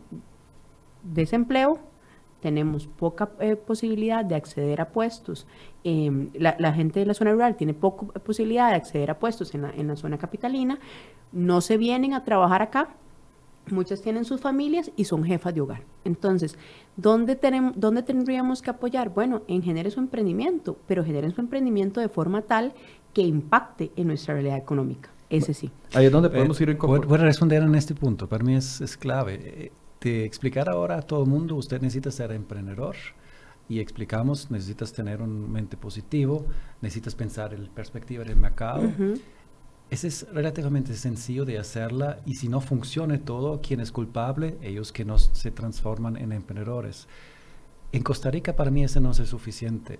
desempleo 1.03 1.79
tenemos 2.45 2.85
poca 2.85 3.31
eh, 3.39 3.55
posibilidad 3.55 4.23
de 4.23 4.35
acceder 4.35 4.79
a 4.79 4.89
puestos. 4.89 5.47
Em, 5.83 6.29
la, 6.35 6.73
gente 6.73 6.99
de 6.99 7.07
la 7.07 7.15
zona 7.15 7.31
rural 7.31 7.55
tiene 7.55 7.73
poca 7.73 8.19
posibilidad 8.19 8.69
de 8.69 8.75
acceder 8.75 9.09
a 9.09 9.17
puestos 9.17 9.55
en 9.55 9.63
la, 9.63 9.71
en 9.71 9.87
la 9.87 9.95
zona 9.95 10.19
capitalina, 10.19 10.77
no 11.31 11.59
se 11.59 11.77
vienen 11.77 12.13
a 12.13 12.23
trabajar 12.23 12.61
acá, 12.61 12.89
muchas 13.71 14.03
tienen 14.03 14.25
sus 14.25 14.41
familias 14.41 14.91
y 14.95 15.05
son 15.05 15.23
jefas 15.23 15.55
de 15.55 15.61
hogar. 15.61 15.81
Entonces, 16.03 16.55
¿dónde, 16.95 17.35
tenemos, 17.35 17.73
¿dónde 17.77 18.03
tendríamos 18.03 18.61
que 18.61 18.69
apoyar? 18.69 19.09
Bueno, 19.09 19.41
en 19.47 19.63
generar 19.63 19.91
su 19.91 19.99
emprendimiento, 19.99 20.77
pero 20.85 21.03
generen 21.03 21.33
su 21.33 21.41
emprendimiento 21.41 21.99
de 21.99 22.09
forma 22.09 22.43
tal 22.43 22.75
que 23.11 23.23
impacte 23.23 23.91
en 23.95 24.05
nuestra 24.05 24.35
realidad 24.35 24.57
económica. 24.57 25.09
Ese 25.31 25.55
sí. 25.55 25.71
Ahí 25.95 26.05
es 26.05 26.11
donde 26.11 26.29
podemos 26.29 26.61
ir 26.61 26.69
en 26.69 26.77
voy, 26.77 26.99
voy 26.99 27.17
a 27.17 27.23
responder 27.23 27.63
en 27.63 27.73
este 27.73 27.95
punto. 27.95 28.29
Para 28.29 28.43
mí 28.43 28.53
es, 28.53 28.81
es 28.81 28.95
clave 28.97 29.71
explicar 30.05 30.69
ahora 30.69 30.97
a 30.97 31.01
todo 31.01 31.23
el 31.23 31.29
mundo, 31.29 31.55
usted 31.55 31.81
necesita 31.81 32.11
ser 32.11 32.31
emprendedor, 32.31 32.95
y 33.67 33.79
explicamos, 33.79 34.51
necesitas 34.51 34.93
tener 34.93 35.21
un 35.21 35.51
mente 35.51 35.75
positivo, 35.77 36.45
necesitas 36.81 37.15
pensar 37.15 37.53
en 37.53 37.67
perspectiva 37.67 38.23
del 38.23 38.35
mercado. 38.35 38.83
Ese 39.89 40.07
es 40.07 40.27
relativamente 40.31 40.93
sencillo 40.95 41.45
de 41.45 41.59
hacerla 41.59 42.19
y 42.25 42.35
si 42.35 42.47
no 42.47 42.61
funciona 42.61 43.17
todo, 43.19 43.61
¿quién 43.61 43.79
es 43.79 43.91
culpable? 43.91 44.57
Ellos 44.61 44.91
que 44.91 45.05
no 45.05 45.17
se 45.19 45.51
transforman 45.51 46.17
en 46.17 46.31
emprendedores. 46.31 47.07
En 47.91 48.03
Costa 48.03 48.31
Rica 48.31 48.55
para 48.55 48.71
mí 48.71 48.83
ese 48.83 48.99
no 48.99 49.11
es 49.11 49.17
suficiente. 49.17 49.99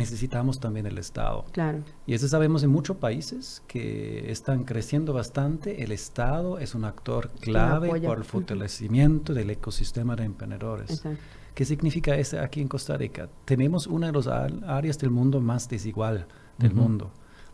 Necesitamos 0.00 0.60
también 0.60 0.86
el 0.86 0.98
Estado. 0.98 1.44
Claro. 1.52 1.80
Y 2.06 2.14
eso 2.14 2.26
sabemos 2.26 2.62
en 2.62 2.70
muchos 2.70 2.96
países 2.96 3.62
que 3.66 4.30
están 4.32 4.64
creciendo 4.64 5.12
bastante. 5.12 5.82
El 5.82 5.92
Estado 5.92 6.58
es 6.58 6.74
un 6.74 6.84
actor 6.84 7.30
clave 7.40 8.00
por 8.00 8.18
el 8.18 8.24
fortalecimiento 8.24 9.34
del 9.34 9.50
ecosistema 9.50 10.16
de 10.16 10.24
emprendedores. 10.24 10.90
Exacto. 10.90 11.22
¿Qué 11.54 11.64
significa 11.64 12.16
eso 12.16 12.40
aquí 12.40 12.60
en 12.60 12.68
Costa 12.68 12.96
Rica? 12.96 13.28
Tenemos 13.44 13.86
una 13.86 14.06
de 14.06 14.12
las 14.12 14.26
áreas 14.26 14.98
del 14.98 15.10
mundo 15.10 15.40
más 15.40 15.68
desigual 15.68 16.26
del 16.56 16.74
mundo. 16.74 17.10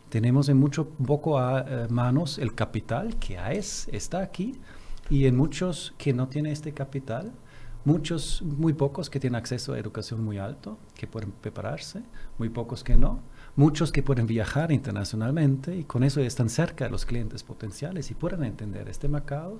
Tenemos 0.08 0.48
en 0.48 0.58
mucho 0.58 0.88
poco 0.88 1.38
a, 1.38 1.64
eh, 1.66 1.86
manos 1.90 2.38
el 2.38 2.54
capital 2.54 3.16
que 3.18 3.38
es, 3.50 3.88
está 3.90 4.20
aquí 4.20 4.54
y 5.10 5.26
en 5.26 5.36
muchos 5.36 5.94
que 5.98 6.12
no 6.12 6.28
tienen 6.28 6.52
este 6.52 6.72
capital, 6.72 7.32
muchos, 7.86 8.42
muy 8.42 8.72
pocos 8.72 9.08
que 9.08 9.20
tienen 9.20 9.36
acceso 9.36 9.72
a 9.72 9.78
educación 9.78 10.22
muy 10.22 10.38
alto, 10.38 10.76
que 10.96 11.06
pueden 11.06 11.30
prepararse, 11.30 12.02
muy 12.36 12.48
pocos 12.48 12.82
que 12.82 12.96
no, 12.96 13.20
muchos 13.54 13.92
que 13.92 14.02
pueden 14.02 14.26
viajar 14.26 14.72
internacionalmente 14.72 15.76
y 15.76 15.84
con 15.84 16.02
eso 16.02 16.20
están 16.20 16.50
cerca 16.50 16.86
de 16.86 16.90
los 16.90 17.06
clientes 17.06 17.44
potenciales 17.44 18.10
y 18.10 18.14
pueden 18.14 18.42
entender 18.42 18.88
este 18.88 19.06
mercado 19.08 19.56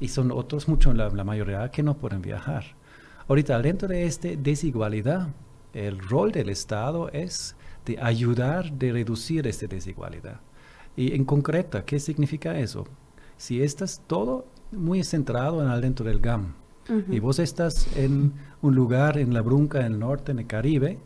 y 0.00 0.08
son 0.08 0.32
otros, 0.32 0.68
muchos, 0.68 0.96
la, 0.96 1.10
mayoría 1.22 1.70
que 1.70 1.82
no 1.82 1.98
pueden 1.98 2.22
viajar. 2.22 2.64
Ahorita, 3.28 3.60
dentro 3.60 3.88
de 3.88 4.06
esta 4.06 4.28
desigualdad, 4.28 5.28
el 5.74 5.98
rol 5.98 6.32
del 6.32 6.48
Estado 6.48 7.10
es 7.10 7.56
de 7.84 7.98
ayudar, 8.00 8.72
de 8.72 8.90
reducir 8.92 9.46
esta 9.46 9.66
desigualdad. 9.66 10.40
Y 10.96 11.14
en 11.14 11.26
concreto, 11.26 11.84
¿qué 11.84 12.00
significa 12.00 12.58
eso? 12.58 12.86
Si 13.36 13.62
estás 13.62 14.02
todo 14.06 14.46
muy 14.72 15.04
centrado 15.04 15.62
en 15.62 15.80
dentro 15.82 16.06
del 16.06 16.20
GAM 16.20 16.54
y 17.08 17.18
vos 17.20 17.38
estás 17.38 17.96
en 17.96 18.32
un 18.62 18.74
lugar 18.74 19.18
en 19.18 19.32
la 19.34 19.42
Brunca, 19.42 19.80
en 19.80 19.92
el 19.92 19.98
norte, 19.98 20.32
en 20.32 20.40
el 20.40 20.46
Caribe, 20.46 20.98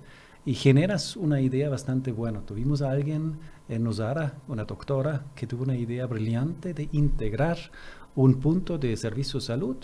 y 0.46 0.54
generas 0.54 1.16
una 1.16 1.40
idea 1.40 1.68
bastante 1.68 2.12
buena. 2.12 2.40
Tuvimos 2.40 2.82
a 2.82 2.90
alguien 2.90 3.38
en 3.68 3.84
Nosara, 3.84 4.34
una 4.48 4.64
doctora, 4.64 5.24
que 5.34 5.46
tuvo 5.46 5.64
una 5.64 5.76
idea 5.76 6.06
brillante 6.06 6.74
de 6.74 6.88
integrar 6.92 7.58
un 8.14 8.34
punto 8.40 8.78
de 8.78 8.96
servicio 8.96 9.40
de 9.40 9.46
salud 9.46 9.76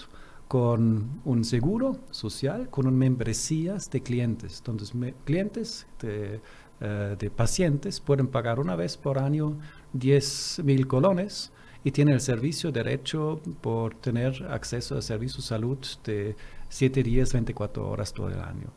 con 0.48 1.20
un 1.24 1.44
seguro 1.44 1.98
social, 2.10 2.68
con 2.70 2.86
un 2.86 2.96
membresías 2.96 3.90
de 3.90 4.02
clientes. 4.02 4.58
Entonces, 4.58 4.92
clientes 5.24 5.86
de, 6.00 6.40
eh, 6.80 7.16
de, 7.18 7.30
pacientes 7.30 8.00
pueden 8.00 8.26
pagar 8.26 8.58
una 8.58 8.74
vez 8.74 8.96
por 8.96 9.18
año 9.18 9.58
10 9.92 10.62
mil 10.64 10.86
colones 10.86 11.52
y 11.84 11.90
tienen 11.92 12.14
el 12.14 12.20
servicio 12.20 12.72
derecho 12.72 13.40
por 13.60 13.94
tener 13.94 14.46
acceso 14.50 14.96
a 14.96 15.02
servicio 15.02 15.38
de 15.38 15.42
salud 15.42 15.78
de 16.04 16.36
7 16.68 17.02
días, 17.02 17.32
24 17.32 17.88
horas 17.88 18.12
todo 18.12 18.28
el 18.28 18.40
año. 18.40 18.68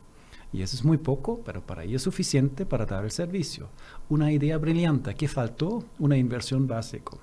Y 0.52 0.62
eso 0.62 0.76
es 0.76 0.84
muy 0.84 0.98
poco, 0.98 1.40
pero 1.44 1.66
para 1.66 1.82
ellos 1.82 1.96
es 1.96 2.02
suficiente 2.02 2.64
para 2.64 2.86
dar 2.86 3.04
el 3.04 3.10
servicio. 3.10 3.68
Una 4.08 4.30
idea 4.32 4.56
brillante. 4.56 5.14
¿Qué 5.14 5.26
faltó? 5.26 5.84
Una 5.98 6.16
inversión 6.16 6.68
básica. 6.68 7.16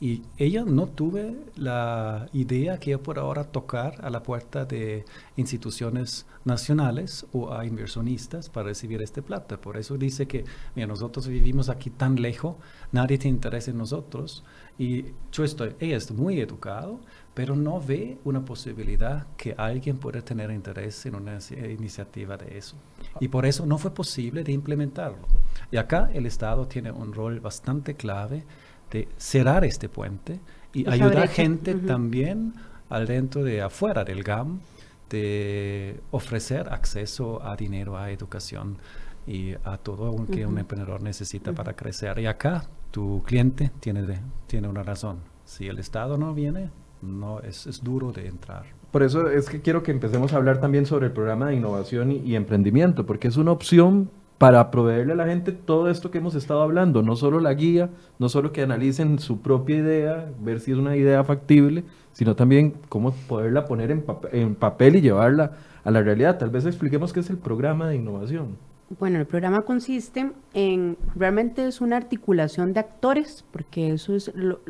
Y 0.00 0.22
ella 0.36 0.64
no 0.66 0.86
tuve 0.86 1.36
la 1.56 2.28
idea 2.34 2.78
que 2.78 2.90
yo 2.90 3.02
por 3.02 3.18
ahora 3.18 3.44
tocar 3.44 4.04
a 4.04 4.10
la 4.10 4.22
puerta 4.22 4.66
de 4.66 5.06
instituciones 5.36 6.26
nacionales 6.44 7.26
o 7.32 7.54
a 7.54 7.64
inversionistas 7.64 8.50
para 8.50 8.68
recibir 8.68 9.00
este 9.00 9.22
plata. 9.22 9.58
Por 9.58 9.78
eso 9.78 9.96
dice 9.96 10.26
que, 10.26 10.44
mira, 10.74 10.86
nosotros 10.86 11.26
vivimos 11.26 11.70
aquí 11.70 11.88
tan 11.88 12.20
lejos, 12.20 12.56
nadie 12.92 13.16
tiene 13.16 13.36
interés 13.36 13.68
en 13.68 13.78
nosotros. 13.78 14.44
Y 14.76 15.06
yo 15.30 15.44
estoy, 15.44 15.76
ella 15.78 15.96
es 15.96 16.10
muy 16.10 16.40
educado, 16.40 17.00
pero 17.32 17.54
no 17.54 17.80
ve 17.80 18.18
una 18.24 18.44
posibilidad 18.44 19.26
que 19.36 19.54
alguien 19.56 19.98
pueda 19.98 20.20
tener 20.20 20.50
interés 20.50 21.06
en 21.06 21.14
una 21.14 21.38
iniciativa 21.68 22.36
de 22.36 22.58
eso. 22.58 22.76
Y 23.20 23.28
por 23.28 23.46
eso 23.46 23.66
no 23.66 23.78
fue 23.78 23.92
posible 23.92 24.42
de 24.42 24.52
implementarlo. 24.52 25.26
Y 25.70 25.76
acá 25.76 26.10
el 26.12 26.26
Estado 26.26 26.66
tiene 26.66 26.90
un 26.90 27.12
rol 27.12 27.40
bastante 27.40 27.94
clave 27.94 28.44
de 28.90 29.08
cerrar 29.16 29.64
este 29.64 29.88
puente 29.88 30.40
y 30.72 30.88
ayudar 30.88 31.24
a 31.24 31.28
gente 31.28 31.74
también 31.74 32.54
al 32.88 33.06
dentro 33.06 33.44
de 33.44 33.62
afuera 33.62 34.04
del 34.04 34.22
GAM 34.22 34.60
de 35.08 36.00
ofrecer 36.10 36.68
acceso 36.72 37.42
a 37.44 37.56
dinero, 37.56 37.96
a 37.96 38.10
educación 38.10 38.78
y 39.26 39.54
a 39.64 39.78
todo 39.78 40.16
lo 40.16 40.26
que 40.26 40.44
un 40.44 40.58
emprendedor 40.58 41.00
necesita 41.02 41.52
para 41.52 41.74
crecer. 41.74 42.18
Y 42.18 42.26
acá 42.26 42.68
tu 42.94 43.24
cliente 43.24 43.72
tiene, 43.80 44.04
tiene 44.46 44.68
una 44.68 44.84
razón. 44.84 45.16
Si 45.44 45.66
el 45.66 45.80
Estado 45.80 46.16
no 46.16 46.32
viene, 46.32 46.70
no 47.02 47.40
es, 47.40 47.66
es, 47.66 47.82
duro 47.82 48.12
de 48.12 48.28
entrar. 48.28 48.66
Por 48.92 49.02
eso 49.02 49.28
es 49.28 49.50
que 49.50 49.60
quiero 49.60 49.82
que 49.82 49.90
empecemos 49.90 50.32
a 50.32 50.36
hablar 50.36 50.60
también 50.60 50.86
sobre 50.86 51.06
el 51.06 51.12
programa 51.12 51.48
de 51.48 51.56
innovación 51.56 52.12
y 52.12 52.36
emprendimiento, 52.36 53.04
porque 53.04 53.26
es 53.26 53.36
una 53.36 53.50
opción 53.50 54.10
para 54.38 54.70
proveerle 54.70 55.14
a 55.14 55.16
la 55.16 55.26
gente 55.26 55.50
todo 55.50 55.90
esto 55.90 56.12
que 56.12 56.18
hemos 56.18 56.36
estado 56.36 56.62
hablando, 56.62 57.02
no 57.02 57.16
solo 57.16 57.40
la 57.40 57.52
guía, 57.54 57.90
no 58.20 58.28
solo 58.28 58.52
que 58.52 58.62
analicen 58.62 59.18
su 59.18 59.40
propia 59.40 59.74
idea, 59.74 60.30
ver 60.40 60.60
si 60.60 60.70
es 60.70 60.78
una 60.78 60.94
idea 60.94 61.24
factible, 61.24 61.82
sino 62.12 62.36
también 62.36 62.74
cómo 62.88 63.10
poderla 63.26 63.64
poner 63.64 63.90
en, 63.90 64.04
en 64.30 64.54
papel 64.54 64.94
y 64.94 65.00
llevarla 65.00 65.50
a 65.82 65.90
la 65.90 66.00
realidad. 66.00 66.38
Tal 66.38 66.50
vez 66.50 66.64
expliquemos 66.64 67.12
qué 67.12 67.18
es 67.18 67.30
el 67.30 67.38
programa 67.38 67.88
de 67.88 67.96
innovación. 67.96 68.56
Bueno, 68.98 69.18
el 69.18 69.26
programa 69.26 69.62
consiste 69.62 70.32
en, 70.52 70.98
realmente 71.16 71.66
es 71.66 71.80
una 71.80 71.96
articulación 71.96 72.74
de 72.74 72.80
actores, 72.80 73.44
porque 73.50 73.92
eso 73.92 74.14
es 74.14 74.30
lo, 74.34 74.60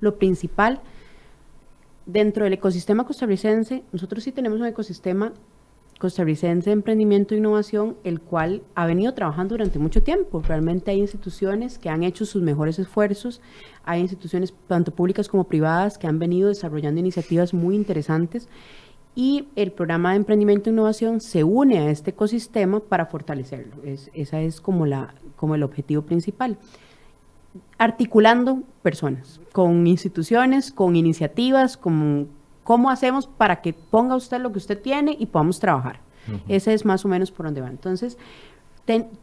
lo 0.00 0.18
principal. 0.18 0.80
Dentro 2.06 2.44
del 2.44 2.54
ecosistema 2.54 3.06
costarricense, 3.06 3.84
nosotros 3.92 4.24
sí 4.24 4.32
tenemos 4.32 4.58
un 4.60 4.66
ecosistema 4.66 5.32
costarricense 6.00 6.70
de 6.70 6.72
Emprendimiento 6.72 7.34
e 7.34 7.38
Innovación, 7.38 7.96
el 8.02 8.20
cual 8.20 8.62
ha 8.74 8.86
venido 8.86 9.14
trabajando 9.14 9.54
durante 9.54 9.78
mucho 9.78 10.02
tiempo. 10.02 10.42
Realmente 10.44 10.90
hay 10.90 10.98
instituciones 10.98 11.78
que 11.78 11.90
han 11.90 12.02
hecho 12.02 12.24
sus 12.24 12.42
mejores 12.42 12.78
esfuerzos, 12.78 13.40
hay 13.84 14.00
instituciones 14.00 14.52
tanto 14.66 14.92
públicas 14.92 15.28
como 15.28 15.44
privadas 15.44 15.98
que 15.98 16.06
han 16.06 16.18
venido 16.18 16.48
desarrollando 16.48 16.98
iniciativas 16.98 17.54
muy 17.54 17.76
interesantes 17.76 18.48
y 19.14 19.48
el 19.56 19.72
programa 19.72 20.10
de 20.10 20.16
Emprendimiento 20.16 20.70
e 20.70 20.72
Innovación 20.72 21.20
se 21.20 21.44
une 21.44 21.78
a 21.78 21.90
este 21.90 22.10
ecosistema 22.10 22.80
para 22.80 23.06
fortalecerlo. 23.06 23.82
Es, 23.84 24.10
esa 24.14 24.40
es 24.40 24.60
como, 24.60 24.86
la, 24.86 25.14
como 25.36 25.54
el 25.54 25.62
objetivo 25.62 26.02
principal 26.02 26.58
articulando 27.78 28.62
personas, 28.80 29.40
con 29.50 29.84
instituciones, 29.88 30.70
con 30.70 30.94
iniciativas, 30.94 31.76
con 31.76 32.28
¿Cómo 32.70 32.90
hacemos 32.90 33.26
para 33.26 33.62
que 33.62 33.72
ponga 33.72 34.14
usted 34.14 34.40
lo 34.40 34.52
que 34.52 34.58
usted 34.58 34.80
tiene 34.80 35.16
y 35.18 35.26
podamos 35.26 35.58
trabajar? 35.58 35.98
Ese 36.46 36.72
es 36.72 36.84
más 36.84 37.04
o 37.04 37.08
menos 37.08 37.32
por 37.32 37.46
donde 37.46 37.60
va. 37.60 37.68
Entonces, 37.68 38.16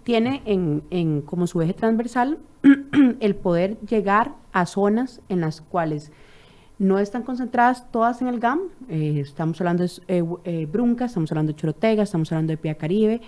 tiene 0.03 0.41
en, 0.43 1.21
como 1.21 1.47
su 1.47 1.61
eje 1.61 1.73
transversal 1.73 2.39
el 3.21 3.35
poder 3.35 3.79
llegar 3.87 4.33
a 4.51 4.65
zonas 4.65 5.21
en 5.29 5.39
las 5.39 5.61
cuales 5.61 6.11
no 6.79 6.99
están 6.99 7.23
concentradas 7.23 7.89
todas 7.91 8.21
en 8.21 8.27
el 8.27 8.39
GAM. 8.39 8.59
Eh, 8.89 9.19
estamos 9.19 9.59
hablando 9.61 9.83
de 9.83 9.91
eh, 10.07 10.23
eh, 10.43 10.65
Brunca, 10.71 11.05
estamos 11.05 11.31
hablando 11.31 11.53
de 11.53 11.57
Chorotega, 11.57 12.03
estamos 12.03 12.31
hablando 12.31 12.51
de 12.51 12.57
Pia 12.57 12.75
Caribe, 12.75 13.21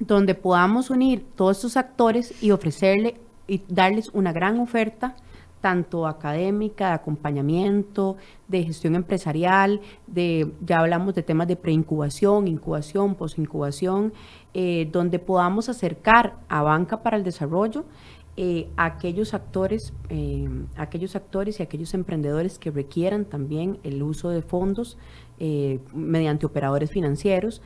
donde 0.00 0.34
podamos 0.34 0.90
unir 0.90 1.24
todos 1.34 1.56
estos 1.56 1.76
actores 1.76 2.40
y 2.42 2.52
ofrecerle 2.52 3.16
y 3.48 3.62
darles 3.68 4.10
una 4.12 4.32
gran 4.32 4.60
oferta 4.60 5.16
tanto 5.60 6.06
académica, 6.06 6.90
de 6.90 6.94
acompañamiento, 6.94 8.16
de 8.46 8.62
gestión 8.62 8.94
empresarial, 8.94 9.80
de, 10.06 10.52
ya 10.64 10.78
hablamos 10.78 11.16
de 11.16 11.24
temas 11.24 11.48
de 11.48 11.56
preincubación, 11.56 12.46
incubación, 12.46 13.16
posincubación, 13.16 14.12
donde 14.92 15.18
podamos 15.18 15.68
acercar 15.68 16.34
a 16.48 16.62
banca 16.62 17.02
para 17.02 17.16
el 17.16 17.24
desarrollo 17.24 17.84
eh, 18.40 18.68
aquellos 18.76 19.34
actores, 19.34 19.92
eh, 20.10 20.48
aquellos 20.76 21.16
actores 21.16 21.58
y 21.58 21.64
aquellos 21.64 21.92
emprendedores 21.92 22.60
que 22.60 22.70
requieran 22.70 23.24
también 23.24 23.80
el 23.82 24.00
uso 24.00 24.30
de 24.30 24.42
fondos 24.42 24.96
mediante 25.92 26.46
operadores 26.46 26.90
financieros. 26.90 27.62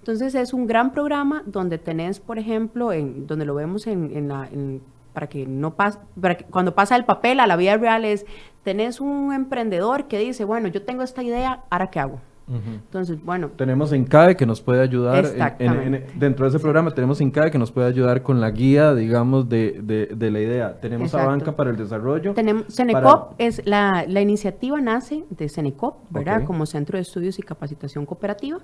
Entonces 0.00 0.34
es 0.34 0.52
un 0.52 0.66
gran 0.66 0.92
programa 0.92 1.42
donde 1.46 1.78
tenés, 1.78 2.20
por 2.20 2.38
ejemplo, 2.38 2.92
en, 2.92 3.26
donde 3.26 3.46
lo 3.46 3.54
vemos 3.54 3.86
en, 3.86 4.14
en 4.14 4.28
la, 4.28 4.48
en, 4.52 4.82
para 5.14 5.28
que 5.28 5.46
no 5.46 5.74
pase, 5.76 5.98
para 6.20 6.36
que 6.36 6.44
cuando 6.44 6.74
pasa 6.74 6.96
el 6.96 7.04
papel 7.04 7.40
a 7.40 7.46
la 7.46 7.56
vida 7.56 7.76
real 7.78 8.04
es, 8.04 8.26
tenés 8.64 9.00
un 9.00 9.32
emprendedor 9.32 10.08
que 10.08 10.18
dice, 10.18 10.44
bueno, 10.44 10.68
yo 10.68 10.82
tengo 10.82 11.02
esta 11.02 11.22
idea, 11.22 11.64
¿ahora 11.70 11.88
qué 11.88 12.00
hago? 12.00 12.20
Entonces, 12.48 13.22
bueno. 13.24 13.50
Tenemos 13.56 13.92
INCAE 13.92 14.36
que 14.36 14.46
nos 14.46 14.60
puede 14.60 14.82
ayudar. 14.82 15.26
dentro 16.14 16.44
de 16.44 16.48
ese 16.50 16.58
programa 16.58 16.90
tenemos 16.90 17.20
INCAE 17.20 17.50
que 17.50 17.58
nos 17.58 17.70
puede 17.72 17.88
ayudar 17.88 18.22
con 18.22 18.40
la 18.40 18.50
guía, 18.50 18.94
digamos, 18.94 19.48
de, 19.48 19.80
de, 19.82 20.30
la 20.30 20.40
idea. 20.40 20.80
Tenemos 20.80 21.14
a 21.14 21.24
Banca 21.24 21.54
para 21.54 21.70
el 21.70 21.76
Desarrollo. 21.76 22.34
Tenemos, 22.34 22.64
Cenecop 22.68 23.34
es 23.38 23.62
la, 23.64 24.04
la, 24.06 24.20
iniciativa 24.20 24.80
nace 24.80 25.24
de 25.30 25.48
Cenecop, 25.48 25.96
¿verdad? 26.10 26.44
Como 26.44 26.66
Centro 26.66 26.96
de 26.96 27.02
Estudios 27.02 27.38
y 27.38 27.42
Capacitación 27.42 28.06
Cooperativa. 28.06 28.58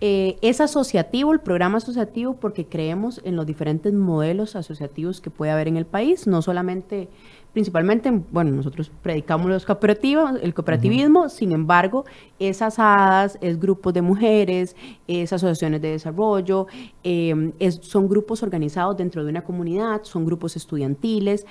Eh, 0.00 0.36
es 0.42 0.60
asociativo 0.60 1.32
el 1.32 1.40
programa 1.40 1.78
asociativo 1.78 2.34
porque 2.34 2.66
creemos 2.66 3.20
en 3.24 3.36
los 3.36 3.46
diferentes 3.46 3.92
modelos 3.92 4.56
asociativos 4.56 5.20
que 5.20 5.30
puede 5.30 5.52
haber 5.52 5.68
en 5.68 5.76
el 5.76 5.86
país, 5.86 6.26
no 6.26 6.42
solamente 6.42 7.08
principalmente, 7.54 8.10
bueno, 8.32 8.50
nosotros 8.50 8.90
predicamos 9.00 9.46
los 9.48 9.64
cooperativos, 9.64 10.32
el 10.42 10.52
cooperativismo, 10.52 11.28
sin 11.28 11.52
embargo, 11.52 12.04
esas 12.40 12.80
hadas, 12.80 13.38
es 13.40 13.60
grupos 13.60 13.94
de 13.94 14.02
mujeres, 14.02 14.74
es 15.06 15.32
asociaciones 15.32 15.80
de 15.80 15.90
desarrollo, 15.90 16.66
em, 17.04 17.52
son 17.80 18.08
grupos 18.08 18.42
organizados 18.42 18.96
dentro 18.96 19.22
de 19.22 19.30
una 19.30 19.44
comunidad, 19.44 20.02
son 20.02 20.26
grupos 20.26 20.56
estudiantiles, 20.56 21.46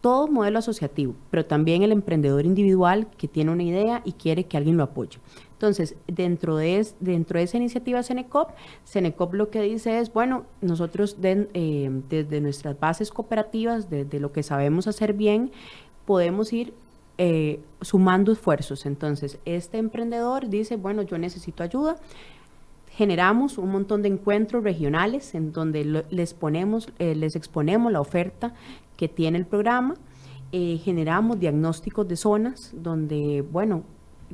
todo 0.00 0.26
modelo 0.26 0.58
asociativo, 0.58 1.14
pero 1.30 1.46
también 1.46 1.82
el 1.82 1.92
emprendedor 1.92 2.44
individual 2.44 3.06
que 3.16 3.28
tiene 3.28 3.52
una 3.52 3.62
idea 3.62 4.02
y 4.04 4.12
quiere 4.12 4.44
que 4.44 4.56
alguien 4.56 4.76
lo 4.76 4.82
apoye. 4.82 5.18
Entonces, 5.64 5.96
dentro 6.06 6.58
de, 6.58 6.86
dentro 7.00 7.38
de 7.38 7.44
esa 7.44 7.56
iniciativa 7.56 8.02
Cenecop, 8.02 8.50
Cenecop 8.84 9.32
lo 9.32 9.48
que 9.48 9.62
dice 9.62 9.98
es, 9.98 10.12
bueno, 10.12 10.44
nosotros 10.60 11.16
eh, 11.22 11.90
desde 12.10 12.42
nuestras 12.42 12.78
bases 12.78 13.10
cooperativas, 13.10 13.88
desde 13.88 14.20
lo 14.20 14.30
que 14.30 14.42
sabemos 14.42 14.86
hacer 14.88 15.14
bien, 15.14 15.52
podemos 16.04 16.52
ir 16.52 16.74
eh, 17.16 17.60
sumando 17.80 18.30
esfuerzos. 18.30 18.84
Entonces, 18.84 19.38
este 19.46 19.78
emprendedor 19.78 20.50
dice, 20.50 20.76
bueno, 20.76 21.00
yo 21.00 21.16
necesito 21.16 21.62
ayuda. 21.62 21.96
Generamos 22.90 23.56
un 23.56 23.70
montón 23.70 24.02
de 24.02 24.10
encuentros 24.10 24.64
regionales 24.64 25.34
en 25.34 25.50
donde 25.52 26.04
les 26.10 26.34
ponemos, 26.34 26.90
eh, 26.98 27.14
les 27.14 27.36
exponemos 27.36 27.90
la 27.90 28.02
oferta 28.02 28.52
que 28.98 29.08
tiene 29.08 29.38
el 29.38 29.46
programa. 29.46 29.94
generamos 30.52 31.40
diagnósticos 31.40 32.06
de 32.06 32.16
zonas 32.16 32.70
donde, 32.74 33.42
bueno, 33.50 33.82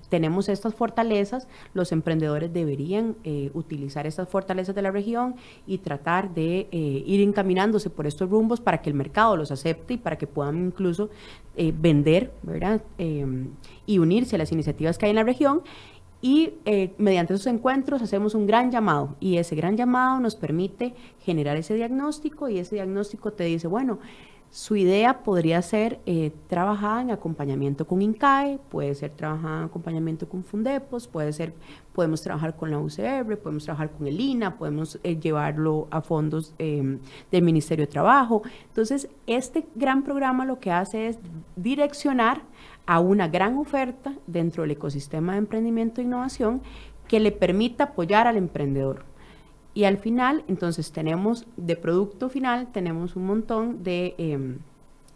tenemos 0.09 0.48
estas 0.48 0.74
fortalezas, 0.74 1.48
los 1.74 1.92
emprendedores 1.92 2.53
deberían 2.53 3.16
eh, 3.24 3.51
utilizar 3.55 4.07
estas 4.07 4.28
fortalezas 4.28 4.74
de 4.74 4.82
la 4.82 4.90
región 4.90 5.36
y 5.66 5.78
tratar 5.78 6.34
de 6.34 6.68
eh, 6.70 7.03
ir 7.07 7.20
encaminándose 7.20 7.90
por 7.90 8.07
estos 8.07 8.30
rumbos 8.30 8.61
para 8.61 8.80
que 8.82 8.90
el 8.90 8.94
mercado 8.94 9.36
los 9.36 9.51
acepte 9.51 9.94
y 9.94 9.96
para 9.98 10.16
que 10.16 10.26
puedan 10.26 10.66
incluso 10.66 11.11
eh, 11.57 11.72
vender 11.76 12.32
¿verdad? 12.42 12.82
y 13.86 13.98
unirse 13.98 14.36
a 14.36 14.38
las 14.38 14.53
iniciativas 14.53 14.98
que 14.98 15.07
hay 15.07 15.11
en 15.11 15.16
la 15.16 15.24
región. 15.24 15.62
Y 16.22 16.53
mediante 16.98 17.32
esos 17.32 17.46
encuentros 17.46 18.03
hacemos 18.03 18.34
un 18.34 18.46
gran 18.46 18.70
llamado 18.70 19.16
y 19.20 19.38
ese 19.38 19.57
gran 19.57 19.78
llamado 19.78 20.20
nos 20.20 20.36
permite 20.36 20.94
generar 21.20 21.57
ese 21.57 21.74
diagnóstico 21.74 22.51
y 22.51 22.59
ese 22.59 22.74
diagnóstico 22.74 23.32
te 23.32 23.44
dice, 23.44 23.68
bueno, 23.68 23.98
su 24.51 24.74
idea 24.74 25.22
podría 25.22 25.62
ser 25.62 26.01
eh, 26.07 26.32
trabajada 26.48 27.03
en 27.03 27.12
acompañamiento 27.12 27.86
con 27.86 28.03
INCAE, 28.03 28.59
puede 28.68 28.96
ser 28.96 29.12
trabajada 29.12 29.59
en 29.59 29.64
acompañamiento 29.66 30.28
con 30.28 30.42
Fundepos, 30.42 31.07
puede 31.07 31.32
ser, 31.32 31.55
podemos 31.92 32.20
trabajar 32.20 32.57
con 32.57 32.72
la 32.72 32.80
UCR, 32.80 33.36
podemos 33.38 33.64
trabajar 33.64 33.92
con 33.92 34.09
el 34.09 34.20
INA, 34.20 34.59
podemos 34.59 34.98
eh, 35.05 35.20
llevarlo 35.20 35.86
a 35.92 36.01
fondos 36.01 36.53
em, 36.59 36.98
del 37.30 37.42
Ministerio 37.42 37.86
de 37.86 37.92
Trabajo. 37.92 38.42
Entonces, 38.66 39.09
este 39.28 39.66
gran 39.76 40.03
programa 40.03 40.44
lo 40.44 40.59
que 40.59 40.72
hace 40.72 41.07
es 41.07 41.18
direccionar 41.55 42.42
a 42.86 42.98
una 42.98 43.28
gran 43.28 43.57
oferta 43.57 44.14
dentro 44.26 44.64
del 44.64 44.72
ecosistema 44.72 45.32
de 45.32 45.38
emprendimiento 45.38 46.01
e 46.01 46.05
innovación 46.05 46.61
que 47.07 47.20
le 47.20 47.30
permita 47.30 47.84
apoyar 47.84 48.26
al 48.26 48.36
emprendedor. 48.36 49.09
Y 49.72 49.84
al 49.84 49.98
final, 49.98 50.44
entonces 50.48 50.92
tenemos 50.92 51.46
de 51.56 51.76
producto 51.76 52.28
final, 52.28 52.72
tenemos 52.72 53.14
un 53.14 53.26
montón 53.26 53.82
de, 53.84 54.14
em, 54.18 54.58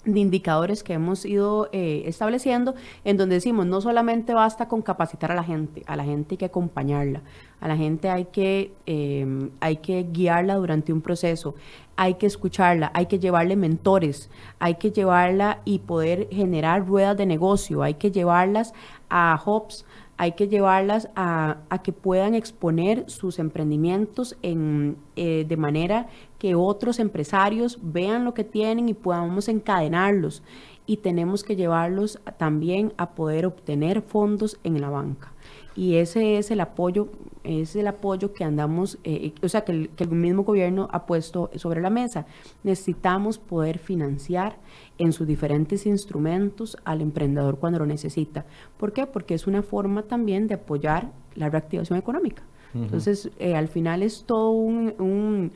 de 0.05 0.21
indicadores 0.21 0.83
que 0.83 0.93
hemos 0.93 1.25
ido 1.25 1.69
eh, 1.73 2.03
estableciendo, 2.07 2.75
en 3.05 3.17
donde 3.17 3.37
decimos, 3.37 3.67
no 3.67 3.81
solamente 3.81 4.35
basta 4.35 4.69
con 4.69 4.83
capacitar 4.83 5.33
a 5.33 5.35
la 5.35 5.45
gente, 5.45 5.83
a 5.87 5.97
la 5.97 6.05
gente 6.05 6.35
hay 6.35 6.39
que 6.39 6.45
acompañarla, 6.45 7.23
a 7.61 7.69
la 7.69 7.77
gente 7.77 8.11
hay 8.11 8.27
que, 8.27 8.73
em, 8.87 9.51
hay 9.61 9.79
que 9.79 10.07
guiarla 10.13 10.57
durante 10.57 10.93
un 10.93 11.01
proceso, 11.01 11.55
hay 11.97 12.15
que 12.15 12.27
escucharla, 12.27 12.91
hay 12.95 13.07
que 13.07 13.19
llevarle 13.19 13.57
mentores, 13.57 14.31
hay 14.59 14.75
que 14.75 14.91
llevarla 14.91 15.61
y 15.65 15.79
poder 15.81 16.29
generar 16.31 16.87
ruedas 16.87 17.17
de 17.17 17.27
negocio, 17.27 17.83
hay 17.83 17.95
que 17.95 18.11
llevarlas 18.11 18.75
a 19.09 19.41
hubs, 19.45 19.87
hay 20.17 20.33
que 20.33 20.49
llevarlas 20.49 21.09
a, 21.17 21.59
que 21.83 21.93
puedan 21.93 22.35
exponer 22.35 23.09
sus 23.11 23.39
emprendimientos 23.39 24.37
en, 24.43 24.97
eh, 25.17 25.45
de 25.47 25.57
manera 25.57 26.09
que 26.39 26.55
otros 26.55 26.99
empresarios 26.99 27.79
vean 27.83 28.25
lo 28.25 28.33
que 28.33 28.45
tienen 28.45 28.89
y 28.89 28.95
podamos 28.95 29.49
encadenarlos. 29.49 30.43
Y 30.87 30.99
tenemos 30.99 31.45
que 31.45 31.57
llevarlos 31.57 32.21
también 32.37 32.93
a 32.97 33.11
poder 33.11 33.47
obtener 33.47 34.03
fondos 34.03 34.59
en 34.65 34.81
la 34.81 34.91
banca. 34.91 35.34
Y 35.77 35.97
ese 35.97 36.39
es 36.39 36.51
el 36.51 36.61
apoyo, 36.61 37.09
es 37.43 37.75
el 37.75 37.89
apoyo 37.89 38.33
que 38.33 38.45
andamos, 38.45 38.99
eh, 39.03 39.33
o 39.43 39.49
sea, 39.49 39.65
que 39.65 39.73
el, 39.73 39.89
que 39.91 40.05
el 40.05 40.11
mismo 40.11 40.45
gobierno 40.45 40.89
ha 40.93 41.05
puesto 41.07 41.51
sobre 41.57 41.81
la 41.81 41.91
mesa. 41.91 42.27
Necesitamos 42.63 43.39
poder 43.39 43.79
financiar 43.79 44.57
en 44.99 45.13
sus 45.13 45.27
diferentes 45.27 45.87
instrumentos 45.87 46.77
al 46.85 47.01
emprendedor 47.01 47.59
cuando 47.59 47.81
lo 47.81 47.87
necesita. 47.87 48.47
¿Por 48.77 48.93
qué? 48.93 49.07
Porque 49.07 49.35
es 49.35 49.47
una 49.47 49.63
forma 49.63 50.03
también 50.03 50.47
de 50.47 50.55
apoyar 50.55 51.11
la 51.35 51.51
reactivación 51.51 51.99
económica. 51.99 52.43
Entonces, 52.75 53.31
eh, 53.39 53.55
al 53.55 53.69
final 53.69 54.03
es 54.03 54.25
todo 54.25 54.51
un, 54.51 54.95
un, 54.99 55.53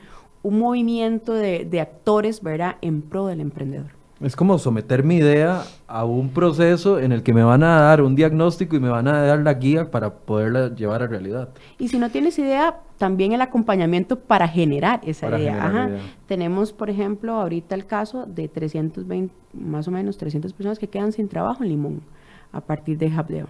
movimiento 0.57 1.33
de, 1.33 1.65
de 1.65 1.81
actores, 1.81 2.41
¿verdad?, 2.41 2.77
en 2.81 3.01
pro 3.01 3.27
del 3.27 3.41
emprendedor. 3.41 3.98
Es 4.21 4.35
como 4.35 4.57
someter 4.57 5.05
mi 5.05 5.15
idea 5.15 5.63
a 5.87 6.03
un 6.03 6.29
proceso 6.29 6.99
en 6.99 7.13
el 7.13 7.23
que 7.23 7.33
me 7.33 7.41
van 7.41 7.63
a 7.63 7.79
dar 7.79 8.01
un 8.01 8.15
diagnóstico 8.15 8.75
y 8.75 8.79
me 8.81 8.89
van 8.89 9.07
a 9.07 9.21
dar 9.21 9.39
la 9.39 9.53
guía 9.53 9.89
para 9.91 10.13
poderla 10.13 10.75
llevar 10.75 11.01
a 11.03 11.07
realidad. 11.07 11.49
Y 11.77 11.87
si 11.87 11.99
no 11.99 12.09
tienes 12.09 12.37
idea, 12.37 12.81
también 12.97 13.31
el 13.31 13.41
acompañamiento 13.41 14.19
para 14.19 14.45
generar 14.49 14.99
esa 15.05 15.29
idea. 15.39 15.89
Tenemos, 16.27 16.73
por 16.73 16.89
ejemplo, 16.89 17.35
ahorita 17.35 17.75
el 17.75 17.85
caso 17.85 18.25
de 18.25 18.49
320, 18.49 19.33
más 19.53 19.87
o 19.87 19.91
menos 19.91 20.17
300 20.17 20.51
personas 20.51 20.79
que 20.79 20.89
quedan 20.89 21.13
sin 21.13 21.29
trabajo 21.29 21.63
en 21.63 21.69
Limón 21.69 22.01
a 22.51 22.59
partir 22.59 22.97
de 22.97 23.09
Hableo. 23.09 23.47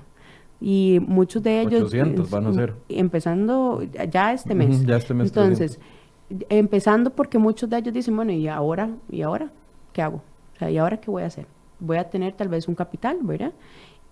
Y 0.61 0.99
muchos 1.07 1.41
de 1.41 1.61
ellos... 1.61 1.85
800 1.85 2.29
van 2.29 2.45
a 2.45 2.53
ser. 2.53 2.75
Empezando 2.89 3.81
ya 4.11 4.33
este 4.33 4.53
mes. 4.53 4.85
ya 4.85 4.97
este 4.97 5.15
mes. 5.15 5.29
Entonces, 5.29 5.79
empezando 6.49 7.09
porque 7.09 7.39
muchos 7.39 7.67
de 7.71 7.79
ellos 7.79 7.93
dicen, 7.93 8.15
bueno, 8.15 8.33
¿y 8.33 8.47
ahora? 8.47 8.91
¿Y 9.09 9.23
ahora? 9.23 9.51
¿Qué 9.93 10.03
hago? 10.03 10.21
¿Y 10.67 10.77
ahora 10.77 10.97
qué 10.97 11.11
voy 11.11 11.23
a 11.23 11.27
hacer? 11.27 11.45
Voy 11.79 11.97
a 11.97 12.09
tener 12.09 12.33
tal 12.33 12.49
vez 12.49 12.67
un 12.67 12.75
capital, 12.75 13.19
¿verdad? 13.21 13.53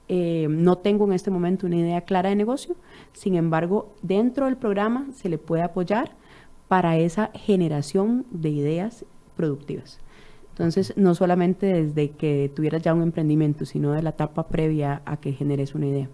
Eh, 0.08 0.48
no 0.50 0.78
tengo 0.78 1.06
en 1.06 1.14
este 1.14 1.32
momento 1.32 1.68
una 1.68 1.76
idea 1.76 2.02
clara 2.02 2.30
de 2.30 2.36
negocio, 2.36 2.76
sin 3.12 3.36
embargo, 3.36 3.94
dentro 4.02 4.46
del 4.46 4.56
programa 4.56 5.08
se 5.14 5.28
le 5.28 5.38
puede 5.38 5.64
apoyar 5.64 6.12
para 6.70 6.98
esa 6.98 7.32
generación 7.34 8.26
de 8.32 8.50
ideas 8.50 9.06
productivas. 9.36 10.00
Entonces, 10.52 10.94
no 10.96 11.14
solamente 11.14 11.68
desde 11.68 12.12
que 12.12 12.52
tuvieras 12.56 12.82
ya 12.82 12.94
un 12.94 13.04
emprendimiento, 13.04 13.66
sino 13.66 13.92
de 13.92 14.02
la 14.02 14.12
etapa 14.12 14.48
previa 14.48 15.02
a 15.06 15.18
que 15.18 15.34
generes 15.34 15.76
una 15.76 15.88
idea. 15.88 16.10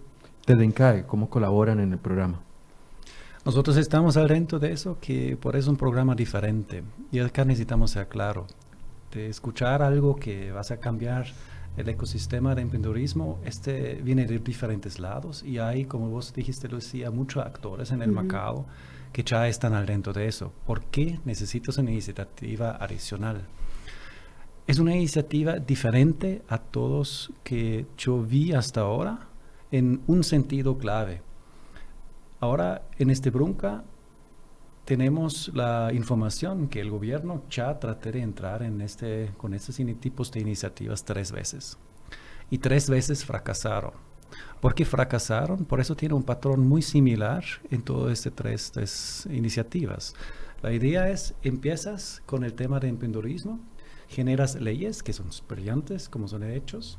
Desde 0.46 0.64
INCAE, 0.64 1.06
¿cómo 1.06 1.30
colaboran 1.30 1.80
en 1.80 1.92
el 1.92 1.98
programa? 1.98 2.40
Nosotros 3.46 3.76
estamos 3.76 4.16
al 4.16 4.28
dentro 4.28 4.58
de 4.58 4.72
eso, 4.72 4.98
que 5.00 5.36
por 5.36 5.54
eso 5.54 5.66
es 5.66 5.68
un 5.68 5.76
programa 5.76 6.14
diferente. 6.14 6.82
Y 7.12 7.20
acá 7.20 7.44
necesitamos 7.44 7.92
ser 7.92 8.08
claros 8.08 8.54
de 9.14 9.28
escuchar 9.28 9.80
algo 9.82 10.16
que 10.16 10.52
vas 10.52 10.70
a 10.70 10.78
cambiar 10.78 11.26
el 11.76 11.88
ecosistema 11.88 12.54
de 12.54 12.62
emprendedurismo, 12.62 13.40
este 13.44 13.94
viene 14.02 14.26
de 14.26 14.38
diferentes 14.38 14.98
lados 14.98 15.42
y 15.42 15.58
hay, 15.58 15.86
como 15.86 16.08
vos 16.08 16.32
dijiste, 16.34 16.68
Lucía, 16.68 17.10
muchos 17.10 17.44
actores 17.44 17.90
en 17.90 18.02
el 18.02 18.12
mercado 18.12 18.66
que 19.12 19.22
ya 19.22 19.48
están 19.48 19.74
al 19.74 19.86
dentro 19.86 20.12
de 20.12 20.26
eso. 20.26 20.52
¿Por 20.66 20.82
qué 20.82 21.20
necesitas 21.24 21.78
una 21.78 21.90
iniciativa 21.90 22.72
adicional? 22.72 23.42
Es 24.66 24.78
una 24.78 24.94
iniciativa 24.94 25.58
diferente 25.58 26.42
a 26.48 26.58
todos 26.58 27.32
que 27.42 27.86
yo 27.96 28.22
vi 28.22 28.52
hasta 28.52 28.80
ahora 28.80 29.28
en 29.70 30.00
un 30.06 30.24
sentido 30.24 30.78
clave. 30.78 31.22
Ahora, 32.40 32.82
en 32.98 33.10
este 33.10 33.30
Brunca, 33.30 33.84
tenemos 34.84 35.50
la 35.54 35.90
información 35.92 36.68
que 36.68 36.80
el 36.80 36.90
gobierno 36.90 37.42
ya 37.50 37.78
trató 37.78 38.12
de 38.12 38.20
entrar 38.20 38.62
en 38.62 38.80
este, 38.80 39.32
con 39.36 39.54
estos 39.54 39.76
tipos 40.00 40.30
de 40.30 40.40
iniciativas 40.40 41.04
tres 41.04 41.32
veces. 41.32 41.78
Y 42.50 42.58
tres 42.58 42.90
veces 42.90 43.24
fracasaron. 43.24 43.92
¿Por 44.60 44.74
qué 44.74 44.84
fracasaron? 44.84 45.64
Por 45.64 45.80
eso 45.80 45.96
tiene 45.96 46.14
un 46.14 46.22
patrón 46.22 46.66
muy 46.66 46.82
similar 46.82 47.44
en 47.70 47.82
todas 47.82 48.12
estas 48.12 48.34
tres, 48.34 48.72
tres, 48.72 49.28
iniciativas. 49.30 50.14
La 50.62 50.72
idea 50.72 51.08
es, 51.08 51.34
empiezas 51.42 52.22
con 52.26 52.44
el 52.44 52.54
tema 52.54 52.80
de 52.80 52.88
emprendedurismo, 52.88 53.60
generas 54.08 54.60
leyes 54.60 55.02
que 55.02 55.12
son 55.12 55.28
brillantes, 55.48 56.08
como 56.08 56.28
son 56.28 56.42
hechos. 56.42 56.98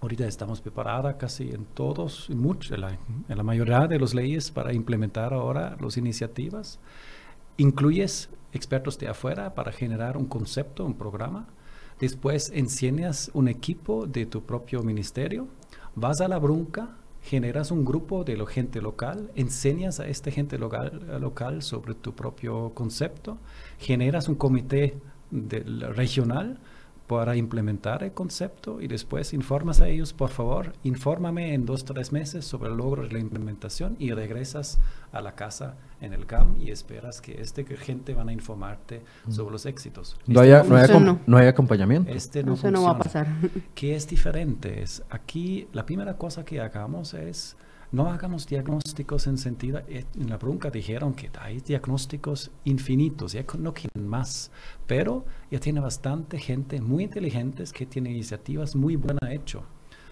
Ahorita 0.00 0.26
estamos 0.26 0.60
preparados 0.60 1.14
casi 1.14 1.50
en 1.50 1.64
todos, 1.64 2.28
en, 2.28 2.38
mucho, 2.38 2.74
en, 2.74 2.80
la, 2.80 2.98
en 3.28 3.36
la 3.36 3.42
mayoría 3.42 3.86
de 3.86 4.00
las 4.00 4.14
leyes 4.14 4.50
para 4.50 4.72
implementar 4.72 5.32
ahora 5.32 5.76
las 5.80 5.96
iniciativas 5.96 6.80
incluyes 7.56 8.28
expertos 8.52 8.98
de 8.98 9.08
afuera 9.08 9.54
para 9.54 9.72
generar 9.72 10.16
un 10.16 10.26
concepto, 10.26 10.84
un 10.84 10.94
programa. 10.94 11.48
Después 12.00 12.50
enseñas 12.54 13.30
un 13.34 13.48
equipo 13.48 14.06
de 14.06 14.26
tu 14.26 14.42
propio 14.42 14.82
ministerio. 14.82 15.48
Vas 15.94 16.20
a 16.20 16.28
la 16.28 16.38
brunca 16.38 16.96
generas 17.22 17.70
un 17.70 17.84
grupo 17.84 18.24
de 18.24 18.36
la 18.36 18.46
gente 18.46 18.82
local, 18.82 19.30
enseñas 19.36 20.00
a 20.00 20.08
esta 20.08 20.30
gente 20.30 20.58
local, 20.58 21.62
sobre 21.62 21.94
tu 21.94 22.14
propio 22.14 22.72
concepto, 22.74 23.38
generas 23.78 24.28
un 24.28 24.34
comité 24.34 24.98
regional 25.30 26.58
para 27.12 27.36
implementar 27.36 28.02
el 28.02 28.12
concepto 28.12 28.80
y 28.80 28.88
después 28.88 29.34
informas 29.34 29.82
a 29.82 29.88
ellos, 29.88 30.14
por 30.14 30.30
favor, 30.30 30.72
infórmame 30.82 31.52
en 31.52 31.66
dos, 31.66 31.84
tres 31.84 32.10
meses 32.10 32.46
sobre 32.46 32.70
el 32.70 32.76
logro 32.78 33.02
de 33.02 33.12
la 33.12 33.18
implementación 33.18 33.96
y 33.98 34.12
regresas 34.12 34.80
a 35.12 35.20
la 35.20 35.34
casa 35.34 35.74
en 36.00 36.14
el 36.14 36.24
GAM 36.24 36.56
y 36.58 36.70
esperas 36.70 37.20
que 37.20 37.40
este 37.40 37.64
gente 37.76 38.14
van 38.14 38.30
a 38.30 38.32
informarte 38.32 39.02
sobre 39.28 39.52
los 39.52 39.66
éxitos. 39.66 40.16
No, 40.26 40.40
Este 40.40 40.54
hay, 40.56 40.68
no, 40.68 40.76
hay, 40.76 41.04
no. 41.04 41.20
no 41.26 41.36
hay 41.36 41.48
acompañamiento. 41.48 42.10
este 42.10 42.42
no 42.42 42.54
Eso 42.54 42.70
no 42.70 42.84
va 42.84 42.92
a 42.92 42.98
pasar. 42.98 43.26
¿Qué 43.74 43.94
es 43.94 44.08
diferente? 44.08 44.82
Es 44.82 45.02
aquí 45.10 45.68
la 45.74 45.84
primera 45.84 46.16
cosa 46.16 46.46
que 46.46 46.62
hagamos 46.62 47.12
es 47.12 47.56
no 47.92 48.10
hagamos 48.10 48.46
diagnósticos 48.46 49.26
en 49.26 49.38
sentido, 49.38 49.80
eh, 49.86 50.04
en 50.18 50.30
la 50.30 50.38
brunca 50.38 50.70
dijeron 50.70 51.14
que 51.14 51.30
hay 51.38 51.60
diagnósticos 51.60 52.50
infinitos, 52.64 53.32
ya 53.32 53.44
no 53.58 53.74
quieren 53.74 54.08
más, 54.08 54.50
pero 54.86 55.24
ya 55.50 55.60
tiene 55.60 55.80
bastante 55.80 56.38
gente 56.38 56.80
muy 56.80 57.04
inteligentes 57.04 57.72
que 57.72 57.86
tiene 57.86 58.10
iniciativas 58.10 58.74
muy 58.74 58.96
buenas 58.96 59.30
hecho. 59.30 59.62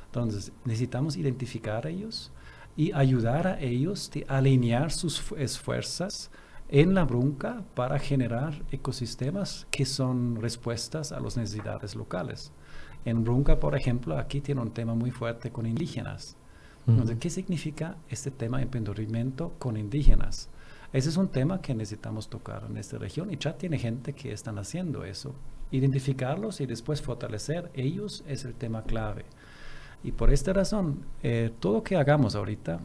Entonces 0.06 0.52
necesitamos 0.64 1.16
identificar 1.16 1.86
a 1.86 1.90
ellos 1.90 2.32
y 2.76 2.92
ayudar 2.92 3.46
a 3.46 3.60
ellos 3.60 4.10
de 4.12 4.24
alinear 4.28 4.90
sus 4.92 5.20
fu- 5.20 5.36
esfuerzos 5.36 6.30
en 6.68 6.94
la 6.94 7.04
brunca 7.04 7.64
para 7.74 7.98
generar 7.98 8.62
ecosistemas 8.70 9.66
que 9.70 9.84
son 9.84 10.36
respuestas 10.36 11.12
a 11.12 11.20
las 11.20 11.36
necesidades 11.36 11.96
locales. 11.96 12.52
En 13.04 13.24
Brunca, 13.24 13.58
por 13.58 13.74
ejemplo, 13.76 14.18
aquí 14.18 14.40
tiene 14.40 14.60
un 14.60 14.70
tema 14.72 14.94
muy 14.94 15.10
fuerte 15.10 15.50
con 15.50 15.66
indígenas. 15.66 16.36
Entonces, 16.86 17.18
¿qué 17.18 17.30
significa 17.30 17.96
este 18.08 18.30
tema 18.30 18.58
de 18.58 18.64
emprendimiento 18.64 19.52
con 19.58 19.76
indígenas? 19.76 20.48
Ese 20.92 21.08
es 21.08 21.16
un 21.16 21.28
tema 21.28 21.60
que 21.60 21.74
necesitamos 21.74 22.28
tocar 22.28 22.64
en 22.68 22.76
esta 22.76 22.98
región 22.98 23.30
y 23.30 23.36
ya 23.36 23.56
tiene 23.56 23.78
gente 23.78 24.12
que 24.12 24.32
están 24.32 24.58
haciendo 24.58 25.04
eso. 25.04 25.34
Identificarlos 25.70 26.60
y 26.60 26.66
después 26.66 27.00
fortalecer 27.00 27.70
ellos 27.74 28.24
es 28.26 28.44
el 28.44 28.54
tema 28.54 28.82
clave. 28.82 29.24
Y 30.02 30.12
por 30.12 30.32
esta 30.32 30.52
razón, 30.52 31.04
eh, 31.22 31.52
todo 31.60 31.74
lo 31.74 31.82
que 31.84 31.96
hagamos 31.96 32.34
ahorita 32.34 32.80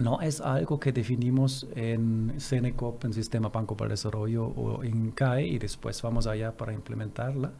no 0.00 0.20
es 0.20 0.40
algo 0.40 0.78
que 0.78 0.92
definimos 0.92 1.66
en 1.74 2.34
Senecop, 2.36 3.04
en 3.04 3.12
Sistema 3.12 3.48
Banco 3.48 3.76
para 3.76 3.86
el 3.86 3.92
Desarrollo 3.92 4.44
o 4.44 4.84
en 4.84 5.10
CAE 5.12 5.46
y 5.46 5.58
después 5.58 6.02
vamos 6.02 6.26
allá 6.26 6.56
para 6.56 6.72
implementarla. 6.72 7.52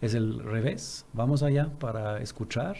Es 0.00 0.14
el 0.14 0.40
revés. 0.40 1.04
Vamos 1.12 1.42
allá 1.42 1.70
para 1.78 2.20
escuchar, 2.20 2.76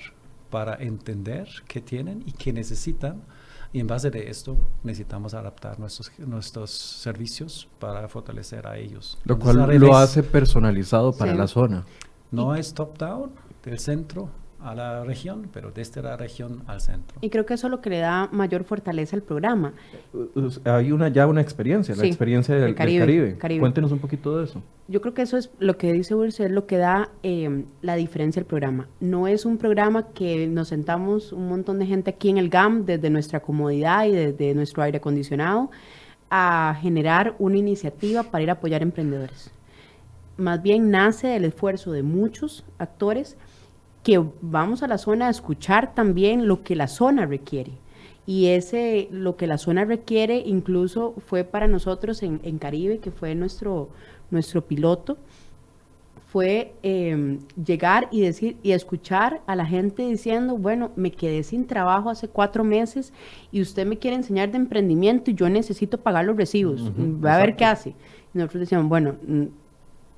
para 0.54 0.76
entender 0.76 1.48
qué 1.66 1.80
tienen 1.80 2.22
y 2.26 2.30
qué 2.30 2.52
necesitan. 2.52 3.24
Y 3.72 3.80
en 3.80 3.88
base 3.88 4.08
de 4.12 4.30
esto 4.30 4.56
necesitamos 4.84 5.34
adaptar 5.34 5.80
nuestros, 5.80 6.12
nuestros 6.18 6.70
servicios 6.70 7.66
para 7.80 8.06
fortalecer 8.08 8.64
a 8.68 8.78
ellos. 8.78 9.18
Lo 9.24 9.34
Entonces, 9.34 9.60
al 9.60 9.66
cual 9.66 9.78
lo 9.80 9.96
hace 9.96 10.22
personalizado 10.22 11.12
para 11.12 11.32
Sí. 11.32 11.38
la 11.38 11.48
zona. 11.48 11.84
No 12.30 12.54
es 12.54 12.72
top-down, 12.72 13.32
del 13.64 13.80
centro 13.80 14.28
a 14.64 14.74
la 14.74 15.04
región, 15.04 15.48
pero 15.52 15.70
desde 15.70 16.02
la 16.02 16.16
región 16.16 16.62
al 16.66 16.80
centro. 16.80 17.18
Y 17.20 17.28
creo 17.28 17.44
que 17.44 17.54
eso 17.54 17.66
es 17.66 17.70
lo 17.70 17.80
que 17.82 17.90
le 17.90 17.98
da 17.98 18.28
mayor 18.32 18.64
fortaleza 18.64 19.14
al 19.14 19.22
programa. 19.22 19.74
Hay 20.64 20.90
una, 20.90 21.08
ya 21.08 21.26
una 21.26 21.42
experiencia, 21.42 21.94
la 21.94 22.00
Sí, 22.02 22.08
experiencia 22.08 22.54
del, 22.54 22.62
del 22.62 22.70
del 22.70 22.76
Caribe, 22.76 23.00
Caribe. 23.00 23.36
Caribe. 23.38 23.60
Cuéntenos 23.60 23.92
un 23.92 23.98
poquito 23.98 24.38
de 24.38 24.44
eso. 24.44 24.62
Yo 24.88 25.00
creo 25.02 25.12
que 25.12 25.22
eso 25.22 25.36
es 25.36 25.50
lo 25.58 25.76
que 25.76 25.92
dice 25.92 26.14
Urso, 26.14 26.44
es 26.44 26.50
lo 26.50 26.66
que 26.66 26.78
da 26.78 27.10
eh, 27.22 27.64
la 27.82 27.94
diferencia 27.94 28.40
del 28.40 28.46
programa. 28.46 28.88
No 29.00 29.28
es 29.28 29.44
un 29.44 29.58
programa 29.58 30.08
que 30.08 30.46
nos 30.46 30.68
sentamos 30.68 31.32
un 31.32 31.48
montón 31.48 31.78
de 31.78 31.86
gente 31.86 32.10
aquí 32.10 32.30
en 32.30 32.38
el 32.38 32.48
GAM 32.48 32.86
desde 32.86 33.10
nuestra 33.10 33.40
comodidad 33.40 34.06
y 34.06 34.12
desde 34.12 34.54
nuestro 34.54 34.82
aire 34.82 34.98
acondicionado 34.98 35.70
a 36.30 36.76
generar 36.80 37.34
una 37.38 37.58
iniciativa 37.58 38.22
para 38.24 38.42
ir 38.42 38.50
a 38.50 38.54
apoyar 38.54 38.82
emprendedores. 38.82 39.50
Más 40.36 40.62
bien 40.62 40.90
nace 40.90 41.28
del 41.28 41.44
esfuerzo 41.44 41.92
de 41.92 42.02
muchos 42.02 42.64
actores 42.78 43.36
que 44.04 44.22
vamos 44.42 44.84
a 44.84 44.86
la 44.86 44.98
zona 44.98 45.26
a 45.26 45.30
escuchar 45.30 45.94
también 45.94 46.46
lo 46.46 46.62
que 46.62 46.76
la 46.76 46.86
zona 46.86 47.26
requiere. 47.26 47.72
Y 48.26 48.46
ese, 48.46 49.08
lo 49.10 49.36
que 49.36 49.46
la 49.46 49.58
zona 49.58 49.84
requiere, 49.84 50.38
incluso 50.38 51.14
fue 51.26 51.42
para 51.42 51.66
nosotros 51.66 52.22
en, 52.22 52.40
en 52.44 52.58
Caribe, 52.58 52.98
que 52.98 53.10
fue 53.10 53.34
nuestro, 53.34 53.88
nuestro 54.30 54.62
piloto, 54.62 55.18
fue 56.34 56.74
eh, 56.82 57.38
llegar 57.64 58.08
y 58.10 58.22
decir 58.22 58.56
y 58.64 58.72
escuchar 58.72 59.40
a 59.46 59.54
la 59.54 59.64
gente 59.64 60.02
diciendo, 60.02 60.58
bueno, 60.58 60.90
me 60.96 61.12
quedé 61.12 61.44
sin 61.44 61.64
trabajo 61.64 62.10
hace 62.10 62.26
cuatro 62.26 62.64
meses 62.64 63.12
y 63.52 63.62
usted 63.62 63.86
me 63.86 63.98
quiere 63.98 64.16
enseñar 64.16 64.50
de 64.50 64.56
emprendimiento 64.56 65.30
y 65.30 65.34
yo 65.34 65.48
necesito 65.48 65.98
pagar 65.98 66.24
los 66.24 66.36
recibos. 66.36 66.90
Va 67.24 67.36
a 67.36 67.38
ver 67.38 67.54
qué 67.54 67.64
hace. 67.64 67.90
Y 68.34 68.38
nosotros 68.38 68.62
decíamos, 68.62 68.88
bueno, 68.88 69.14
mm, 69.24 69.44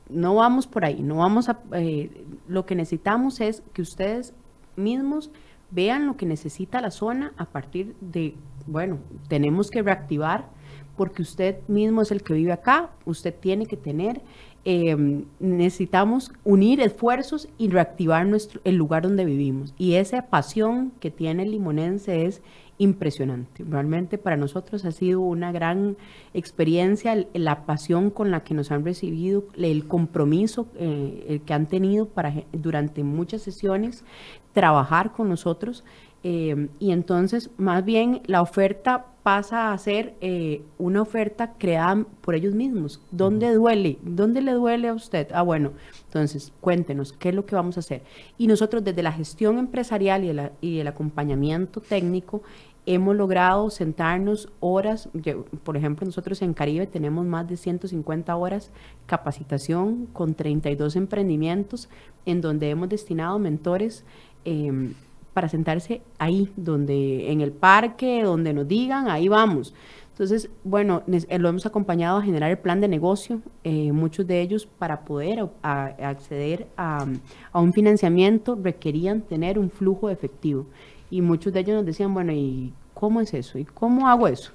no 0.09 0.35
vamos 0.35 0.67
por 0.67 0.85
ahí, 0.85 1.03
no 1.03 1.17
vamos 1.17 1.49
a... 1.49 1.61
eh, 1.73 2.25
lo 2.49 2.67
que 2.67 2.75
necesitamos 2.75 3.41
es 3.41 3.63
que 3.73 3.83
ustedes 3.83 4.35
mismos 4.77 5.31
vean 5.71 6.07
lo 6.07 6.17
que 6.17 6.27
necesita 6.27 6.81
la 6.81 6.91
zona 6.91 7.33
a 7.37 7.47
partir 7.47 7.97
de, 8.01 8.35
bueno, 8.67 8.99
tenemos 9.29 9.71
que 9.71 9.83
reactivar 9.83 10.49
porque 10.97 11.23
usted 11.23 11.57
mismo 11.69 12.03
es 12.03 12.11
el 12.11 12.23
que 12.23 12.35
vive 12.35 12.53
acá, 12.53 12.91
usted 13.05 13.35
tiene 13.35 13.67
que 13.67 13.77
tener, 13.77 14.23
eh, 14.65 14.97
necesitamos 15.39 16.33
unir 16.43 16.81
esfuerzos 16.81 17.49
y 17.59 17.69
reactivar 17.69 18.27
nuestro, 18.27 18.61
el 18.65 18.77
lugar 18.77 19.03
donde 19.03 19.25
vivimos. 19.25 19.75
Y 19.77 19.95
esa 19.95 20.23
pasión 20.23 20.93
que 20.99 21.11
tiene 21.11 21.43
el 21.43 21.51
limonense 21.51 22.25
es 22.27 22.43
impresionante. 22.79 23.65
Realmente 23.69 24.19
para 24.19 24.37
nosotros 24.37 24.85
ha 24.85 24.93
sido 24.93 25.21
una 25.21 25.53
gran 25.53 25.97
experiencia 26.35 27.27
la 27.33 27.65
pasión 27.65 28.11
con 28.11 28.31
la 28.31 28.45
que 28.45 28.55
nos 28.55 28.71
han 28.71 28.85
recibido, 28.85 29.45
el 29.57 29.87
compromiso 29.87 30.67
eh, 30.77 31.41
que 31.45 31.55
han 31.55 31.67
tenido 31.67 32.09
para 32.09 32.33
durante 32.53 33.03
muchas 33.03 33.43
sesiones 33.43 34.05
trabajar 34.53 35.13
con 35.13 35.29
nosotros. 35.29 35.85
Eh, 36.29 36.69
y 36.81 36.91
entonces, 36.91 37.51
más 37.57 37.85
bien, 37.85 38.21
la 38.27 38.43
oferta 38.43 39.07
pasa 39.23 39.73
a 39.73 39.79
ser 39.79 40.15
eh, 40.21 40.63
una 40.79 41.03
oferta 41.03 41.53
creada 41.59 42.05
por 42.21 42.35
ellos 42.35 42.55
mismos. 42.55 43.01
¿Dónde 43.13 43.53
duele? 43.55 43.99
¿Dónde 44.03 44.41
le 44.43 44.53
duele 44.53 44.89
a 44.89 44.95
usted? 44.95 45.29
Ah, 45.33 45.43
bueno, 45.43 45.73
entonces 46.07 46.53
cuéntenos 46.61 47.13
qué 47.13 47.29
es 47.29 47.35
lo 47.35 47.45
que 47.47 47.55
vamos 47.55 47.77
a 47.77 47.81
hacer. 47.81 48.03
Y 48.39 48.47
nosotros 48.49 48.83
desde 48.83 49.03
la 49.05 49.13
gestión 49.13 49.59
empresarial 49.59 50.25
y, 50.25 50.29
de 50.29 50.35
la- 50.35 50.53
y 50.61 50.79
el 50.79 50.87
acompañamiento 50.89 51.81
técnico 51.81 52.43
hemos 52.87 53.15
logrado 53.17 53.69
sentarnos 53.71 54.49
horas, 54.61 55.09
yo- 55.13 55.45
por 55.65 55.77
ejemplo, 55.77 56.07
nosotros 56.07 56.41
en 56.43 56.55
Caribe 56.55 56.87
tenemos 56.87 57.25
más 57.27 57.47
de 57.49 57.57
150 57.57 58.35
horas 58.37 58.71
capacitación 59.07 60.07
con 60.13 60.35
32 60.35 60.95
emprendimientos 60.97 61.89
en 62.27 62.41
donde 62.41 62.71
hemos 62.71 62.89
destinado 62.89 63.39
mentores 63.39 64.05
em, 64.45 64.95
para 65.37 65.51
sentarse 65.51 66.01
ahí, 66.19 66.49
donde 66.57 67.31
en 67.31 67.43
el 67.43 67.53
parque, 67.53 68.23
donde 68.23 68.55
nos 68.55 68.67
digan, 68.67 69.11
ahí 69.11 69.29
vamos. 69.29 69.75
Entonces, 70.13 70.49
bueno, 70.65 71.03
eh, 71.29 71.39
lo 71.39 71.51
hemos 71.51 71.67
acompañado 71.67 72.17
a 72.17 72.23
generar 72.23 72.51
el 72.51 72.57
plan 72.57 72.81
de 72.81 72.89
negocio, 72.89 73.43
eh, 73.65 73.93
muchos 73.93 74.27
de 74.27 74.41
ellos 74.41 74.65
para 74.79 75.01
poder 75.01 75.41
a- 75.41 75.49
a- 75.63 76.09
acceder 76.09 76.69
a, 76.79 77.05
a 77.53 77.61
un 77.61 77.75
financiamiento 77.75 78.59
requerían 78.61 79.21
tener 79.21 79.59
un 79.59 79.69
flujo 79.69 80.09
efectivo. 80.09 80.65
Y 81.11 81.21
muchos 81.21 81.53
de 81.53 81.61
ellos 81.61 81.77
nos 81.77 81.85
decían, 81.85 82.15
bueno, 82.15 82.33
¿y 82.33 82.73
cómo 82.95 83.21
es 83.21 83.35
eso? 83.35 83.59
¿Y 83.59 83.67
cómo 83.67 84.09
hago 84.09 84.27
eso? 84.29 84.53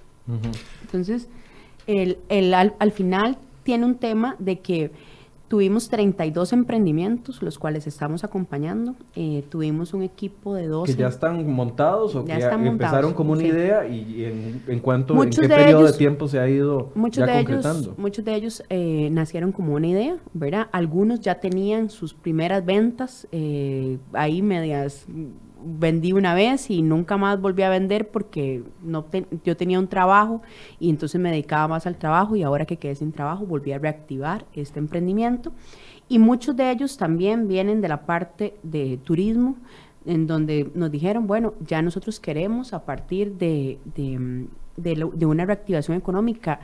Entonces, 0.82 1.30
el, 1.86 2.18
el- 2.30 2.56
al, 2.56 2.74
al 2.80 2.92
final 2.92 3.38
tiene 3.62 3.86
un 3.86 3.96
tema 3.96 4.36
de 4.40 4.62
que 4.62 4.90
tuvimos 5.52 5.90
32 5.90 6.54
emprendimientos, 6.54 7.42
los 7.44 7.60
cuales 7.60 7.86
estamos 7.86 8.24
acompañando. 8.24 8.96
Eh, 9.18 9.44
tuvimos 9.50 9.94
un 9.94 10.02
equipo 10.02 10.56
de 10.56 10.68
12. 10.68 10.94
¿Que 10.96 11.02
ya 11.02 11.10
están 11.10 11.46
montados 11.52 12.16
o 12.16 12.26
Ya 12.26 12.38
que 12.38 12.44
están 12.44 12.66
empezaron 12.66 13.12
montados, 13.12 13.14
como 13.16 13.34
una 13.34 13.42
sí. 13.42 13.48
idea 13.48 13.86
y 13.86 14.24
en, 14.24 14.64
en 14.66 14.80
cuánto, 14.80 15.14
Muchos 15.14 15.40
en 15.40 15.42
qué 15.42 15.48
de 15.50 15.56
periodo 15.62 15.82
ellos- 15.82 15.92
de 15.92 15.98
tiempo 15.98 16.30
se 16.30 16.40
ha 16.40 16.48
ido 16.48 16.90
Muchos 16.96 17.18
ya 17.28 17.34
de, 17.34 17.44
concretando? 17.44 17.82
ellos, 17.90 17.98
muchos 17.98 18.24
de 18.24 18.34
ellos 18.34 18.64
eh, 18.70 19.10
nacieron 19.12 19.52
como 19.52 19.74
una 19.76 19.88
idea, 19.88 20.16
¿verdad? 20.34 20.68
Algunos 20.72 21.20
ya 21.20 21.42
tenían 21.42 21.90
sus 21.90 22.14
primeras 22.14 22.64
ventas, 22.64 23.28
eh, 23.34 23.98
ahí 24.14 24.42
medias, 24.42 25.06
vendí 25.64 26.14
una 26.14 26.34
vez 26.34 26.70
y 26.70 26.82
nunca 26.82 27.18
más 27.18 27.40
volví 27.42 27.64
a 27.64 27.70
vender 27.70 28.10
porque 28.10 28.64
no 28.84 29.04
te- 29.06 29.26
yo 29.44 29.56
tenía 29.58 29.80
un 29.80 29.88
trabajo 29.88 30.42
y 30.80 30.90
entonces 30.90 31.20
me 31.22 31.30
dedicaba 31.32 31.68
más 31.68 31.86
al 31.88 31.98
trabajo 31.98 32.36
y 32.36 32.44
ahora 32.44 32.66
que 32.66 32.78
quedé 32.78 32.96
sin 32.96 33.12
trabajo 33.12 33.46
volví 33.46 33.72
a 33.72 33.80
reactivar 33.80 34.46
este 34.54 34.80
emprendimiento. 34.80 35.52
Y 36.10 36.20
muchos 36.20 36.56
de 36.56 36.72
ellos 36.72 36.98
también 36.98 37.48
vienen 37.48 37.82
de 37.82 37.88
la 37.88 38.06
parte 38.06 38.56
de 38.64 38.98
turismo, 39.04 39.56
en 40.06 40.28
donde 40.28 40.70
nos 40.76 40.90
dijeron, 40.92 41.28
bueno, 41.28 41.54
ya 41.66 41.82
nosotros 41.82 42.20
queremos 42.20 42.74
a 42.74 42.86
partir 42.86 43.34
de, 43.34 43.78
de, 43.96 44.18
mm, 44.20 44.48
de 44.78 44.96
lo- 44.96 45.12
de 45.12 45.26
una 45.26 45.46
reactivación 45.46 45.96
económica 45.98 46.60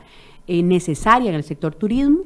eh, 0.47 0.63
necesaria 0.63 1.29
en 1.29 1.35
el 1.35 1.43
sector 1.43 1.75
turismo, 1.75 2.21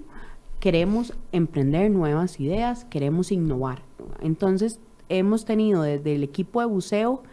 queremos 0.60 1.14
emprender 1.32 1.90
nuevas 1.92 2.40
ideas, 2.40 2.86
queremos 2.86 3.32
innovar. 3.32 3.82
Entonces, 4.22 4.80
hemos 5.18 5.46
tenido 5.46 5.84
desde 5.84 6.16
el 6.16 6.24
equipo 6.24 6.62
de 6.62 6.68
buceo 6.68 7.24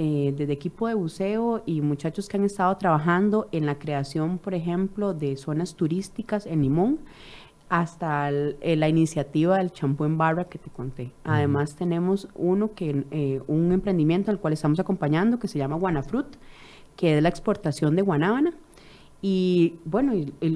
eh, 0.00 0.32
desde 0.36 0.52
equipo 0.52 0.86
de 0.86 0.94
buceo 0.94 1.64
y 1.66 1.80
muchachos 1.80 2.28
que 2.28 2.36
han 2.36 2.44
estado 2.44 2.76
trabajando 2.76 3.48
en 3.50 3.66
la 3.66 3.80
creación, 3.80 4.38
por 4.38 4.54
ejemplo, 4.54 5.12
de 5.12 5.36
zonas 5.36 5.74
turísticas 5.74 6.46
en 6.46 6.62
Limón, 6.62 7.00
hasta 7.68 8.30
eh, 8.30 8.76
la 8.76 8.88
iniciativa 8.88 9.56
del 9.56 9.72
champú 9.72 10.04
en 10.04 10.16
barra 10.16 10.44
que 10.44 10.60
te 10.60 10.70
conté. 10.70 11.10
Además 11.24 11.74
tenemos 11.74 12.28
uno 12.36 12.74
que, 12.76 13.06
eh, 13.10 13.42
un 13.48 13.72
emprendimiento 13.72 14.30
al 14.30 14.38
cual 14.38 14.52
estamos 14.52 14.78
acompañando 14.78 15.40
que 15.40 15.48
se 15.48 15.58
llama 15.58 15.74
Guanafruit, 15.74 16.28
que 16.94 17.16
es 17.16 17.22
la 17.22 17.28
exportación 17.28 17.96
de 17.96 18.02
guanábana. 18.02 18.52
Y 19.20 19.80
bueno, 19.84 20.12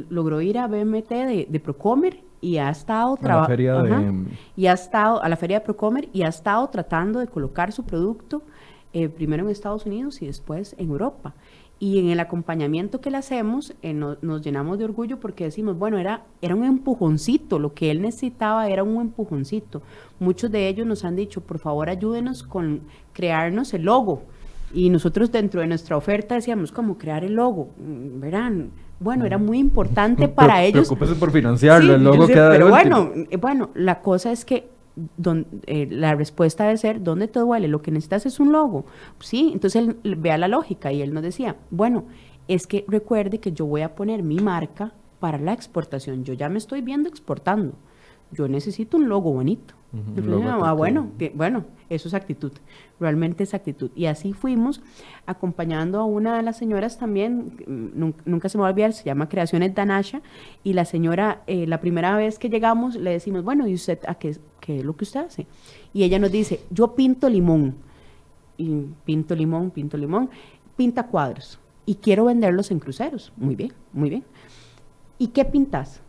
logró 0.09 0.41
ir 0.41 0.57
a 0.57 0.69
BMT 0.69 1.09
de, 1.09 1.47
de 1.51 1.61
Procomer 1.61 2.21
y 2.43 2.59
ha 2.59 2.69
estado 2.69 3.17
trabajando 3.17 4.27
y 4.55 4.67
ha 4.67 4.73
estado 4.75 5.23
a 5.23 5.29
la 5.31 5.37
feria 5.37 5.61
de 5.61 5.65
Procomer 5.65 6.09
y 6.13 6.23
ha 6.23 6.29
estado 6.29 6.69
tratando 6.69 7.21
de 7.21 7.29
colocar 7.29 7.73
su 7.73 7.85
producto 7.85 8.43
eh, 8.93 9.09
primero 9.09 9.45
en 9.45 9.51
Estados 9.51 9.87
Unidos 9.87 10.21
y 10.21 10.27
después 10.27 10.75
en 10.77 10.91
Europa. 10.91 11.33
Y 11.79 11.99
en 11.99 12.11
el 12.11 12.21
acompañamiento 12.21 13.01
que 13.01 13.11
le 13.11 13.17
hacemos, 13.17 13.75
eh, 13.83 13.93
nos 13.93 14.43
llenamos 14.43 14.79
de 14.79 14.85
orgullo 14.85 15.19
porque 15.19 15.45
decimos, 15.45 15.79
bueno, 15.79 15.99
era, 15.99 16.25
era 16.41 16.55
un 16.55 16.65
empujoncito, 16.65 17.59
lo 17.59 17.75
que 17.75 17.91
él 17.91 18.03
necesitaba 18.03 18.69
era 18.69 18.85
un 18.85 19.01
empujoncito. 19.01 19.83
Muchos 20.21 20.51
de 20.53 20.69
ellos 20.69 20.87
nos 20.87 21.05
han 21.05 21.17
dicho, 21.17 21.41
por 21.41 21.59
favor, 21.59 21.89
ayúdenos 21.89 22.45
con 22.45 22.83
crearnos 23.13 23.75
el 23.75 23.83
logo. 23.83 24.23
Y 24.73 24.91
nosotros 24.91 25.33
dentro 25.33 25.61
de 25.61 25.67
nuestra 25.67 25.97
oferta 25.97 26.37
decíamos, 26.37 26.71
¿cómo 26.71 26.99
crear 26.99 27.25
el 27.25 27.35
logo? 27.35 27.71
Mm, 27.79 28.21
verán, 28.21 28.71
bueno, 29.03 29.25
era 29.27 29.39
muy 29.39 29.59
importante 29.59 30.29
para 30.29 30.63
ellos. 30.63 30.87
Preocúpese 30.87 31.15
por 31.19 31.31
financiarlo, 31.31 31.95
el 31.95 32.05
logo 32.05 32.27
queda 32.27 32.51
Pero 32.51 32.69
bueno, 32.69 33.11
eh, 33.31 33.37
bueno, 33.37 33.71
la 33.75 34.01
cosa 34.01 34.33
es 34.33 34.45
que 34.45 34.71
eh, 35.67 35.89
la 35.91 36.15
respuesta 36.15 36.65
debe 36.65 36.77
ser, 36.77 37.03
¿dónde 37.03 37.29
te 37.29 37.41
duele? 37.41 37.69
Lo 37.69 37.83
que 37.83 37.91
necesitas 37.91 38.27
es 38.27 38.41
un 38.41 38.53
logo. 38.53 38.85
Sí, 39.21 39.51
entonces 39.53 39.83
él 40.03 40.17
vea 40.17 40.39
la 40.39 40.49
lógica 40.49 40.93
y 40.93 41.03
él 41.03 41.15
nos 41.15 41.23
decía, 41.23 41.57
bueno, 41.71 42.05
es 42.49 42.67
que 42.67 42.85
recuerde 42.89 43.39
que 43.39 43.53
yo 43.53 43.67
voy 43.67 43.83
a 43.83 43.95
poner 43.95 44.23
mi 44.23 44.39
marca 44.39 44.93
para 45.21 45.39
la 45.39 45.53
exportación. 45.53 46.25
Yo 46.25 46.35
ya 46.35 46.49
me 46.49 46.59
estoy 46.59 46.81
viendo 46.81 47.09
exportando. 47.09 47.75
Yo 48.33 48.49
necesito 48.49 48.97
un 48.97 49.09
logo 49.09 49.33
bonito. 49.33 49.75
Ah, 50.63 50.73
bueno, 50.73 51.11
bueno, 51.35 51.65
eso 51.91 52.09
es 52.09 52.15
actitud, 52.15 52.53
realmente 52.99 53.45
es 53.45 53.55
actitud. 53.55 53.91
Y 53.95 54.07
así 54.07 54.33
fuimos 54.33 54.81
acompañando 55.27 56.01
a 56.01 56.05
una 56.05 56.37
de 56.37 56.43
las 56.43 56.57
señoras 56.57 56.99
también, 56.99 57.59
mm, 57.67 58.13
nunca, 58.25 58.49
se 58.49 58.59
me 58.59 58.63
va 58.63 58.69
a 58.69 58.71
olvidar, 58.73 58.93
se 58.93 59.05
llama 59.05 59.29
Creaciones 59.29 59.75
Danasha, 59.75 60.23
y 60.65 60.73
la 60.73 60.85
señora, 60.85 61.43
eh, 61.47 61.67
la 61.67 61.81
primera 61.81 62.17
vez 62.17 62.39
que 62.39 62.49
llegamos 62.49 62.97
le 62.97 63.11
decimos, 63.11 63.45
bueno, 63.45 63.67
¿y 63.69 63.75
usted 63.75 63.99
a 64.07 64.15
qué, 64.15 64.37
qué 64.61 64.79
es 64.79 64.85
lo 64.85 64.97
que 64.97 65.05
usted 65.05 65.21
hace? 65.21 65.47
Y 65.93 66.05
ella 66.05 66.19
nos 66.19 66.33
dice, 66.33 66.61
yo 66.71 66.95
pinto 66.95 67.29
limón, 67.29 67.75
y 68.57 68.87
pinto 69.05 69.35
limón, 69.35 69.71
pinto 69.71 69.97
limón, 69.97 70.31
pinta 70.77 71.07
cuadros, 71.07 71.59
y 71.85 71.97
quiero 71.97 72.27
venderlos 72.27 72.71
en 72.71 72.79
cruceros. 72.79 73.33
Muy 73.37 73.57
bien, 73.57 73.73
muy 73.93 74.09
bien. 74.09 74.25
¿Y 75.19 75.29
qué 75.29 75.45
pintas? 75.45 76.01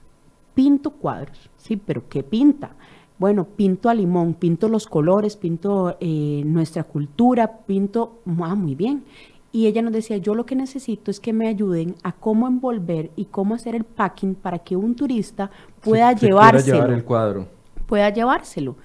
Pinto 0.56 0.92
cuadros, 0.92 1.50
sí, 1.58 1.78
pero 1.78 2.08
¿qué 2.08 2.24
pinta? 2.24 2.76
Bueno, 3.24 3.46
pinto 3.46 3.88
a 3.90 3.94
limón, 3.94 4.34
pinto 4.34 4.68
los 4.68 4.86
colores, 4.86 5.38
pinto 5.38 5.96
eh, 6.02 6.42
nuestra 6.46 6.84
cultura, 6.84 7.60
pinto, 7.66 8.20
ah, 8.42 8.54
muy 8.54 8.76
bien. 8.76 9.06
Y 9.54 9.68
ella 9.68 9.82
nos 9.82 9.94
decía, 9.94 10.18
yo 10.18 10.36
lo 10.36 10.46
que 10.46 10.58
necesito 10.58 11.10
es 11.10 11.22
que 11.22 11.32
me 11.32 11.48
ayuden 11.48 11.96
a 12.04 12.12
cómo 12.12 12.50
envolver 12.50 13.12
y 13.16 13.24
cómo 13.24 13.56
hacer 13.56 13.76
el 13.76 13.86
packing 13.86 14.36
para 14.36 14.60
que 14.60 14.76
un 14.76 14.94
turista 14.94 15.50
pueda 15.80 16.12
llevárselo. 16.12 16.76
llevar 16.76 16.92
el 16.92 17.06
cuadro. 17.06 17.48
Pueda 17.86 18.10
llevárselo. 18.10 18.76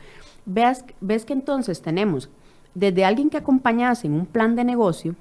Veas, 0.46 0.84
ves 1.00 1.24
que 1.24 1.32
entonces 1.32 1.82
tenemos 1.82 2.30
desde 2.74 3.04
alguien 3.04 3.30
que 3.30 3.38
acompañase 3.38 4.06
en 4.06 4.12
un 4.12 4.26
plan 4.26 4.54
de 4.54 4.62
negocio, 4.62 5.16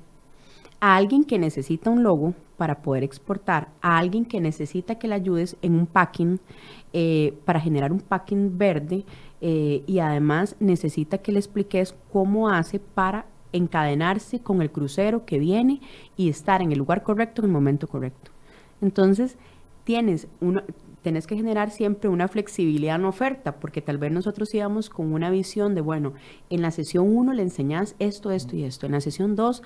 a 0.80 0.96
alguien 0.96 1.24
que 1.24 1.40
necesita 1.40 1.90
un 1.90 2.04
logo 2.04 2.36
para 2.56 2.84
poder 2.84 3.04
exportar, 3.04 3.70
a 3.82 3.98
alguien 3.98 4.26
que 4.26 4.40
necesita 4.40 5.00
que 5.00 5.08
le 5.08 5.16
ayudes 5.16 5.58
en 5.64 5.74
un 5.74 5.88
packing, 5.88 6.40
eh, 6.94 7.38
para 7.46 7.60
generar 7.60 7.92
un 7.92 8.00
packing 8.00 8.58
verde 8.58 9.06
eh, 9.42 9.84
y 9.86 10.00
además 10.00 10.56
necesita 10.60 11.18
que 11.20 11.32
le 11.32 11.40
expliques 11.40 11.96
cómo 12.12 12.50
hace 12.50 12.80
para 12.80 13.26
encadenarse 13.54 14.40
con 14.40 14.62
el 14.62 14.72
crucero 14.72 15.26
que 15.26 15.40
viene 15.40 15.82
y 16.16 16.30
estar 16.30 16.62
en 16.62 16.72
el 16.72 16.78
lugar 16.78 17.04
correcto 17.04 17.42
en 17.42 17.48
el 17.48 17.52
momento 17.52 17.88
correcto. 17.88 18.32
Entonces, 18.82 19.38
tienes 19.84 20.28
uno, 20.42 20.64
tenés 21.02 21.28
que 21.28 21.36
generar 21.36 21.70
siempre 21.70 22.10
una 22.10 22.28
flexibilidad 22.28 22.96
en 22.96 23.06
oferta, 23.06 23.60
porque 23.60 23.82
tal 23.82 23.98
vez 23.98 24.12
nosotros 24.12 24.54
íbamos 24.54 24.90
con 24.90 25.14
una 25.14 25.30
visión 25.30 25.76
de, 25.76 25.82
bueno, 25.82 26.14
en 26.50 26.62
la 26.62 26.72
sesión 26.72 27.16
1 27.16 27.34
le 27.34 27.44
enseñas 27.44 27.96
esto, 28.00 28.32
esto 28.32 28.56
y 28.56 28.64
esto. 28.64 28.86
En 28.86 28.94
la 28.94 29.02
sesión 29.02 29.36
2, 29.36 29.64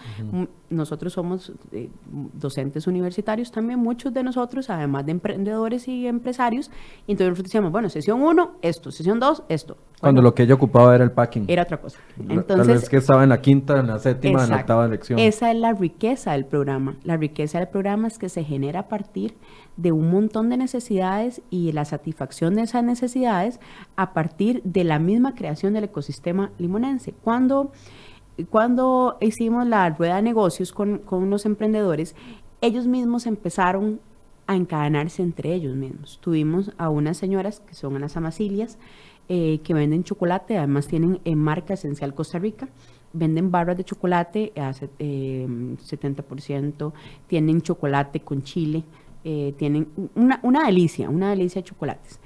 nosotros 0.70 1.14
somos 1.14 1.54
eh, 1.72 1.90
docentes 2.34 2.88
universitarios 2.88 3.52
también, 3.52 3.80
muchos 3.80 4.14
de 4.14 4.24
nosotros, 4.24 4.70
además 4.70 5.06
de 5.06 5.14
emprendedores 5.14 5.88
y 5.88 6.08
empresarios, 6.08 6.70
y 7.08 7.14
entonces 7.14 7.30
nosotros 7.30 7.50
decíamos, 7.50 7.72
bueno, 7.72 7.90
sesión 7.90 8.22
1, 8.22 8.52
esto, 8.62 8.92
sesión 8.92 9.20
2, 9.20 9.44
esto. 9.50 9.78
Cuando 10.00 10.22
lo 10.22 10.34
que 10.34 10.44
ella 10.44 10.56
ocupaba 10.56 10.96
era 10.96 11.04
el 11.04 11.12
packing. 11.12 11.46
Era 11.48 11.64
otra 11.64 11.80
cosa. 11.80 12.00
Entonces, 12.18 12.48
tal 12.48 12.68
vez 12.68 12.90
que 12.90 12.98
estaba 12.98 13.24
en 13.24 13.30
la 13.30 13.40
quinta, 13.40 13.80
en 13.80 13.88
la 13.88 14.00
séptima, 14.00 14.44
en 14.44 14.50
la 14.50 14.58
octava 14.58 14.88
lección. 14.88 15.20
Esa 15.20 15.52
es 15.52 15.58
la 15.58 15.74
riqueza 15.74 16.32
del 16.32 16.46
programa. 16.46 16.96
La 17.04 17.18
riqueza 17.18 17.60
del 17.60 17.68
programa 17.68 18.08
es 18.08 18.18
que 18.18 18.28
se 18.28 18.44
genera 18.44 18.82
a 18.82 18.88
partir 18.88 19.36
de 19.78 19.92
un 19.92 20.10
montón 20.10 20.50
de 20.50 20.58
necesidades 20.58 21.21
y 21.50 21.72
la 21.72 21.86
satisfacción 21.86 22.56
de 22.56 22.64
esas 22.64 22.84
necesidades 22.84 23.60
a 23.96 24.14
partir 24.14 24.62
de 24.64 24.84
la 24.84 25.00
misma 25.00 25.36
creación 25.36 25.74
del 25.74 25.86
ecosistema 25.86 26.52
limonense. 26.58 27.14
Cuando, 27.14 27.72
cuando 28.50 29.18
hicimos 29.22 29.68
la 29.68 29.90
rueda 29.90 30.18
de 30.18 30.22
negocios 30.22 30.72
con, 30.72 31.00
con 31.00 31.30
los 31.30 31.46
emprendedores, 31.46 32.16
ellos 32.62 32.88
mismos 32.88 33.26
empezaron 33.26 34.00
a 34.48 34.56
encadenarse 34.56 35.22
entre 35.22 35.54
ellos 35.54 35.76
mismos. 35.76 36.20
Tuvimos 36.22 36.72
a 36.78 36.90
unas 36.90 37.18
señoras 37.18 37.62
que 37.62 37.74
son 37.74 38.00
las 38.02 38.18
amacilias, 38.18 38.78
eh, 39.30 39.62
que 39.64 39.74
venden 39.74 40.04
chocolate, 40.04 40.58
además 40.58 40.88
tienen 40.88 41.22
en 41.24 41.38
marca 41.38 41.76
Esencial 41.76 42.14
Costa 42.14 42.38
Rica, 42.38 42.68
venden 43.14 43.50
barras 43.50 43.78
de 43.78 43.86
chocolate 43.86 44.52
a 44.58 44.74
70%, 44.74 44.90
eh, 45.00 45.48
tienen 47.28 47.62
chocolate 47.62 48.20
con 48.20 48.44
chile, 48.44 48.84
eh, 49.24 49.54
tienen 49.58 49.88
una, 50.16 50.40
una, 50.44 50.66
delicia, 50.66 51.10
una 51.10 51.30
delicia 51.30 51.62
de 51.62 51.68
chocolates. 51.68 52.20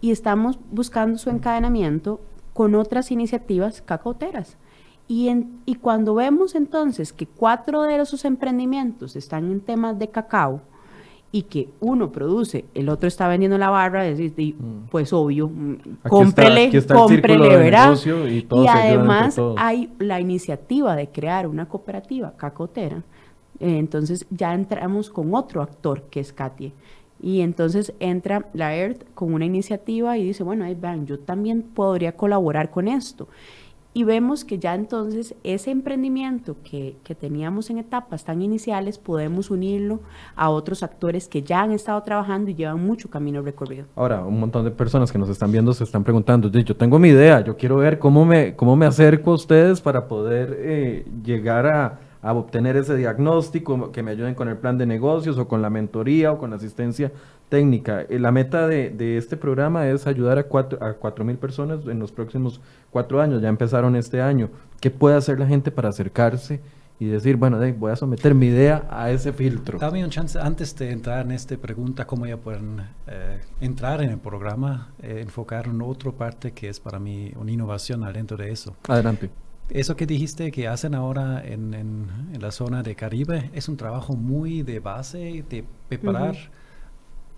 Y 0.00 0.10
estamos 0.10 0.58
buscando 0.70 1.18
su 1.18 1.30
encadenamiento 1.30 2.20
con 2.52 2.74
otras 2.74 3.10
iniciativas 3.10 3.82
cacaoteras. 3.82 4.56
Y, 5.08 5.28
en, 5.28 5.60
y 5.66 5.76
cuando 5.76 6.14
vemos 6.14 6.54
entonces 6.54 7.12
que 7.12 7.26
cuatro 7.26 7.82
de 7.82 7.96
esos 7.96 8.24
emprendimientos 8.24 9.16
están 9.16 9.50
en 9.50 9.60
temas 9.60 9.98
de 9.98 10.08
cacao, 10.08 10.62
y 11.34 11.44
que 11.44 11.70
uno 11.80 12.12
produce, 12.12 12.66
el 12.74 12.90
otro 12.90 13.08
está 13.08 13.26
vendiendo 13.26 13.56
la 13.56 13.70
barra, 13.70 14.02
decir, 14.02 14.54
mm. 14.54 14.88
pues 14.90 15.14
obvio, 15.14 15.48
mm, 15.48 15.76
cómprele, 16.06 16.70
cómprele, 16.86 17.56
¿verdad? 17.56 17.96
Y, 18.28 18.46
y 18.50 18.66
además 18.68 19.40
hay 19.56 19.90
la 19.98 20.20
iniciativa 20.20 20.94
de 20.94 21.08
crear 21.08 21.46
una 21.46 21.66
cooperativa 21.66 22.36
cacotera 22.36 23.02
entonces 23.62 24.26
ya 24.30 24.54
entramos 24.54 25.08
con 25.08 25.34
otro 25.34 25.62
actor 25.62 26.02
que 26.10 26.20
es 26.20 26.32
Katie. 26.32 26.72
Y 27.20 27.40
entonces 27.40 27.94
entra 28.00 28.48
la 28.52 28.74
ERT 28.74 29.04
con 29.14 29.32
una 29.32 29.44
iniciativa 29.44 30.18
y 30.18 30.24
dice, 30.24 30.42
bueno, 30.42 30.64
ahí 30.64 30.74
vean, 30.74 31.06
yo 31.06 31.20
también 31.20 31.62
podría 31.62 32.16
colaborar 32.16 32.72
con 32.72 32.88
esto. 32.88 33.28
Y 33.94 34.04
vemos 34.04 34.44
que 34.44 34.58
ya 34.58 34.74
entonces 34.74 35.34
ese 35.44 35.70
emprendimiento 35.70 36.56
que, 36.64 36.96
que, 37.04 37.14
teníamos 37.14 37.68
en 37.68 37.76
etapas 37.76 38.24
tan 38.24 38.40
iniciales 38.40 38.96
podemos 38.96 39.50
unirlo 39.50 40.00
a 40.34 40.48
otros 40.48 40.82
actores 40.82 41.28
que 41.28 41.42
ya 41.42 41.60
han 41.60 41.72
estado 41.72 42.02
trabajando 42.02 42.50
y 42.50 42.54
llevan 42.54 42.84
mucho 42.84 43.10
camino 43.10 43.42
recorrido. 43.42 43.84
Ahora, 43.94 44.24
un 44.24 44.40
montón 44.40 44.64
de 44.64 44.70
personas 44.70 45.12
que 45.12 45.18
nos 45.18 45.28
están 45.28 45.52
viendo 45.52 45.74
se 45.74 45.84
están 45.84 46.02
preguntando, 46.04 46.50
yo 46.50 46.74
tengo 46.74 46.98
mi 46.98 47.10
idea, 47.10 47.44
yo 47.44 47.54
quiero 47.56 47.76
ver 47.76 47.98
cómo 47.98 48.24
me, 48.24 48.56
cómo 48.56 48.76
me 48.76 48.86
acerco 48.86 49.32
a 49.32 49.34
ustedes 49.34 49.82
para 49.82 50.08
poder 50.08 50.56
eh, 50.58 51.06
llegar 51.22 51.66
a, 51.66 52.00
a 52.22 52.32
obtener 52.32 52.76
ese 52.76 52.96
diagnóstico, 52.96 53.90
que 53.90 54.02
me 54.02 54.12
ayuden 54.12 54.34
con 54.34 54.48
el 54.48 54.56
plan 54.56 54.78
de 54.78 54.86
negocios 54.86 55.36
o 55.38 55.48
con 55.48 55.60
la 55.60 55.70
mentoría 55.70 56.32
o 56.32 56.38
con 56.38 56.50
la 56.50 56.56
asistencia 56.56 57.12
técnica. 57.48 58.02
Eh, 58.02 58.18
la 58.18 58.30
meta 58.30 58.68
de, 58.68 59.16
este 59.18 59.36
programa 59.36 59.88
es 59.88 60.06
ayudar 60.06 60.38
a 60.38 60.44
cuatro, 60.44 60.82
a 60.82 60.94
cuatro 60.94 61.24
mil 61.24 61.36
personas 61.36 61.80
en 61.86 61.98
los 61.98 62.12
próximos 62.12 62.60
cuatro 62.90 63.20
años, 63.20 63.42
ya 63.42 63.48
empezaron 63.48 63.96
este 63.96 64.22
año. 64.22 64.50
¿Qué 64.80 64.90
puede 64.90 65.16
hacer 65.16 65.38
la 65.38 65.46
gente 65.46 65.70
para 65.70 65.88
acercarse? 65.88 66.60
y 66.98 67.06
decir, 67.06 67.36
bueno, 67.36 67.58
voy 67.78 67.90
a 67.90 67.96
someter 67.96 68.32
mi 68.32 68.46
idea 68.46 68.86
a 68.88 69.10
ese 69.10 69.32
filtro. 69.32 69.76
Dame 69.76 70.04
un 70.04 70.10
chance, 70.10 70.38
antes 70.38 70.76
de 70.76 70.92
entrar 70.92 71.24
en 71.24 71.32
esta 71.32 71.56
pregunta, 71.56 72.06
cómo 72.06 72.26
ya 72.26 72.36
pueden 72.36 72.80
eh, 73.08 73.40
entrar 73.60 74.02
en 74.02 74.10
el 74.10 74.18
programa, 74.18 74.92
eh, 75.02 75.18
enfocar 75.20 75.66
en 75.66 75.82
otra 75.82 76.12
parte 76.12 76.52
que 76.52 76.68
es 76.68 76.78
para 76.78 77.00
mí 77.00 77.32
una 77.34 77.50
innovación 77.50 78.04
dentro 78.12 78.36
de 78.36 78.52
eso. 78.52 78.76
Adelante. 78.86 79.30
Eso 79.72 79.96
que 79.96 80.04
dijiste 80.04 80.52
que 80.52 80.68
hacen 80.68 80.94
ahora 80.94 81.42
en, 81.42 81.72
en, 81.72 82.06
la 82.38 82.50
zona 82.50 82.82
de 82.82 82.94
Caribe 82.94 83.50
es 83.54 83.70
un 83.70 83.78
trabajo 83.78 84.14
muy 84.14 84.62
de 84.62 84.80
base, 84.80 85.42
de 85.48 85.64
preparar, 85.88 86.36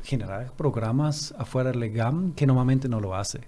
generar 0.02 0.50
programas 0.56 1.32
afuera 1.38 1.70
del 1.70 1.92
GAM 1.92 2.32
que 2.34 2.44
normalmente 2.44 2.88
no 2.88 2.98
lo 2.98 3.14
hace. 3.14 3.42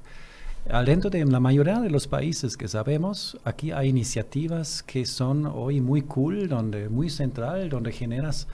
Dentro 0.85 1.11
de 1.11 1.25
la 1.25 1.41
mayoría 1.41 1.81
de 1.81 1.91
los 1.91 2.07
países 2.07 2.57
que 2.57 2.69
sabemos, 2.69 3.37
aquí 3.43 3.73
hay 3.73 3.89
iniciativas 3.89 4.85
que 4.85 5.05
son 5.05 5.47
hoy 5.47 5.81
muy 5.81 6.03
cool, 6.03 6.49
donde 6.49 6.89
muy 6.89 7.11
central, 7.11 7.69
donde 7.69 7.91
generas 7.91 8.47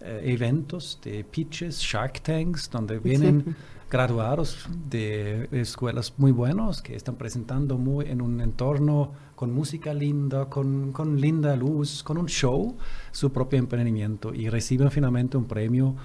eh, 0.00 0.20
eventos 0.24 0.98
de 1.02 1.24
pitches, 1.24 1.78
Shark 1.80 2.20
Tanks, 2.20 2.68
donde 2.70 2.98
vienen 2.98 3.56
graduados 3.90 4.68
de 4.88 5.48
escuelas 5.50 6.14
muy 6.16 6.30
buenos 6.30 6.80
que 6.80 6.94
están 6.94 7.16
presentando 7.16 7.76
muy 7.76 8.06
en 8.06 8.22
un 8.22 8.40
entorno 8.40 9.10
con 9.34 9.52
música 9.52 9.92
linda, 9.92 10.46
con, 10.46 10.92
con 10.92 11.20
linda 11.20 11.56
luz, 11.56 12.04
con 12.04 12.16
un 12.16 12.26
show, 12.26 12.76
su 13.10 13.32
propio 13.32 13.58
emprendimiento 13.58 14.32
y 14.32 14.48
reciben 14.48 14.92
finalmente 14.92 15.36
un 15.36 15.46
premio 15.46 15.96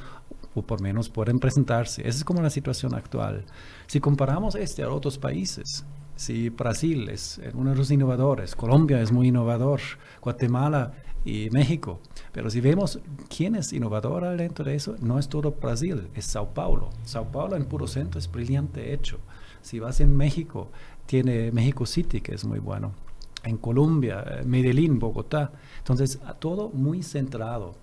o 0.55 0.63
por 0.63 0.81
menos 0.81 1.09
pueden 1.09 1.37
presentarse. 1.39 2.01
Esa 2.01 2.17
es 2.17 2.23
como 2.23 2.41
la 2.41 2.49
situación 2.49 2.95
actual. 2.95 3.45
Si 3.85 3.99
comparamos 3.99 4.55
este 4.55 4.81
a 4.81 4.89
otros 4.89 5.19
países, 5.19 5.85
si 6.15 6.49
Brasil 6.49 7.09
es 7.09 7.39
uno 7.53 7.69
de 7.69 7.75
los 7.75 7.91
innovadores, 7.91 8.55
Colombia 8.55 8.99
es 9.01 9.11
muy 9.11 9.27
innovador, 9.27 9.81
Guatemala 10.21 10.93
y 11.25 11.49
México, 11.49 11.99
pero 12.31 12.49
si 12.51 12.61
vemos 12.61 12.99
quién 13.35 13.55
es 13.55 13.73
innovador 13.73 14.37
dentro 14.37 14.63
de 14.63 14.75
eso, 14.75 14.95
no 15.01 15.17
es 15.17 15.27
todo 15.27 15.51
Brasil, 15.59 16.07
es 16.13 16.25
Sao 16.25 16.53
Paulo. 16.53 16.91
Sao 17.03 17.31
Paulo 17.31 17.55
en 17.55 17.65
puro 17.65 17.87
centro 17.87 18.19
es 18.19 18.31
brillante 18.31 18.93
hecho. 18.93 19.17
Si 19.61 19.79
vas 19.79 19.99
en 19.99 20.15
México, 20.15 20.69
tiene 21.07 21.51
México 21.51 21.87
City, 21.87 22.21
que 22.21 22.35
es 22.35 22.45
muy 22.45 22.59
bueno. 22.59 22.93
En 23.43 23.57
Colombia, 23.57 24.23
eh, 24.27 24.43
Medellín, 24.45 24.99
Bogotá. 24.99 25.51
Entonces, 25.79 26.19
todo 26.39 26.69
muy 26.69 27.01
centrado. 27.01 27.73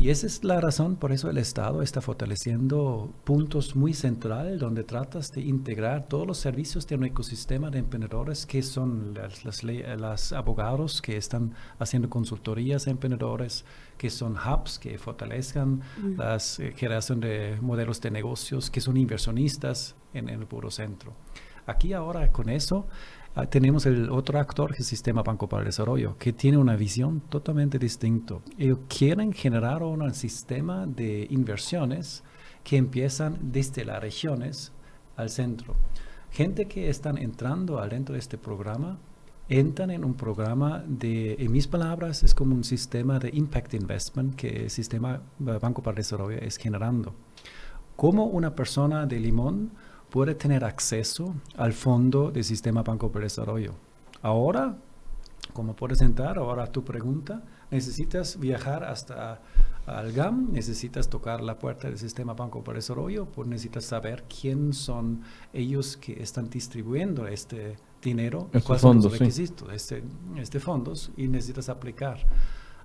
Y 0.00 0.08
esa 0.08 0.26
es 0.26 0.44
la 0.44 0.62
razón, 0.62 0.96
por 0.96 1.12
eso 1.12 1.28
el 1.28 1.36
Estado 1.36 1.82
está 1.82 2.00
fortaleciendo 2.00 3.12
puntos 3.24 3.76
muy 3.76 3.92
centrales 3.92 4.58
donde 4.58 4.82
tratas 4.82 5.30
de 5.30 5.42
integrar 5.42 6.08
todos 6.08 6.26
los 6.26 6.38
servicios 6.38 6.86
de 6.86 6.94
un 6.94 7.04
ecosistema 7.04 7.68
de 7.70 7.80
emprendedores 7.80 8.46
que 8.46 8.62
son 8.62 9.12
las, 9.12 10.32
abogados 10.32 11.02
que 11.02 11.18
están 11.18 11.52
haciendo 11.78 12.08
consultorías 12.08 12.86
a 12.86 12.90
emprendedores, 12.92 13.66
que 13.98 14.08
son 14.08 14.38
hubs 14.38 14.78
que 14.78 14.96
fortalezcan 14.96 15.82
la 16.16 16.38
eh, 16.38 16.72
generación 16.74 17.20
de 17.20 17.58
modelos 17.60 18.00
de 18.00 18.10
negocios, 18.10 18.70
que 18.70 18.80
son 18.80 18.96
inversionistas 18.96 19.96
en, 20.14 20.30
en 20.30 20.40
el 20.40 20.46
puro 20.46 20.70
centro. 20.70 21.12
Aquí 21.66 21.92
ahora 21.92 22.32
con 22.32 22.48
eso 22.48 22.86
tenemos 23.48 23.86
el 23.86 24.10
otro 24.10 24.38
actor, 24.38 24.74
el 24.76 24.84
Sistema 24.84 25.22
Banco 25.22 25.48
para 25.48 25.62
el 25.62 25.66
Desarrollo, 25.66 26.16
que 26.18 26.32
tiene 26.32 26.58
una 26.58 26.76
visión 26.76 27.20
totalmente 27.28 27.78
distinta. 27.78 28.36
Ellos 28.58 28.80
quieren 28.88 29.32
generar 29.32 29.82
un 29.82 30.12
sistema 30.14 30.86
de 30.86 31.26
inversiones 31.30 32.24
que 32.64 32.76
empiezan 32.76 33.38
desde 33.40 33.84
las 33.84 34.00
regiones 34.00 34.72
al 35.16 35.30
centro. 35.30 35.76
Gente 36.30 36.66
que 36.66 36.88
están 36.90 37.18
entrando 37.18 37.80
dentro 37.88 38.14
de 38.14 38.18
este 38.18 38.36
programa, 38.36 38.98
entran 39.48 39.90
en 39.90 40.04
un 40.04 40.14
programa 40.14 40.84
de, 40.86 41.34
en 41.34 41.50
mis 41.50 41.66
palabras, 41.66 42.22
es 42.22 42.34
como 42.34 42.54
un 42.54 42.62
sistema 42.62 43.18
de 43.18 43.30
impact 43.32 43.74
investment 43.74 44.36
que 44.36 44.64
el 44.64 44.70
Sistema 44.70 45.22
Banco 45.38 45.82
para 45.82 45.94
el 45.94 45.96
Desarrollo 45.96 46.38
es 46.38 46.56
generando. 46.56 47.14
Como 47.96 48.26
una 48.26 48.54
persona 48.54 49.06
de 49.06 49.18
Limón 49.18 49.72
puede 50.10 50.34
tener 50.34 50.64
acceso 50.64 51.34
al 51.56 51.72
fondo 51.72 52.30
del 52.30 52.44
Sistema 52.44 52.82
Banco 52.82 53.10
para 53.10 53.24
Desarrollo. 53.24 53.74
Ahora, 54.22 54.76
como 55.52 55.74
puedes 55.74 56.00
entrar, 56.00 56.38
ahora 56.38 56.66
tu 56.66 56.84
pregunta, 56.84 57.42
necesitas 57.70 58.38
viajar 58.38 58.84
hasta 58.84 59.40
al 59.86 60.12
GAM, 60.12 60.52
necesitas 60.52 61.08
tocar 61.08 61.40
la 61.40 61.58
puerta 61.58 61.88
del 61.88 61.98
Sistema 61.98 62.34
Banco 62.34 62.62
para 62.62 62.76
Desarrollo, 62.76 63.26
pues 63.26 63.48
necesitas 63.48 63.84
saber 63.84 64.24
quién 64.24 64.72
son 64.72 65.22
ellos 65.52 65.96
que 65.96 66.22
están 66.22 66.50
distribuyendo 66.50 67.26
este 67.26 67.76
dinero, 68.02 68.48
cuáles 68.64 68.82
son 68.82 68.96
los 69.02 69.18
requisitos 69.18 69.68
de 69.68 69.76
este, 69.76 70.02
este 70.36 70.60
fondos 70.60 71.10
y 71.16 71.28
necesitas 71.28 71.68
aplicar. 71.68 72.18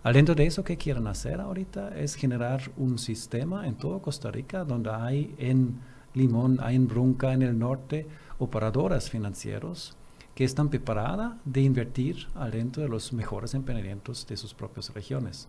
Adentro 0.03 0.36
de 0.36 0.45
eso, 0.45 0.63
¿qué 0.63 0.78
quieren 0.78 1.07
hacer 1.07 1.41
ahorita? 1.41 1.97
Es 1.97 2.15
generar 2.15 2.61
un 2.78 2.99
sistema 2.99 3.67
en 3.67 3.76
todo 3.76 4.01
Costa 4.01 4.30
Rica 4.30 4.63
donde 4.63 4.91
hay 4.91 5.34
en 5.39 5.80
Limón, 6.16 6.59
hay 6.61 6.76
en 6.76 7.41
el 7.41 7.59
norte, 7.59 8.07
operadoras 8.39 9.09
financieros 9.09 9.95
que 10.34 10.43
están 10.43 10.70
preparadas 10.70 11.34
de 11.45 11.61
invertir 11.61 12.28
adentro 12.36 12.84
de 12.84 12.89
los 12.89 13.13
mejores 13.13 13.53
emprendimientos 13.53 14.28
de 14.28 14.36
sus 14.36 14.53
propias 14.53 14.93
regiones. 14.93 15.47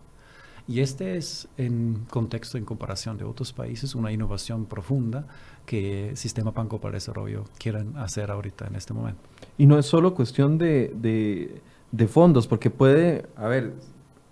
Y 0.67 0.81
este 0.81 1.15
es, 1.15 1.47
en 1.57 2.05
contexto, 2.09 2.57
en 2.57 2.65
comparación 2.65 3.17
de 3.17 3.23
otros 3.23 3.53
países, 3.53 3.95
una 3.95 4.11
innovación 4.11 4.65
profunda 4.65 5.25
que 5.65 6.11
Sistema 6.15 6.51
Banco 6.51 6.79
para 6.79 6.91
el 6.91 6.95
Desarrollo 6.97 7.45
quieren 7.57 7.95
hacer 7.97 8.31
ahorita 8.31 8.67
en 8.67 8.75
este 8.75 8.93
momento. 8.93 9.21
Y 9.57 9.65
no 9.65 9.79
es 9.79 9.85
solo 9.85 10.13
cuestión 10.13 10.57
de, 10.57 10.93
de, 10.95 11.61
de 11.91 12.07
fondos, 12.07 12.47
porque 12.47 12.69
puede, 12.69 13.27
a 13.37 13.47
ver, 13.47 13.75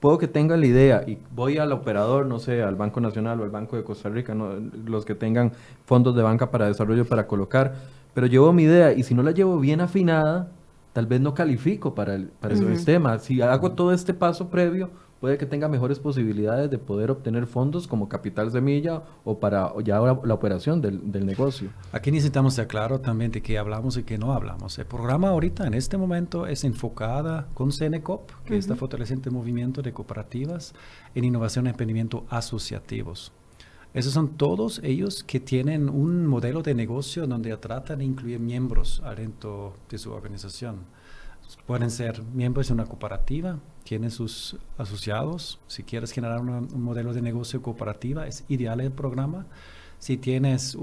puedo 0.05 0.19
que 0.19 0.27
tenga 0.27 0.55
la 0.55 0.67
idea 0.67 1.03
y 1.07 1.17
voy 1.33 1.57
al 1.57 1.71
operador, 1.71 2.27
no 2.27 2.37
sé, 2.37 2.61
al 2.61 2.75
Banco 2.75 3.01
Nacional 3.01 3.41
o 3.41 3.43
al 3.43 3.49
Banco 3.49 3.75
de 3.75 3.83
Costa 3.83 4.07
Rica, 4.07 4.35
los 4.35 5.03
que 5.03 5.15
tengan 5.15 5.51
fondos 5.85 6.15
de 6.15 6.21
banca 6.21 6.51
para 6.51 6.67
desarrollo 6.67 7.05
para 7.05 7.25
colocar, 7.25 7.73
pero 8.13 8.27
llevo 8.27 8.53
mi 8.53 8.61
idea 8.61 8.93
y 8.93 9.01
si 9.01 9.15
no 9.15 9.23
la 9.23 9.31
llevo 9.31 9.59
bien 9.59 9.81
afinada, 9.81 10.51
tal 10.93 11.07
vez 11.07 11.21
no 11.21 11.33
califico 11.33 11.95
para 11.95 12.13
el, 12.13 12.27
para 12.27 12.53
ese 12.53 12.67
sistema. 12.67 13.17
Si 13.17 13.41
hago 13.41 13.71
todo 13.71 13.93
este 13.93 14.13
paso 14.13 14.51
previo, 14.51 14.91
puede 15.25 15.39
que 15.39 15.47
tenga 15.47 15.67
mejores 15.67 15.97
posibilidades 15.97 16.69
de 16.69 16.77
poder 16.77 17.09
obtener 17.09 17.47
fondos 17.47 17.87
como 17.87 18.07
capital 18.07 18.51
semilla 18.51 19.01
o 19.23 19.39
para 19.39 19.73
ya 19.83 19.99
la, 19.99 20.21
la 20.23 20.33
operación 20.35 20.81
del, 20.81 21.11
del, 21.11 21.25
negocio. 21.25 21.71
Aquí 21.91 22.11
necesitamos 22.11 22.53
ser 22.53 22.67
claro 22.67 23.01
también 23.01 23.31
de 23.31 23.41
qué 23.41 23.57
hablamos 23.57 23.97
y 23.97 24.03
qué 24.03 24.19
no 24.19 24.33
hablamos. 24.33 24.77
El 24.77 24.85
programa 24.85 25.29
ahorita 25.29 25.65
en 25.65 25.73
este 25.73 25.97
momento 25.97 26.45
es 26.45 26.63
enfocada 26.63 27.47
con 27.55 27.71
Cenecop, 27.71 28.29
que 28.45 28.55
está 28.55 28.75
fortaleciendo 28.75 29.27
el 29.29 29.35
movimiento 29.35 29.81
de 29.81 29.93
cooperativas 29.93 30.75
en 31.15 31.23
innovación 31.23 31.65
y 31.65 31.69
emprendimiento 31.69 32.27
asociativos. 32.29 33.31
Esos 33.95 34.13
son 34.13 34.37
todos 34.37 34.79
ellos 34.83 35.23
que 35.23 35.39
tienen 35.39 35.89
un 35.89 36.27
modelo 36.27 36.61
de 36.61 36.75
negocio 36.75 37.25
donde 37.25 37.57
tratan 37.57 37.97
de 37.97 38.05
incluir 38.05 38.39
miembros 38.39 39.01
dentro 39.17 39.73
de 39.89 39.97
su 39.97 40.11
organización. 40.11 40.81
Pueden 41.65 41.89
ser 41.89 42.21
miembros 42.33 42.67
de 42.67 42.73
una 42.73 42.85
cooperativa, 42.85 43.59
tienen 43.83 44.11
sus 44.11 44.57
asociados. 44.77 45.59
Si 45.67 45.83
quieres 45.83 46.11
generar 46.11 46.41
un 46.41 46.81
modelo 46.81 47.13
de 47.13 47.21
negocio 47.21 47.61
cooperativa, 47.61 48.27
es 48.27 48.43
ideal 48.47 48.81
el 48.81 48.91
programa. 48.91 49.45
Si 49.99 50.17
tienes 50.17 50.77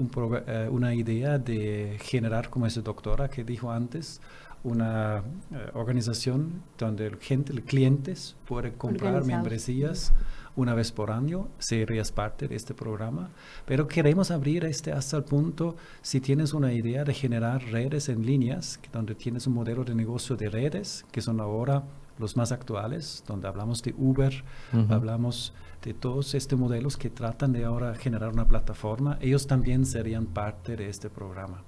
eh, 0.47 0.67
una 0.71 0.93
idea 0.93 1.37
de 1.37 1.97
generar, 2.01 2.49
como 2.49 2.65
ese 2.65 2.81
doctora 2.81 3.29
que 3.29 3.43
dijo 3.43 3.71
antes, 3.71 4.19
una 4.63 5.23
eh, 5.51 5.69
organización 5.73 6.63
donde 6.77 7.15
gente, 7.19 7.53
clientes 7.61 8.35
pueden 8.45 8.73
comprar 8.73 9.23
membresías 9.25 10.13
una 10.55 10.73
vez 10.73 10.91
por 10.91 11.11
año, 11.11 11.47
serías 11.59 12.11
parte 12.11 12.47
de 12.47 12.55
este 12.55 12.73
programa. 12.73 13.29
Pero 13.65 13.87
queremos 13.87 14.31
abrir 14.31 14.65
este 14.65 14.91
hasta 14.91 15.17
el 15.17 15.23
punto, 15.23 15.75
si 16.01 16.21
tienes 16.21 16.53
una 16.53 16.73
idea 16.73 17.03
de 17.03 17.13
generar 17.13 17.63
redes 17.63 18.09
en 18.09 18.25
líneas, 18.25 18.79
donde 18.91 19.15
tienes 19.15 19.47
un 19.47 19.53
modelo 19.53 19.83
de 19.83 19.95
negocio 19.95 20.35
de 20.35 20.49
redes, 20.49 21.05
que 21.11 21.21
son 21.21 21.39
ahora 21.39 21.83
los 22.19 22.37
más 22.37 22.51
actuales, 22.51 23.23
donde 23.27 23.47
hablamos 23.47 23.81
de 23.81 23.95
Uber, 23.97 24.43
hablamos 24.89 25.53
de 25.81 25.93
todos 25.93 26.35
estos 26.35 26.57
modelos 26.57 26.95
que 26.95 27.09
tratan 27.09 27.51
de 27.51 27.65
ahora 27.65 27.95
generar 27.95 28.29
una 28.29 28.47
plataforma, 28.47 29.17
ellos 29.19 29.47
también 29.47 29.85
serían 29.85 30.27
parte 30.27 30.75
de 30.75 30.89
este 30.89 31.09
programa. 31.09 31.63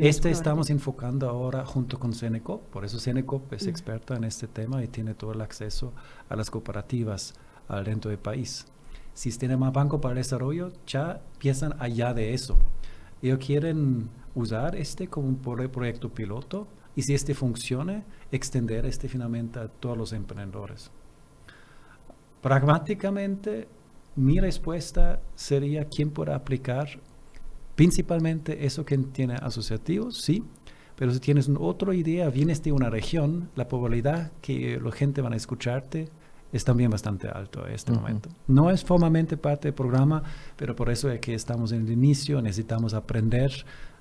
este 0.00 0.30
estamos 0.30 0.70
enfocando 0.70 1.28
ahora 1.28 1.66
junto 1.66 1.98
con 1.98 2.12
Ceneco, 2.12 2.60
por 2.72 2.84
eso 2.84 2.98
Ceneco 3.00 3.42
es 3.50 3.66
experta 3.66 4.14
en 4.16 4.24
este 4.24 4.46
tema 4.46 4.82
y 4.84 4.88
tiene 4.88 5.14
todo 5.14 5.32
el 5.32 5.40
acceso 5.40 5.92
a 6.28 6.36
las 6.36 6.50
cooperativas 6.50 7.34
al 7.68 7.84
dentro 7.84 8.10
del 8.10 8.18
país. 8.18 8.66
Sistema 9.14 9.70
Banco 9.70 10.00
para 10.00 10.12
el 10.12 10.18
Desarrollo 10.18 10.72
ya 10.86 11.22
piensan 11.38 11.74
allá 11.78 12.12
de 12.12 12.34
eso. 12.34 12.58
Ellos 13.22 13.38
quieren 13.38 14.10
usar 14.34 14.76
este 14.76 15.08
como 15.08 15.28
un 15.28 15.36
proyecto 15.38 16.10
piloto 16.10 16.68
y 16.94 17.02
si 17.02 17.14
este 17.14 17.34
funcione, 17.34 18.04
extender 18.30 18.86
este 18.86 19.08
finalmente 19.08 19.58
a 19.58 19.68
todos 19.68 19.96
los 19.96 20.12
emprendedores. 20.12 20.90
Pragmáticamente, 22.42 23.68
mi 24.16 24.38
respuesta 24.38 25.20
sería 25.34 25.86
quién 25.86 26.10
puede 26.10 26.32
aplicar 26.32 26.88
principalmente 27.74 28.64
eso 28.64 28.84
que 28.84 28.96
tiene 28.98 29.34
asociativos, 29.34 30.22
sí, 30.22 30.42
pero 30.96 31.12
si 31.12 31.20
tienes 31.20 31.50
otra 31.58 31.94
idea, 31.94 32.30
vienes 32.30 32.62
de 32.62 32.72
una 32.72 32.88
región, 32.88 33.50
la 33.54 33.68
probabilidad 33.68 34.32
que 34.40 34.80
la 34.82 34.92
gente 34.92 35.20
van 35.20 35.34
a 35.34 35.36
escucharte 35.36 36.08
es 36.56 36.64
también 36.64 36.90
bastante 36.90 37.28
alto 37.28 37.64
a 37.64 37.70
este 37.70 37.92
momento. 37.92 38.28
No 38.46 38.70
es 38.70 38.84
formalmente 38.84 39.36
parte 39.36 39.68
del 39.68 39.74
programa, 39.74 40.22
pero 40.56 40.74
por 40.74 40.90
eso 40.90 41.10
es 41.10 41.20
que 41.20 41.34
estamos 41.34 41.72
en 41.72 41.86
el 41.86 41.92
inicio, 41.92 42.42
necesitamos 42.42 42.94
aprender, 42.94 43.52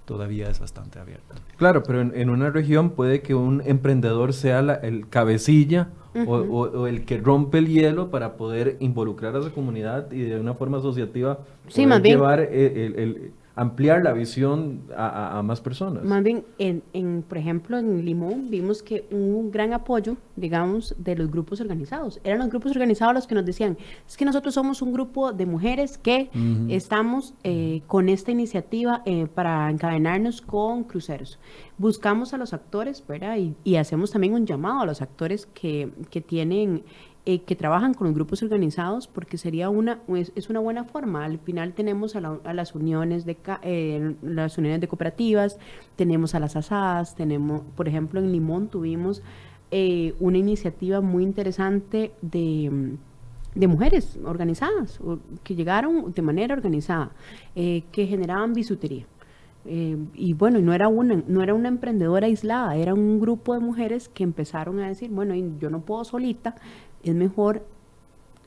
todavía 0.06 0.50
es 0.50 0.60
bastante 0.60 1.00
abierto. 1.00 1.36
Claro, 1.58 1.84
pero 1.84 2.02
en, 2.02 2.30
una 2.30 2.50
región 2.50 2.92
puede 2.92 3.22
que 3.22 3.36
un 3.36 3.62
emprendedor 3.66 4.34
sea 4.34 4.60
el 4.60 5.08
cabecilla 5.10 5.90
o, 6.28 6.88
el 6.88 7.06
que 7.06 7.18
rompe 7.18 7.58
el 7.58 7.68
hielo 7.68 8.10
para 8.10 8.38
poder 8.38 8.78
involucrar 8.80 9.36
a 9.36 9.42
su 9.42 9.52
comunidad 9.52 10.12
y 10.12 10.22
de 10.22 10.40
una 10.40 10.54
forma 10.54 10.78
asociativa 10.78 11.40
sí, 11.68 11.86
más 11.86 12.02
llevar 12.02 12.40
el, 12.40 13.34
ampliar 13.56 14.04
la 14.04 14.12
visión 14.12 14.82
a, 14.98 15.42
más 15.44 15.62
personas. 15.62 16.04
Más 16.04 16.22
bien, 16.24 16.44
en, 16.58 16.84
en, 16.92 17.24
por 17.24 17.38
ejemplo, 17.38 17.78
en 17.78 18.04
Limón 18.04 18.50
vimos 18.50 18.84
que 18.84 19.06
un 19.12 19.50
gran 19.50 19.72
apoyo, 19.72 20.18
digamos, 20.36 20.94
de 20.98 21.16
los 21.16 21.32
grupos 21.32 21.62
organizados. 21.62 22.20
Eran 22.24 22.40
los 22.40 22.50
grupos 22.50 22.72
organizados 22.74 23.14
los 23.14 23.28
que 23.28 23.36
nos 23.36 23.46
decían, 23.46 23.78
es 24.06 24.18
que 24.18 24.26
nosotros 24.26 24.54
somos 24.54 24.82
un 24.82 24.92
grupo 24.92 25.32
de 25.32 25.46
mujeres 25.46 25.98
que 25.98 26.30
estamos 26.68 27.34
eh, 27.44 27.82
con 27.88 28.10
esta 28.10 28.32
iniciativa 28.32 29.02
eh, 29.06 29.28
para 29.34 29.70
encadenarnos 29.70 30.42
con 30.42 30.84
cruceros. 30.84 31.40
Buscamos 31.78 32.34
a 32.34 32.38
los 32.38 32.54
actores, 32.54 33.04
¿verdad? 33.08 33.38
Y, 33.38 33.56
y 33.64 33.78
hacemos 33.78 34.12
también 34.12 34.34
un 34.34 34.46
llamado 34.46 34.82
a 34.82 34.86
los 34.86 35.02
actores 35.02 35.46
que, 35.46 35.92
que 36.10 36.20
tienen 36.20 36.84
eh, 37.28 37.40
que 37.40 37.56
trabajan 37.56 37.96
con 37.96 38.06
los 38.06 38.16
grupos 38.16 38.44
organizados 38.44 39.08
porque 39.08 39.40
sería 39.40 39.68
una 39.72 40.00
es, 40.10 40.48
una 40.48 40.60
buena 40.60 40.84
forma. 40.84 41.26
Al 41.26 41.40
final 41.40 41.74
tenemos 41.74 42.16
a, 42.16 42.22
las 42.22 42.76
uniones 42.76 43.26
de 43.26 43.36
eh, 43.64 44.14
las 44.22 44.60
uniones 44.60 44.80
de 44.80 44.88
cooperativas 44.88 45.58
tenemos 45.96 46.36
a 46.36 46.40
las 46.40 46.56
asadas 46.56 47.16
tenemos 47.16 47.64
por 47.76 47.88
ejemplo 47.88 48.20
en 48.20 48.32
Limón 48.32 48.68
tuvimos 48.68 49.24
eh, 49.72 50.14
una 50.20 50.38
iniciativa 50.38 51.02
muy 51.02 51.24
interesante 51.24 52.12
de 52.22 52.96
de 53.56 53.68
mujeres 53.68 54.20
organizadas 54.24 55.00
que 55.44 55.56
llegaron 55.56 56.14
de 56.14 56.22
manera 56.22 56.54
organizada 56.54 57.12
que 57.56 58.06
generaban 58.06 58.54
bisutería. 58.54 59.06
Y 59.66 60.34
bueno, 60.34 60.60
no 60.60 60.74
era, 60.74 60.90
una, 60.90 61.24
no 61.26 61.42
era 61.42 61.54
una 61.54 61.70
emprendedora 61.70 62.28
aislada, 62.28 62.76
era 62.76 62.94
un 62.94 63.18
grupo 63.22 63.54
de 63.54 63.62
mujeres 63.62 64.10
que 64.10 64.26
empezaron 64.26 64.82
a 64.82 64.90
decir, 64.90 65.10
bueno, 65.10 65.34
yo 65.58 65.70
no 65.70 65.80
puedo 65.80 66.04
solita, 66.04 66.56
es 67.06 67.16
mejor 67.16 67.66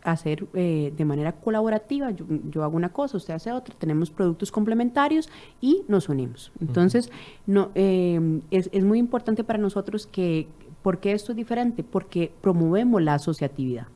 hacer 0.03 0.47
eh, 0.55 0.93
de 0.97 1.05
manera 1.05 1.33
colaborativa, 1.33 2.11
yo, 2.11 2.63
hago 2.63 2.77
una 2.77 2.91
cosa, 2.91 3.17
usted 3.17 3.35
hace 3.35 3.53
otra, 3.53 3.75
tenemos 3.79 4.11
productos 4.11 4.53
complementarios 4.53 5.29
y 5.61 5.83
nos 5.89 6.09
unimos. 6.09 6.53
Entonces, 6.61 7.11
no, 7.47 7.71
eh, 7.75 8.41
es, 8.51 8.71
es, 8.73 8.85
muy 8.85 8.99
importante 8.99 9.45
para 9.45 9.59
nosotros 9.59 10.07
que, 10.07 10.49
¿por 10.83 10.99
qué 11.01 11.13
esto 11.13 11.33
es 11.33 11.37
diferente? 11.37 11.83
Porque 11.83 12.33
promovemos 12.41 13.03
la 13.03 13.15
asociatividad, 13.15 13.87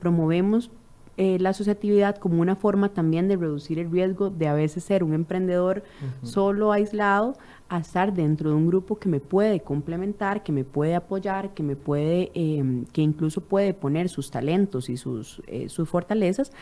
promovemos 0.00 0.70
eh, 1.16 1.38
la 1.38 1.50
asociatividad 1.50 2.16
como 2.16 2.40
una 2.40 2.56
forma 2.56 2.88
también 2.88 3.28
de 3.28 3.36
reducir 3.36 3.78
el 3.78 3.90
riesgo 3.90 4.30
de 4.30 4.48
a 4.48 4.54
veces 4.54 4.84
ser 4.84 5.04
un 5.04 5.14
emprendedor 5.14 5.84
solo, 6.22 6.72
aislado, 6.72 7.34
a 7.68 7.78
estar 7.78 8.12
dentro 8.12 8.50
de 8.50 8.56
un 8.56 8.66
grupo 8.66 8.98
que 8.98 9.08
me 9.08 9.20
puede 9.20 9.60
complementar, 9.60 10.42
que 10.42 10.52
me 10.52 10.64
puede 10.64 10.94
apoyar, 10.94 11.54
que 11.54 11.62
me 11.62 11.76
puede, 11.76 12.30
em, 12.34 12.84
que 12.86 13.02
incluso 13.02 13.40
puede 13.40 13.74
poner 13.74 14.08
sus 14.08 14.30
talentos 14.30 14.88
y 14.88 14.96
sus, 14.96 15.42
eh, 15.46 15.68
sus 15.68 15.88
fortalezas 15.88 16.52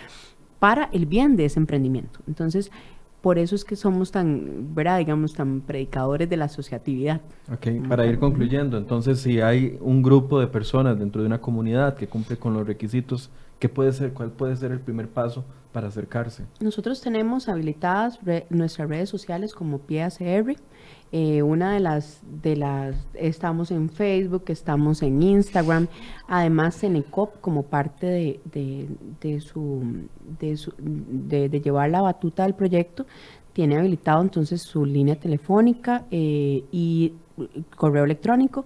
para 0.58 0.88
el 0.92 1.06
bien 1.06 1.36
de 1.36 1.46
ese 1.46 1.58
emprendimiento. 1.58 2.20
Entonces, 2.28 2.70
por 3.22 3.38
eso 3.38 3.54
es 3.54 3.64
que 3.64 3.76
somos 3.76 4.10
tan, 4.10 4.74
¿verdad? 4.74 4.98
digamos, 4.98 5.32
tan 5.32 5.60
predicadores 5.60 6.28
de 6.28 6.36
la 6.36 6.46
asociatividad. 6.46 7.20
Ok, 7.52 7.88
para 7.88 8.04
ir 8.04 8.18
concluyendo, 8.18 8.76
entonces 8.76 9.20
si 9.20 9.40
hay 9.40 9.78
un 9.80 10.02
grupo 10.02 10.40
de 10.40 10.48
personas 10.48 10.98
dentro 10.98 11.22
de 11.22 11.28
una 11.28 11.40
comunidad 11.40 11.94
que 11.94 12.08
cumple 12.08 12.36
con 12.36 12.52
los 12.52 12.66
requisitos, 12.66 13.30
¿qué 13.62 13.68
puede 13.68 13.92
ser, 13.92 14.12
cuál 14.12 14.32
puede 14.32 14.56
ser 14.56 14.72
el 14.72 14.80
primer 14.80 15.08
paso 15.08 15.44
para 15.70 15.86
acercarse? 15.86 16.42
Nosotros 16.58 17.00
tenemos 17.00 17.48
habilitadas 17.48 18.18
nuestras 18.50 18.88
redes 18.88 19.08
sociales 19.08 19.54
como 19.54 19.78
PACR, 19.78 20.56
eh, 21.12 21.42
una 21.44 21.74
de 21.74 21.78
las, 21.78 22.22
de 22.42 22.56
las, 22.56 22.96
estamos 23.14 23.70
en 23.70 23.88
Facebook, 23.88 24.42
estamos 24.48 25.00
en 25.04 25.22
Instagram, 25.22 25.86
además 26.26 26.74
Senecop 26.74 27.40
como 27.40 27.62
parte 27.62 28.06
de, 28.06 28.88
de, 29.20 29.40
su, 29.40 30.08
de, 30.40 30.56
su 30.56 30.72
de, 30.76 31.48
llevar 31.60 31.88
la 31.90 32.00
batuta 32.00 32.42
del 32.42 32.54
proyecto, 32.54 33.06
tiene 33.52 33.78
habilitado 33.78 34.22
entonces 34.22 34.60
su 34.60 34.84
línea 34.84 35.14
telefónica 35.14 36.04
eh, 36.10 36.64
y 36.72 37.12
correo 37.76 38.04
electrónico, 38.04 38.64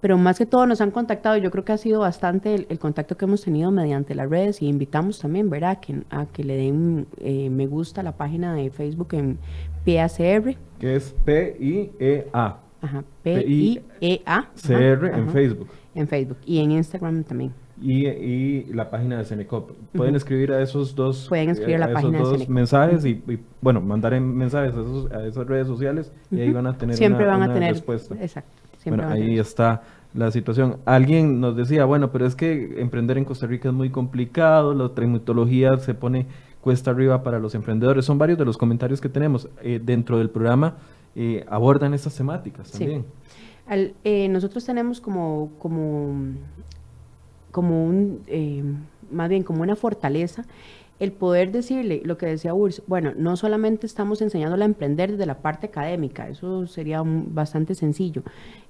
pero 0.00 0.18
más 0.18 0.38
que 0.38 0.46
todo 0.46 0.66
nos 0.66 0.80
han 0.80 0.90
contactado, 0.90 1.36
yo 1.36 1.50
creo 1.50 1.64
que 1.64 1.72
ha 1.72 1.78
sido 1.78 2.00
bastante 2.00 2.66
el, 2.68 2.78
contacto 2.78 3.16
que 3.16 3.24
hemos 3.24 3.42
tenido 3.42 3.70
mediante 3.70 4.14
las 4.14 4.28
redes 4.28 4.62
y 4.62 4.68
invitamos 4.68 5.18
también, 5.18 5.48
¿verdad?, 5.50 5.70
a 5.70 5.80
que, 5.80 6.02
a 6.10 6.26
que 6.26 6.44
le 6.44 6.56
den 6.56 7.06
eh, 7.18 7.50
me 7.50 7.66
gusta 7.66 8.02
a 8.02 8.04
la 8.04 8.12
página 8.12 8.54
de 8.54 8.70
Facebook 8.70 9.08
en 9.12 9.38
PACR. 9.84 10.56
Que 10.78 10.96
es 10.96 11.14
P-I-E-A. 11.24 12.58
Ajá, 12.82 13.04
P-I-E-A. 13.22 14.50
C-R 14.54 15.08
en 15.08 15.30
Facebook. 15.30 15.68
En 15.94 16.06
Facebook 16.06 16.38
y 16.44 16.58
en 16.58 16.72
Instagram 16.72 17.24
también. 17.24 17.52
Y, 17.80 18.06
y 18.06 18.64
la 18.72 18.88
página 18.88 19.18
de 19.18 19.24
Cenecop. 19.24 19.70
Pueden 19.92 20.16
escribir 20.16 20.52
a 20.52 20.62
esos 20.62 20.94
dos, 20.94 21.26
Pueden 21.28 21.50
escribir 21.50 21.76
a, 21.76 21.88
la 21.88 21.92
página 21.92 22.18
esos 22.18 22.38
dos 22.38 22.48
mensajes 22.48 23.04
y, 23.04 23.22
bueno, 23.60 23.80
mandar 23.80 24.14
en 24.14 24.34
mensajes 24.34 24.74
a, 24.74 24.80
esos, 24.80 25.12
a, 25.12 25.26
esas 25.26 25.46
redes 25.46 25.66
sociales 25.66 26.12
y 26.30 26.40
ahí 26.40 26.52
van 26.52 26.66
a 26.66 26.76
tener 26.76 26.96
Siempre 26.96 27.24
una, 27.24 27.36
van 27.36 27.50
a 27.50 27.54
tener, 27.54 27.72
respuesta. 27.72 28.14
Exacto. 28.20 28.65
Bueno, 28.86 29.08
ahí 29.08 29.38
está 29.38 29.82
la 30.14 30.30
situación. 30.30 30.78
Alguien 30.84 31.40
nos 31.40 31.56
decía, 31.56 31.84
bueno, 31.84 32.10
pero 32.10 32.26
es 32.26 32.34
que 32.34 32.80
emprender 32.80 33.18
en 33.18 33.24
Costa 33.24 33.46
Rica 33.46 33.68
es 33.68 33.74
muy 33.74 33.90
complicado, 33.90 34.74
la 34.74 34.88
trimitología 34.90 35.76
se 35.78 35.94
pone 35.94 36.26
cuesta 36.60 36.90
arriba 36.90 37.22
para 37.22 37.38
los 37.38 37.54
emprendedores. 37.54 38.04
Son 38.04 38.18
varios 38.18 38.38
de 38.38 38.44
los 38.44 38.56
comentarios 38.56 39.00
que 39.00 39.08
tenemos 39.08 39.48
eh, 39.62 39.80
dentro 39.82 40.18
del 40.18 40.30
programa, 40.30 40.74
eh, 41.14 41.44
abordan 41.48 41.94
estas 41.94 42.16
temáticas 42.16 42.72
también. 42.72 43.04
Eh, 44.04 44.28
nosotros 44.28 44.64
tenemos 44.64 45.00
como, 45.00 45.50
como, 45.58 46.14
como 47.52 47.84
un, 47.84 48.20
más 49.10 49.28
bien 49.28 49.42
como 49.42 49.62
una 49.62 49.76
fortaleza 49.76 50.44
el 50.98 51.12
poder 51.12 51.52
decirle 51.52 52.00
lo 52.04 52.16
que 52.16 52.26
decía 52.26 52.54
Urs, 52.54 52.82
bueno, 52.86 53.12
no 53.16 53.36
solamente 53.36 53.86
estamos 53.86 54.22
enseñándole 54.22 54.62
a 54.62 54.66
emprender 54.66 55.12
desde 55.12 55.26
la 55.26 55.38
parte 55.38 55.66
académica, 55.66 56.28
eso 56.28 56.66
sería 56.66 57.02
bastante 57.04 57.74
sencillo, 57.74 58.22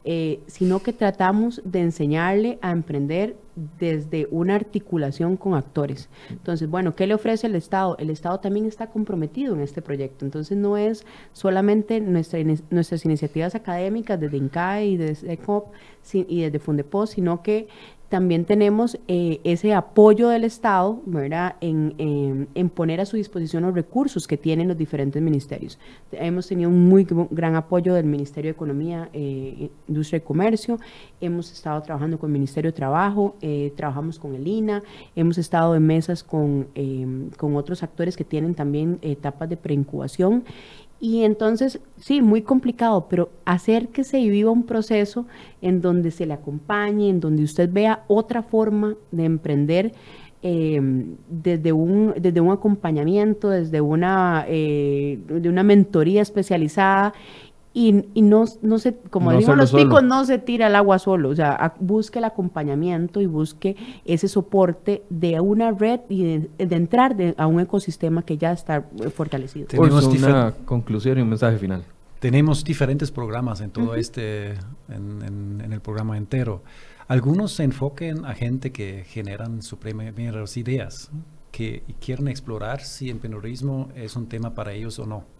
eh, 0.04 0.40
sino 0.46 0.80
que 0.80 0.92
tratamos 0.92 1.62
de 1.64 1.80
enseñarle 1.80 2.58
a 2.62 2.72
emprender 2.72 3.36
desde 3.78 4.28
una 4.30 4.54
articulación 4.54 5.36
con 5.36 5.54
actores. 5.54 6.08
Entonces, 6.28 6.68
bueno, 6.68 6.94
¿qué 6.94 7.06
le 7.06 7.14
ofrece 7.14 7.46
el 7.46 7.54
Estado? 7.54 7.96
El 7.98 8.10
Estado 8.10 8.38
también 8.40 8.66
está 8.66 8.88
comprometido 8.88 9.54
en 9.54 9.60
este 9.60 9.80
proyecto, 9.80 10.24
entonces 10.24 10.58
no 10.58 10.76
es 10.76 11.06
solamente 11.32 12.00
nuestra, 12.00 12.40
nuestras 12.70 13.04
iniciativas 13.04 13.54
académicas 13.54 14.20
desde 14.20 14.36
INCAE 14.36 14.86
y 14.86 14.96
desde 14.96 15.32
ECOP 15.32 15.72
y 16.12 16.42
desde 16.42 16.58
Fundepos, 16.58 17.10
sino 17.10 17.42
que 17.42 17.68
también 18.08 18.44
tenemos 18.44 18.98
eh, 19.08 19.40
ese 19.44 19.74
apoyo 19.74 20.28
del 20.28 20.44
Estado 20.44 21.00
¿verdad? 21.06 21.56
En, 21.60 22.46
en, 22.54 22.68
poner 22.68 23.00
a 23.00 23.06
su 23.06 23.16
disposición 23.16 23.64
los 23.64 23.74
recursos 23.74 24.26
que 24.26 24.36
tienen 24.36 24.68
los 24.68 24.76
diferentes 24.76 25.20
ministerios. 25.20 25.78
Hemos 26.12 26.46
tenido 26.46 26.70
un 26.70 26.88
muy 26.88 27.06
gran 27.30 27.56
apoyo 27.56 27.94
del 27.94 28.06
Ministerio 28.06 28.50
de 28.50 28.54
Economía, 28.54 29.08
eh, 29.12 29.70
Industria 29.88 30.18
y 30.18 30.20
Comercio, 30.20 30.78
hemos 31.20 31.50
estado 31.52 31.82
trabajando 31.82 32.18
con 32.18 32.30
el 32.30 32.34
Ministerio 32.34 32.70
de 32.70 32.76
Trabajo, 32.76 33.36
eh, 33.40 33.72
trabajamos 33.76 34.18
con 34.18 34.34
el 34.34 34.46
INA, 34.46 34.82
hemos 35.14 35.38
estado 35.38 35.74
en 35.74 35.86
mesas 35.86 36.22
con, 36.22 36.68
con 37.36 37.56
otros 37.56 37.82
actores 37.82 38.16
que 38.16 38.24
tienen 38.24 38.54
también 38.54 38.98
etapas 39.02 39.48
de 39.48 39.56
preincubación 39.56 40.44
y 40.98 41.24
entonces, 41.24 41.80
sí, 41.98 42.22
muy 42.22 42.42
complicado, 42.42 43.06
pero 43.08 43.30
hacer 43.44 43.88
que 43.88 44.02
se 44.02 44.18
viva 44.18 44.50
un 44.50 44.64
proceso 44.64 45.26
en 45.60 45.82
donde 45.82 46.10
se 46.10 46.26
le 46.26 46.34
acompañe, 46.34 47.10
en 47.10 47.20
donde 47.20 47.42
usted 47.42 47.70
vea 47.70 48.04
otra 48.08 48.42
forma 48.42 48.96
de 49.10 49.24
emprender 49.24 49.92
eh, 50.42 50.80
desde, 51.28 51.72
un, 51.72 52.14
desde 52.18 52.40
un 52.40 52.52
acompañamiento, 52.52 53.50
desde 53.50 53.80
una, 53.80 54.44
eh, 54.48 55.18
de 55.28 55.48
una 55.48 55.62
mentoría 55.62 56.22
especializada 56.22 57.12
y, 57.76 58.06
y 58.14 58.22
no, 58.22 58.46
no 58.62 58.78
se, 58.78 58.96
como 59.10 59.30
no 59.30 59.54
los 59.54 59.70
picos, 59.70 60.02
no 60.02 60.24
se 60.24 60.38
tira 60.38 60.68
al 60.68 60.76
agua 60.76 60.98
solo, 60.98 61.28
o 61.28 61.34
sea, 61.34 61.74
busque 61.78 62.20
el 62.20 62.24
acompañamiento 62.24 63.20
y 63.20 63.26
busque 63.26 63.76
ese 64.06 64.28
soporte 64.28 65.02
de 65.10 65.38
una 65.40 65.72
red 65.72 66.00
y 66.08 66.38
de, 66.56 66.74
entrar 66.74 67.14
a 67.36 67.46
un 67.46 67.60
ecosistema 67.60 68.22
que 68.22 68.38
ya 68.38 68.52
está 68.52 68.78
eh, 68.78 69.10
fortalecido. 69.10 69.66
Tenemos 69.66 70.06
una 70.06 70.54
conclusión 70.64 71.18
y 71.18 71.20
un 71.20 71.28
mensaje 71.28 71.58
final. 71.58 71.84
Tenemos 72.18 72.64
diferentes 72.64 73.10
programas 73.10 73.60
en 73.60 73.68
todo 73.68 73.94
este, 73.94 74.52
en, 74.88 75.60
en, 75.62 75.70
el 75.70 75.80
programa 75.82 76.16
entero. 76.16 76.62
Algunos 77.08 77.52
se 77.52 77.64
enfoquen 77.64 78.24
a 78.24 78.32
gente 78.32 78.72
que 78.72 79.04
generan 79.06 79.60
sus 79.60 79.78
primeras 79.78 80.56
ideas, 80.56 81.10
que 81.52 81.82
quieren 82.00 82.28
explorar 82.28 82.80
si 82.80 83.10
el 83.10 83.16
emprendedurismo 83.16 83.90
es 83.94 84.16
un 84.16 84.28
tema 84.30 84.54
para 84.54 84.72
ellos 84.72 84.98
o 84.98 85.04
no 85.04 85.35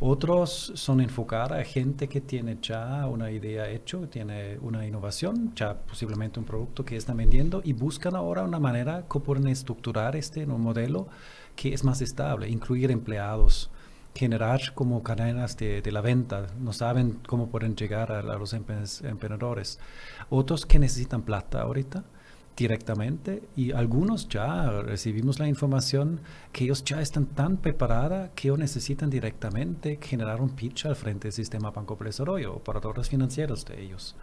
otros 0.00 0.72
son 0.74 1.00
enfocar 1.00 1.54
a 1.54 1.64
gente 1.64 2.08
que 2.08 2.20
tiene 2.20 2.58
ya 2.60 3.06
una 3.06 3.30
idea 3.30 3.68
hecho, 3.68 4.08
tiene 4.08 4.58
una 4.60 4.86
innovación, 4.86 5.52
ya 5.54 5.74
posiblemente 5.74 6.38
un 6.38 6.44
producto 6.44 6.84
que 6.84 6.96
está 6.96 7.14
vendiendo 7.14 7.62
y 7.64 7.72
buscan 7.72 8.14
ahora 8.14 8.42
una 8.42 8.60
manera 8.60 9.06
que 9.10 9.20
pueden 9.20 9.48
estructurar 9.48 10.14
este 10.14 10.44
un 10.44 10.60
modelo 10.60 11.08
que 11.54 11.72
es 11.72 11.82
más 11.82 12.02
estable, 12.02 12.48
incluir 12.48 12.90
empleados, 12.90 13.70
generar 14.14 14.60
como 14.74 15.02
cadenas 15.02 15.56
de, 15.56 15.82
la 15.90 16.02
venta, 16.02 16.46
no 16.58 16.72
saben 16.72 17.20
cómo 17.26 17.48
pueden 17.48 17.74
llegar 17.74 18.12
a, 18.12 18.22
los 18.22 18.52
emprendedores. 18.52 19.78
Otros 20.28 20.66
que 20.66 20.78
necesitan 20.78 21.22
plata 21.22 21.62
ahorita 21.62 22.04
directamente 22.56 23.42
y 23.54 23.72
algunos 23.72 24.28
ya 24.28 24.70
recibimos 24.82 25.38
la 25.38 25.46
información 25.46 26.20
que 26.52 26.64
ellos 26.64 26.82
ya 26.84 27.02
están 27.02 27.26
tan 27.26 27.58
preparados 27.58 28.30
que 28.34 28.48
ellos 28.48 28.58
necesitan 28.58 29.10
directamente 29.10 29.98
generar 30.00 30.40
un 30.40 30.50
pitch 30.50 30.86
al 30.86 30.96
frente 30.96 31.28
del 31.28 31.32
sistema 31.32 31.70
Banco 31.70 31.96
Desarrollo, 32.00 32.54
operadores 32.54 33.08
financieros 33.08 33.64
de 33.66 33.82
ellos. 33.82 34.16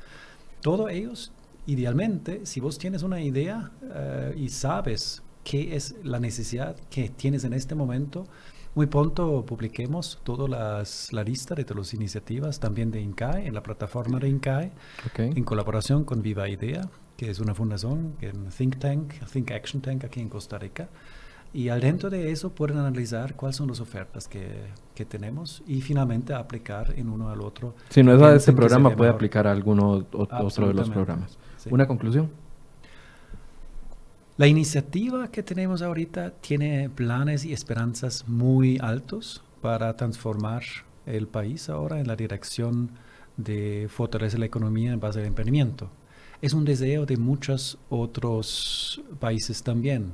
Todos 0.62 0.90
ellos, 0.90 1.32
idealmente, 1.68 2.46
si 2.46 2.60
vos 2.60 2.78
tienes 2.78 3.04
una 3.04 3.22
idea 3.22 3.72
eh, 3.94 4.34
y 4.36 4.50
sabes 4.50 5.22
qué 5.44 5.76
es 5.76 5.96
la 6.04 6.20
necesidad 6.20 6.76
que 6.90 7.10
tienes 7.10 7.44
en 7.44 7.54
este 7.54 7.76
momento, 7.76 8.26
muy 8.74 8.88
pronto 8.88 9.46
publiquemos 9.46 10.20
toda 10.24 10.48
la 10.48 11.24
lista 11.24 11.54
de 11.54 11.64
todas 11.64 11.88
las 11.88 11.94
iniciativas, 11.94 12.60
también 12.60 12.90
de 12.90 13.02
INCAE, 13.02 13.46
en 13.46 13.54
la 13.54 13.62
plataforma 13.62 14.18
de 14.18 14.30
INCAE, 14.30 14.72
en 15.18 15.44
colaboración 15.44 16.06
con 16.06 16.24
Viva 16.24 16.50
Idea 16.50 16.90
que 17.18 17.30
es 17.30 17.40
una 17.40 17.54
fundación, 17.54 18.16
un 18.22 18.50
think 18.56 18.78
tank, 18.78 19.14
think 19.32 19.52
action 19.52 19.82
tank 19.82 20.04
aquí 20.04 20.20
en 20.20 20.30
Costa 20.30 20.58
Rica. 20.58 20.90
Y 21.54 21.70
al 21.70 21.82
dentro 21.82 22.10
de 22.10 22.32
eso 22.32 22.50
pueden 22.50 22.78
analizar 22.78 23.36
cuáles 23.36 23.58
son 23.58 23.68
las 23.68 23.80
ofertas 23.80 24.28
que, 24.28 24.48
que 24.96 25.06
tenemos 25.06 25.62
y 25.68 25.82
finalmente 25.82 26.34
aplicar 26.34 26.96
en 26.98 27.10
uno 27.10 27.30
al 27.30 27.42
otro. 27.42 27.76
Si 27.90 28.02
no 28.02 28.16
es 28.16 28.22
a 28.22 28.36
este 28.36 28.54
programa, 28.54 28.96
puede 28.96 29.12
aplicar 29.12 29.46
a 29.46 29.52
alguno 29.52 30.04
otro 30.12 30.68
de 30.68 30.74
los 30.74 30.90
programas. 30.90 31.38
¿Una 31.70 31.88
conclusión? 31.88 32.32
La 34.38 34.48
iniciativa 34.48 35.30
que 35.30 35.44
tenemos 35.44 35.84
ahorita 35.84 36.32
tiene 36.32 36.90
planes 36.90 37.46
y 37.46 37.54
esperanzas 37.54 38.28
muy 38.28 38.80
altos 38.82 39.44
para 39.62 39.96
transformar 39.96 40.64
el 41.06 41.28
país 41.28 41.70
ahora 41.70 42.00
en 42.00 42.08
la 42.08 42.16
dirección 42.16 42.90
de 43.38 43.88
fortalecer 43.90 44.40
la 44.40 44.48
economía 44.48 44.92
en 44.92 45.00
base 45.00 45.20
al 45.20 45.28
emprendimiento 45.28 45.92
es 46.44 46.52
un 46.52 46.66
deseo 46.66 47.06
de 47.06 47.16
muchos 47.16 47.78
otros 47.88 49.02
países 49.22 49.64
también. 49.64 50.14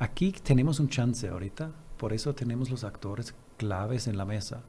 Aquí 0.00 0.32
tenemos 0.32 0.80
un 0.80 0.88
chance 0.88 1.28
ahorita, 1.28 1.70
por 1.96 2.12
eso 2.12 2.34
tenemos 2.34 2.70
los 2.70 2.82
actores 2.82 3.36
claves 3.56 4.08
en 4.08 4.18
la 4.18 4.24
mesa, 4.24 4.64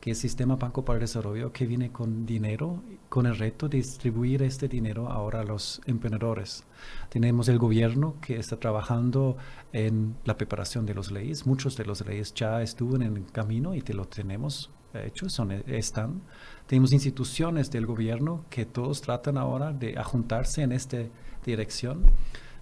que 0.00 0.08
el 0.08 0.16
Sistema 0.16 0.56
Banco 0.56 0.82
para 0.82 0.96
el 0.96 1.02
Desarrollo, 1.02 1.52
que 1.52 1.66
viene 1.66 1.92
con 1.92 2.24
dinero, 2.24 2.82
con 3.10 3.26
el 3.26 3.36
reto 3.36 3.68
de 3.68 3.76
distribuir 3.76 4.42
este 4.42 4.66
dinero 4.66 5.10
ahora 5.10 5.40
a 5.40 5.44
los 5.44 5.82
emprendedores. 5.84 6.64
Tenemos 7.10 7.50
el 7.50 7.58
gobierno 7.58 8.14
que 8.22 8.38
está 8.38 8.58
trabajando 8.58 9.36
en 9.74 10.16
la 10.24 10.38
preparación 10.38 10.86
de 10.86 10.94
las 10.94 11.10
leyes. 11.10 11.44
Muchos 11.44 11.76
de 11.76 11.84
las 11.84 12.00
leyes 12.06 12.32
ya 12.32 12.62
estuvieron 12.62 13.02
en 13.02 13.24
camino 13.24 13.74
y 13.74 13.82
te 13.82 13.92
lo 13.92 14.06
tenemos 14.06 14.70
hecho, 15.04 15.28
son, 15.28 15.52
están. 15.66 16.22
Tenemos 16.66 16.92
instituciones 16.92 17.70
del 17.70 17.86
gobierno 17.86 18.44
que 18.50 18.64
todos 18.64 19.02
tratan 19.02 19.38
ahora 19.38 19.72
de 19.72 19.98
ajuntarse 19.98 20.62
en 20.62 20.72
esta 20.72 20.98
dirección. 21.44 22.04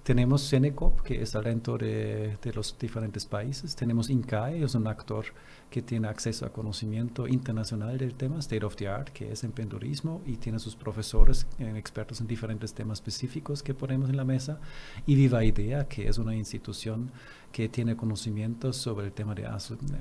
Tenemos 0.03 0.43
Senecop, 0.43 1.01
que 1.01 1.23
es 1.23 1.33
dentro 1.33 1.79
de, 1.79 2.37
de, 2.43 2.53
los 2.53 2.77
diferentes 2.79 3.25
países. 3.25 3.75
Tenemos 3.75 4.11
INCAE, 4.11 4.63
es 4.63 4.75
un 4.75 4.87
actor 4.87 5.27
que 5.71 5.83
tiene 5.83 6.09
acceso 6.09 6.47
a 6.47 6.53
conocimiento 6.53 7.27
internacional 7.27 7.99
del 7.99 8.15
tema, 8.15 8.39
State 8.39 8.65
of 8.65 8.77
the 8.77 8.89
Art, 8.89 9.09
que 9.09 9.33
es 9.33 9.43
emprendedurismo, 9.43 10.23
y 10.25 10.37
tiene 10.37 10.59
sus 10.59 10.77
profesores 10.77 11.47
eh, 11.59 11.73
expertos 11.77 12.21
en 12.21 12.27
diferentes 12.27 12.75
temas 12.75 12.99
específicos 12.99 13.63
que 13.63 13.75
ponemos 13.75 14.09
en 14.09 14.17
la 14.17 14.25
mesa. 14.25 14.61
Y 15.07 15.17
Viva 15.17 15.45
Idea, 15.45 15.89
que 15.89 16.09
es 16.09 16.19
una 16.19 16.35
institución 16.35 17.11
que 17.55 17.69
tiene 17.69 17.97
conocimientos 17.97 18.77
sobre 18.77 19.07
el 19.07 19.13
tema 19.13 19.35
de 19.35 19.49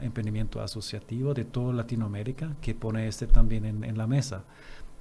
emprendimiento 0.02 0.62
asociativo 0.62 1.34
de 1.34 1.46
toda 1.46 1.74
Latinoamérica, 1.74 2.56
que 2.62 2.74
pone 2.74 3.08
este 3.08 3.28
también 3.28 3.84
en, 3.84 3.98
la 3.98 4.08
mesa. 4.08 4.44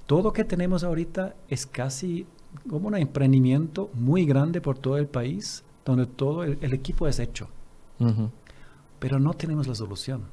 Todo 0.05 0.21
lo 0.21 0.33
que 0.33 0.43
tenemos 0.43 0.83
ahorita 0.83 1.35
es 1.49 1.65
casi 1.65 2.27
como 2.69 2.89
un 2.89 2.95
emprendimiento 2.95 3.89
muy 3.93 4.25
grande 4.25 4.61
por 4.61 4.77
todo 4.77 4.97
el 4.97 5.07
país, 5.07 5.63
donde 5.83 6.05
todo 6.05 6.43
el, 6.43 6.73
equipo 6.73 7.07
es 7.07 7.19
hecho. 7.19 7.47
Pero 8.99 9.19
no 9.19 9.33
tenemos 9.33 9.67
la 9.67 9.73
solución. 9.73 10.23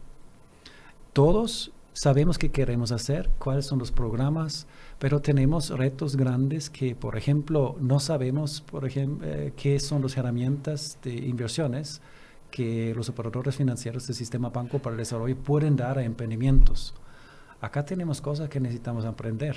Todos 1.12 1.72
sabemos 1.92 2.38
qué 2.38 2.50
queremos 2.50 2.92
hacer, 2.92 3.30
cuáles 3.38 3.66
son 3.66 3.80
los 3.80 3.90
programas, 3.90 4.68
pero 5.00 5.20
tenemos 5.20 5.70
retos 5.70 6.16
grandes 6.16 6.70
que, 6.70 6.94
por 6.94 7.16
ejemplo, 7.16 7.76
no 7.80 7.98
sabemos, 7.98 8.60
por 8.60 8.86
ejemplo, 8.86 9.26
eh, 9.28 9.52
qué 9.56 9.80
son 9.80 10.02
las 10.02 10.16
herramientas 10.16 10.98
de 11.02 11.14
inversiones 11.14 12.00
que 12.52 12.94
los 12.94 13.08
operadores 13.08 13.56
financieros 13.56 14.06
del 14.06 14.14
sistema 14.14 14.50
Banco 14.50 14.78
para 14.78 14.94
el 14.94 14.98
Desarrollo 14.98 15.36
pueden 15.36 15.76
dar 15.76 15.98
a 15.98 16.04
emprendimientos. 16.04 16.94
Acá 17.60 17.84
tenemos 17.84 18.20
cosas 18.20 18.48
que 18.48 18.60
necesitamos 18.60 19.04
aprender. 19.04 19.56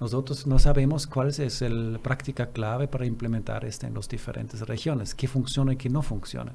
Nosotros 0.00 0.46
no 0.46 0.58
sabemos 0.58 1.06
cuál 1.06 1.28
es 1.28 1.60
la 1.62 1.98
práctica 1.98 2.50
clave 2.50 2.88
para 2.88 3.06
implementar 3.06 3.64
esto 3.64 3.86
en 3.86 3.94
las 3.94 4.08
diferentes 4.08 4.60
regiones, 4.60 5.14
qué 5.14 5.28
funciona 5.28 5.72
y 5.72 5.76
qué 5.76 5.88
no 5.88 6.02
funciona. 6.02 6.52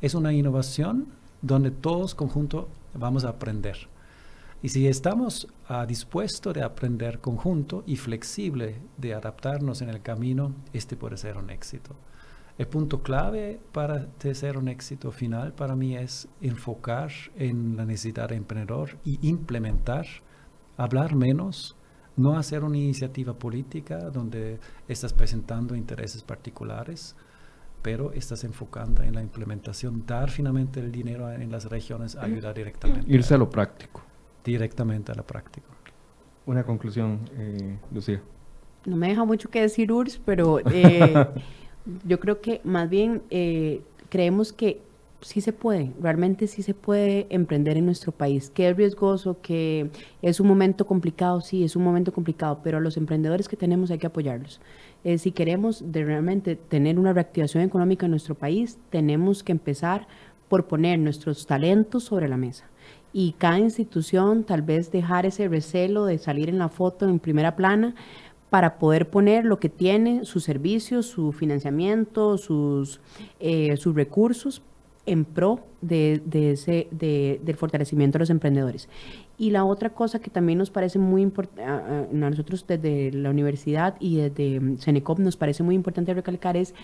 Es 0.00 0.14
una 0.14 0.32
innovación 0.32 1.08
donde 1.44 1.70
todos 1.70 2.14
conjuntos 2.14 2.66
vamos 2.94 3.24
a 3.24 3.28
aprender. 3.28 3.76
Y 4.62 4.70
si 4.70 4.88
estamos 4.88 5.46
uh, 5.68 5.84
dispuestos 5.86 6.54
de 6.54 6.62
aprender 6.62 7.20
conjunto 7.20 7.84
y 7.86 7.96
flexible 7.96 8.80
de 8.96 9.12
adaptarnos 9.12 9.82
en 9.82 9.90
el 9.90 10.00
camino, 10.00 10.54
este 10.72 10.96
puede 10.96 11.18
ser 11.18 11.36
un 11.36 11.50
éxito. 11.50 11.94
El 12.56 12.66
punto 12.66 13.02
clave 13.02 13.60
para 13.72 14.06
ser 14.32 14.56
un 14.56 14.68
éxito 14.68 15.10
final 15.12 15.52
para 15.52 15.76
mí 15.76 15.96
es 15.96 16.28
enfocar 16.40 17.10
en 17.36 17.76
la 17.76 17.84
necesidad 17.84 18.30
del 18.30 18.38
emprendedor 18.38 18.96
y 19.04 19.18
implementar, 19.28 20.06
hablar 20.78 21.14
menos, 21.14 21.76
no 22.16 22.38
hacer 22.38 22.64
una 22.64 22.78
iniciativa 22.78 23.34
política 23.34 23.98
donde 24.08 24.60
estás 24.88 25.12
presentando 25.12 25.74
intereses 25.74 26.22
particulares, 26.22 27.16
pero 27.84 28.12
estás 28.12 28.44
enfocando 28.44 29.02
en 29.02 29.14
la 29.14 29.20
implementación, 29.20 30.06
dar 30.06 30.30
finalmente 30.30 30.80
el 30.80 30.90
dinero 30.90 31.30
en 31.30 31.52
las 31.52 31.66
regiones, 31.66 32.16
ayudar 32.16 32.54
directamente. 32.54 33.04
Irse 33.12 33.34
a 33.34 33.36
lo 33.36 33.50
práctico 33.50 34.02
directamente 34.42 35.12
a 35.12 35.14
la 35.14 35.22
práctica. 35.22 35.66
Una 36.46 36.64
conclusión, 36.64 37.28
eh, 37.36 37.76
Lucía. 37.92 38.22
No 38.86 38.96
me 38.96 39.08
deja 39.08 39.26
mucho 39.26 39.50
que 39.50 39.60
decir 39.60 39.92
URSS, 39.92 40.18
pero 40.24 40.60
eh, 40.72 41.26
yo 42.06 42.18
creo 42.20 42.40
que 42.40 42.62
más 42.64 42.88
bien 42.88 43.22
eh, 43.28 43.82
creemos 44.08 44.54
que 44.54 44.80
sí 45.24 45.40
se 45.40 45.52
puede, 45.52 45.92
realmente 46.00 46.46
sí 46.46 46.62
se 46.62 46.74
puede 46.74 47.26
emprender 47.30 47.76
en 47.76 47.86
nuestro 47.86 48.12
país, 48.12 48.50
que 48.50 48.68
es 48.68 48.76
riesgoso, 48.76 49.40
que 49.40 49.90
es 50.22 50.38
un 50.38 50.46
momento 50.46 50.86
complicado, 50.86 51.40
sí, 51.40 51.64
es 51.64 51.76
un 51.76 51.82
momento 51.82 52.12
complicado, 52.12 52.60
pero 52.62 52.78
a 52.78 52.80
los 52.80 52.96
emprendedores 52.96 53.48
que 53.48 53.56
tenemos 53.56 53.90
hay 53.90 53.98
que 53.98 54.06
apoyarlos. 54.06 54.60
si 55.18 55.32
queremos 55.32 55.82
realmente 55.92 56.56
tener 56.56 56.98
una 56.98 57.12
reactivación 57.12 57.64
económica 57.64 58.06
en 58.06 58.10
nuestro 58.10 58.34
país, 58.34 58.78
tenemos 58.90 59.42
que 59.42 59.52
empezar 59.52 60.06
por 60.48 60.66
poner 60.66 60.98
nuestros 60.98 61.46
talentos 61.46 62.04
sobre 62.04 62.28
la 62.28 62.36
mesa 62.36 62.66
y 63.12 63.32
cada 63.38 63.58
institución 63.60 64.44
tal 64.44 64.62
vez 64.62 64.90
dejar 64.90 65.24
ese 65.24 65.48
recelo 65.48 66.04
de 66.04 66.18
salir 66.18 66.48
en 66.48 66.58
la 66.58 66.68
foto 66.68 67.08
en 67.08 67.18
primera 67.18 67.56
plana 67.56 67.94
para 68.50 68.78
poder 68.78 69.08
poner 69.08 69.44
lo 69.44 69.58
que 69.58 69.68
tiene, 69.68 70.24
sus 70.24 70.44
servicios, 70.44 71.06
su 71.06 71.32
financiamiento, 71.32 72.38
sus, 72.38 73.00
eh, 73.40 73.76
sus 73.76 73.94
recursos 73.94 74.62
en 75.06 75.24
pro 75.24 75.60
de, 75.80 76.22
ese, 76.32 76.88
del 76.90 77.56
fortalecimiento 77.56 78.18
de 78.18 78.20
los 78.20 78.30
emprendedores. 78.30 78.88
Y 79.36 79.50
la 79.50 79.64
otra 79.64 79.90
cosa 79.90 80.20
que 80.20 80.30
también 80.30 80.58
nos 80.58 80.70
parece 80.70 80.98
muy 80.98 81.22
importante, 81.22 81.64
a 81.64 82.06
nosotros 82.10 82.66
desde 82.66 83.12
la 83.12 83.30
universidad 83.30 83.96
y 84.00 84.16
desde 84.16 84.78
Senecop 84.78 85.18
nos 85.18 85.36
parece 85.36 85.62
muy 85.62 85.74
importante 85.74 86.14
recalcar 86.14 86.56
es 86.56 86.74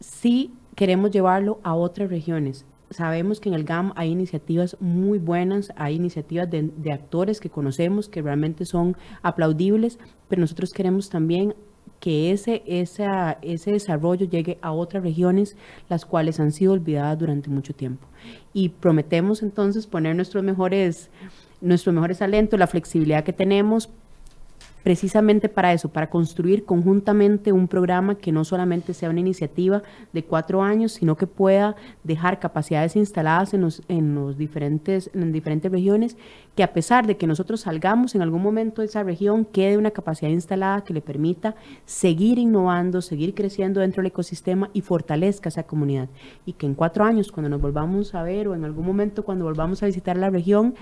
si 0.00 0.52
queremos 0.74 1.10
llevarlo 1.10 1.60
a 1.62 1.74
otras 1.74 2.08
regiones 2.10 2.64
sabemos 2.90 3.40
que 3.40 3.48
en 3.48 3.54
el 3.54 3.64
GAM 3.64 3.92
hay 3.96 4.10
iniciativas 4.10 4.76
muy 4.80 5.18
buenas, 5.18 5.72
hay 5.76 5.94
iniciativas 5.94 6.50
de, 6.50 6.92
actores 6.92 7.40
que 7.40 7.48
conocemos 7.48 8.08
que 8.08 8.20
realmente 8.20 8.64
son 8.64 8.96
aplaudibles, 9.22 9.98
pero 10.28 10.40
nosotros 10.40 10.72
queremos 10.72 11.08
también 11.08 11.54
que 12.00 12.32
ese, 12.32 12.62
ese 12.66 13.70
desarrollo 13.70 14.26
llegue 14.26 14.58
a 14.62 14.72
otras 14.72 15.02
regiones, 15.02 15.56
las 15.88 16.06
cuales 16.06 16.40
han 16.40 16.50
sido 16.50 16.72
olvidadas 16.72 17.18
durante 17.18 17.50
mucho 17.50 17.74
tiempo. 17.74 18.06
Y 18.54 18.70
prometemos 18.70 19.42
entonces 19.42 19.86
poner 19.86 20.16
nuestros 20.16 20.42
mejores, 20.42 21.10
nuestros 21.60 21.94
mejores 21.94 22.18
talentos, 22.18 22.58
la 22.58 22.66
flexibilidad 22.66 23.22
que 23.22 23.34
tenemos 23.34 23.90
precisamente 24.82 25.48
para 25.48 25.72
eso, 25.72 25.88
para 25.88 26.10
construir 26.10 26.64
conjuntamente 26.64 27.52
un 27.52 27.68
programa 27.68 28.14
que 28.14 28.32
no 28.32 28.44
solamente 28.44 28.94
sea 28.94 29.10
una 29.10 29.20
iniciativa 29.20 29.82
de 30.12 30.24
cuatro 30.24 30.62
años, 30.62 30.92
sino 30.92 31.16
que 31.16 31.26
pueda 31.26 31.76
dejar 32.04 32.38
capacidades 32.38 32.96
instaladas 32.96 33.54
en 33.54 33.60
los, 33.62 33.82
en 33.88 34.14
los 34.14 34.38
diferentes, 34.38 35.10
en 35.14 35.32
diferentes 35.32 35.70
regiones, 35.70 36.16
que 36.54 36.62
a 36.62 36.72
pesar 36.72 37.06
de 37.06 37.16
que 37.16 37.26
nosotros 37.26 37.60
salgamos 37.62 38.14
en 38.14 38.22
algún 38.22 38.42
momento 38.42 38.82
de 38.82 38.86
esa 38.86 39.02
región, 39.02 39.44
quede 39.44 39.78
una 39.78 39.90
capacidad 39.90 40.30
instalada 40.30 40.84
que 40.84 40.94
le 40.94 41.00
permita 41.00 41.54
seguir 41.84 42.38
innovando, 42.38 43.02
seguir 43.02 43.34
creciendo 43.34 43.80
dentro 43.80 44.02
del 44.02 44.08
ecosistema 44.08 44.70
y 44.72 44.80
fortalezca 44.80 45.48
esa 45.48 45.62
comunidad. 45.62 46.08
Y 46.46 46.54
que 46.54 46.66
en 46.66 46.74
cuatro 46.74 47.04
años, 47.04 47.32
cuando 47.32 47.48
nos 47.48 47.60
volvamos 47.60 48.14
a 48.14 48.22
ver 48.22 48.48
o 48.48 48.54
en 48.54 48.64
algún 48.64 48.86
momento 48.86 49.24
cuando 49.24 49.44
volvamos 49.44 49.82
a 49.82 49.86
visitar 49.86 50.16
la 50.16 50.30
región, 50.30 50.74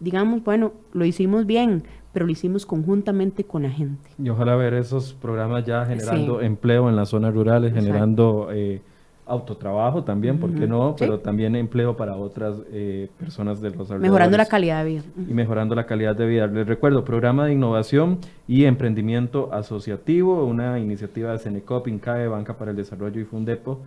digamos, 0.00 0.42
bueno, 0.44 0.72
lo 0.92 1.04
hicimos 1.04 1.46
bien, 1.46 1.84
pero 2.14 2.26
lo 2.26 2.32
hicimos 2.32 2.64
conjuntamente 2.64 3.44
con 3.44 3.64
la 3.64 3.70
gente. 3.70 4.08
Y 4.22 4.30
ojalá 4.30 4.54
ver 4.54 4.72
esos 4.72 5.12
programas 5.12 5.66
ya 5.66 5.84
generando 5.84 6.40
empleo 6.40 6.88
en 6.88 6.94
las 6.94 7.08
zonas 7.10 7.34
rurales, 7.34 7.74
generando 7.74 8.48
eh, 8.52 8.80
autotrabajo 9.26 10.04
también, 10.04 10.38
¿por 10.38 10.54
qué 10.54 10.68
no? 10.68 10.94
Pero 10.96 11.18
también 11.18 11.56
empleo 11.56 11.96
para 11.96 12.16
otras 12.16 12.56
eh, 12.70 13.08
personas 13.18 13.60
de 13.60 13.70
los 13.70 13.90
Mejorando 13.90 14.36
la 14.36 14.46
calidad 14.46 14.84
de 14.84 14.90
vida. 14.90 15.02
Y 15.16 15.34
mejorando 15.34 15.74
la 15.74 15.86
calidad 15.86 16.14
de 16.14 16.26
vida. 16.26 16.46
Les 16.46 16.66
recuerdo, 16.66 17.04
programa 17.04 17.46
de 17.46 17.54
innovación 17.54 18.18
y 18.46 18.64
emprendimiento 18.64 19.52
asociativo, 19.52 20.44
una 20.44 20.78
iniciativa 20.78 21.32
de 21.32 21.38
Senecop, 21.38 21.88
INCAE, 21.88 22.28
Banca 22.28 22.56
para 22.56 22.70
el 22.70 22.76
Desarrollo 22.76 23.20
y 23.20 23.24
Fundepo. 23.24 23.80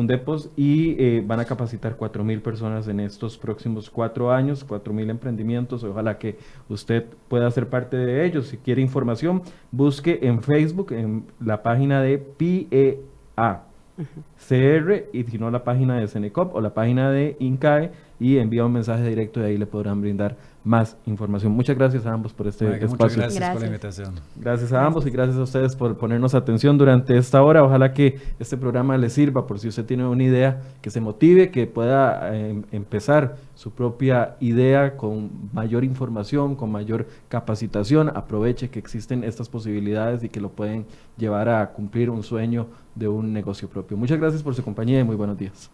Fundepos 0.00 0.48
y 0.56 0.96
eh, 0.98 1.22
van 1.26 1.40
a 1.40 1.44
capacitar 1.44 1.98
4.000 1.98 2.40
personas 2.40 2.88
en 2.88 3.00
estos 3.00 3.36
próximos 3.36 3.90
cuatro 3.90 4.32
años, 4.32 4.66
4.000 4.66 5.10
emprendimientos. 5.10 5.84
Ojalá 5.84 6.16
que 6.16 6.38
usted 6.70 7.04
pueda 7.28 7.50
ser 7.50 7.68
parte 7.68 7.98
de 7.98 8.24
ellos. 8.24 8.46
Si 8.46 8.56
quiere 8.56 8.80
información, 8.80 9.42
busque 9.70 10.20
en 10.22 10.42
Facebook, 10.42 10.92
en 10.92 11.26
la 11.38 11.62
página 11.62 12.00
de 12.00 12.16
PEA, 12.16 13.64
CR 14.48 15.04
y 15.12 15.24
si 15.24 15.38
no 15.38 15.50
la 15.50 15.64
página 15.64 15.98
de 15.98 16.08
Senecop 16.08 16.54
o 16.54 16.62
la 16.62 16.72
página 16.72 17.10
de 17.10 17.36
INCAE 17.38 17.90
y 18.18 18.38
envía 18.38 18.64
un 18.64 18.72
mensaje 18.72 19.06
directo 19.06 19.40
y 19.40 19.44
ahí 19.44 19.58
le 19.58 19.66
podrán 19.66 20.00
brindar 20.00 20.38
más 20.62 20.96
información. 21.06 21.52
Muchas 21.52 21.76
gracias 21.76 22.04
a 22.04 22.12
ambos 22.12 22.32
por 22.32 22.46
este 22.46 22.66
espacio. 22.66 22.88
Muchas 22.88 23.16
gracias, 23.16 23.50
por 23.50 23.60
la 23.60 23.66
invitación. 23.66 24.14
Gracias 24.36 24.72
a 24.72 24.84
ambos 24.84 25.06
y 25.06 25.10
gracias 25.10 25.38
a 25.38 25.42
ustedes 25.42 25.74
por 25.74 25.96
ponernos 25.96 26.34
atención 26.34 26.76
durante 26.76 27.16
esta 27.16 27.42
hora. 27.42 27.64
Ojalá 27.64 27.92
que 27.92 28.18
este 28.38 28.56
programa 28.56 28.98
le 28.98 29.08
sirva 29.08 29.46
por 29.46 29.58
si 29.58 29.68
usted 29.68 29.84
tiene 29.84 30.06
una 30.06 30.22
idea 30.22 30.60
que 30.82 30.90
se 30.90 31.00
motive, 31.00 31.50
que 31.50 31.66
pueda 31.66 32.36
em, 32.36 32.62
empezar 32.72 33.36
su 33.54 33.70
propia 33.70 34.36
idea 34.40 34.96
con 34.96 35.30
mayor 35.52 35.84
información, 35.84 36.54
con 36.54 36.70
mayor 36.70 37.06
capacitación. 37.28 38.10
Aproveche 38.10 38.68
que 38.68 38.78
existen 38.78 39.24
estas 39.24 39.48
posibilidades 39.48 40.22
y 40.24 40.28
que 40.28 40.40
lo 40.40 40.50
pueden 40.50 40.84
llevar 41.16 41.48
a 41.48 41.70
cumplir 41.72 42.10
un 42.10 42.22
sueño 42.22 42.66
de 42.94 43.08
un 43.08 43.32
negocio 43.32 43.68
propio. 43.68 43.96
Muchas 43.96 44.18
gracias 44.18 44.42
por 44.42 44.54
su 44.54 44.62
compañía 44.62 45.00
y 45.00 45.04
muy 45.04 45.16
buenos 45.16 45.38
días. 45.38 45.70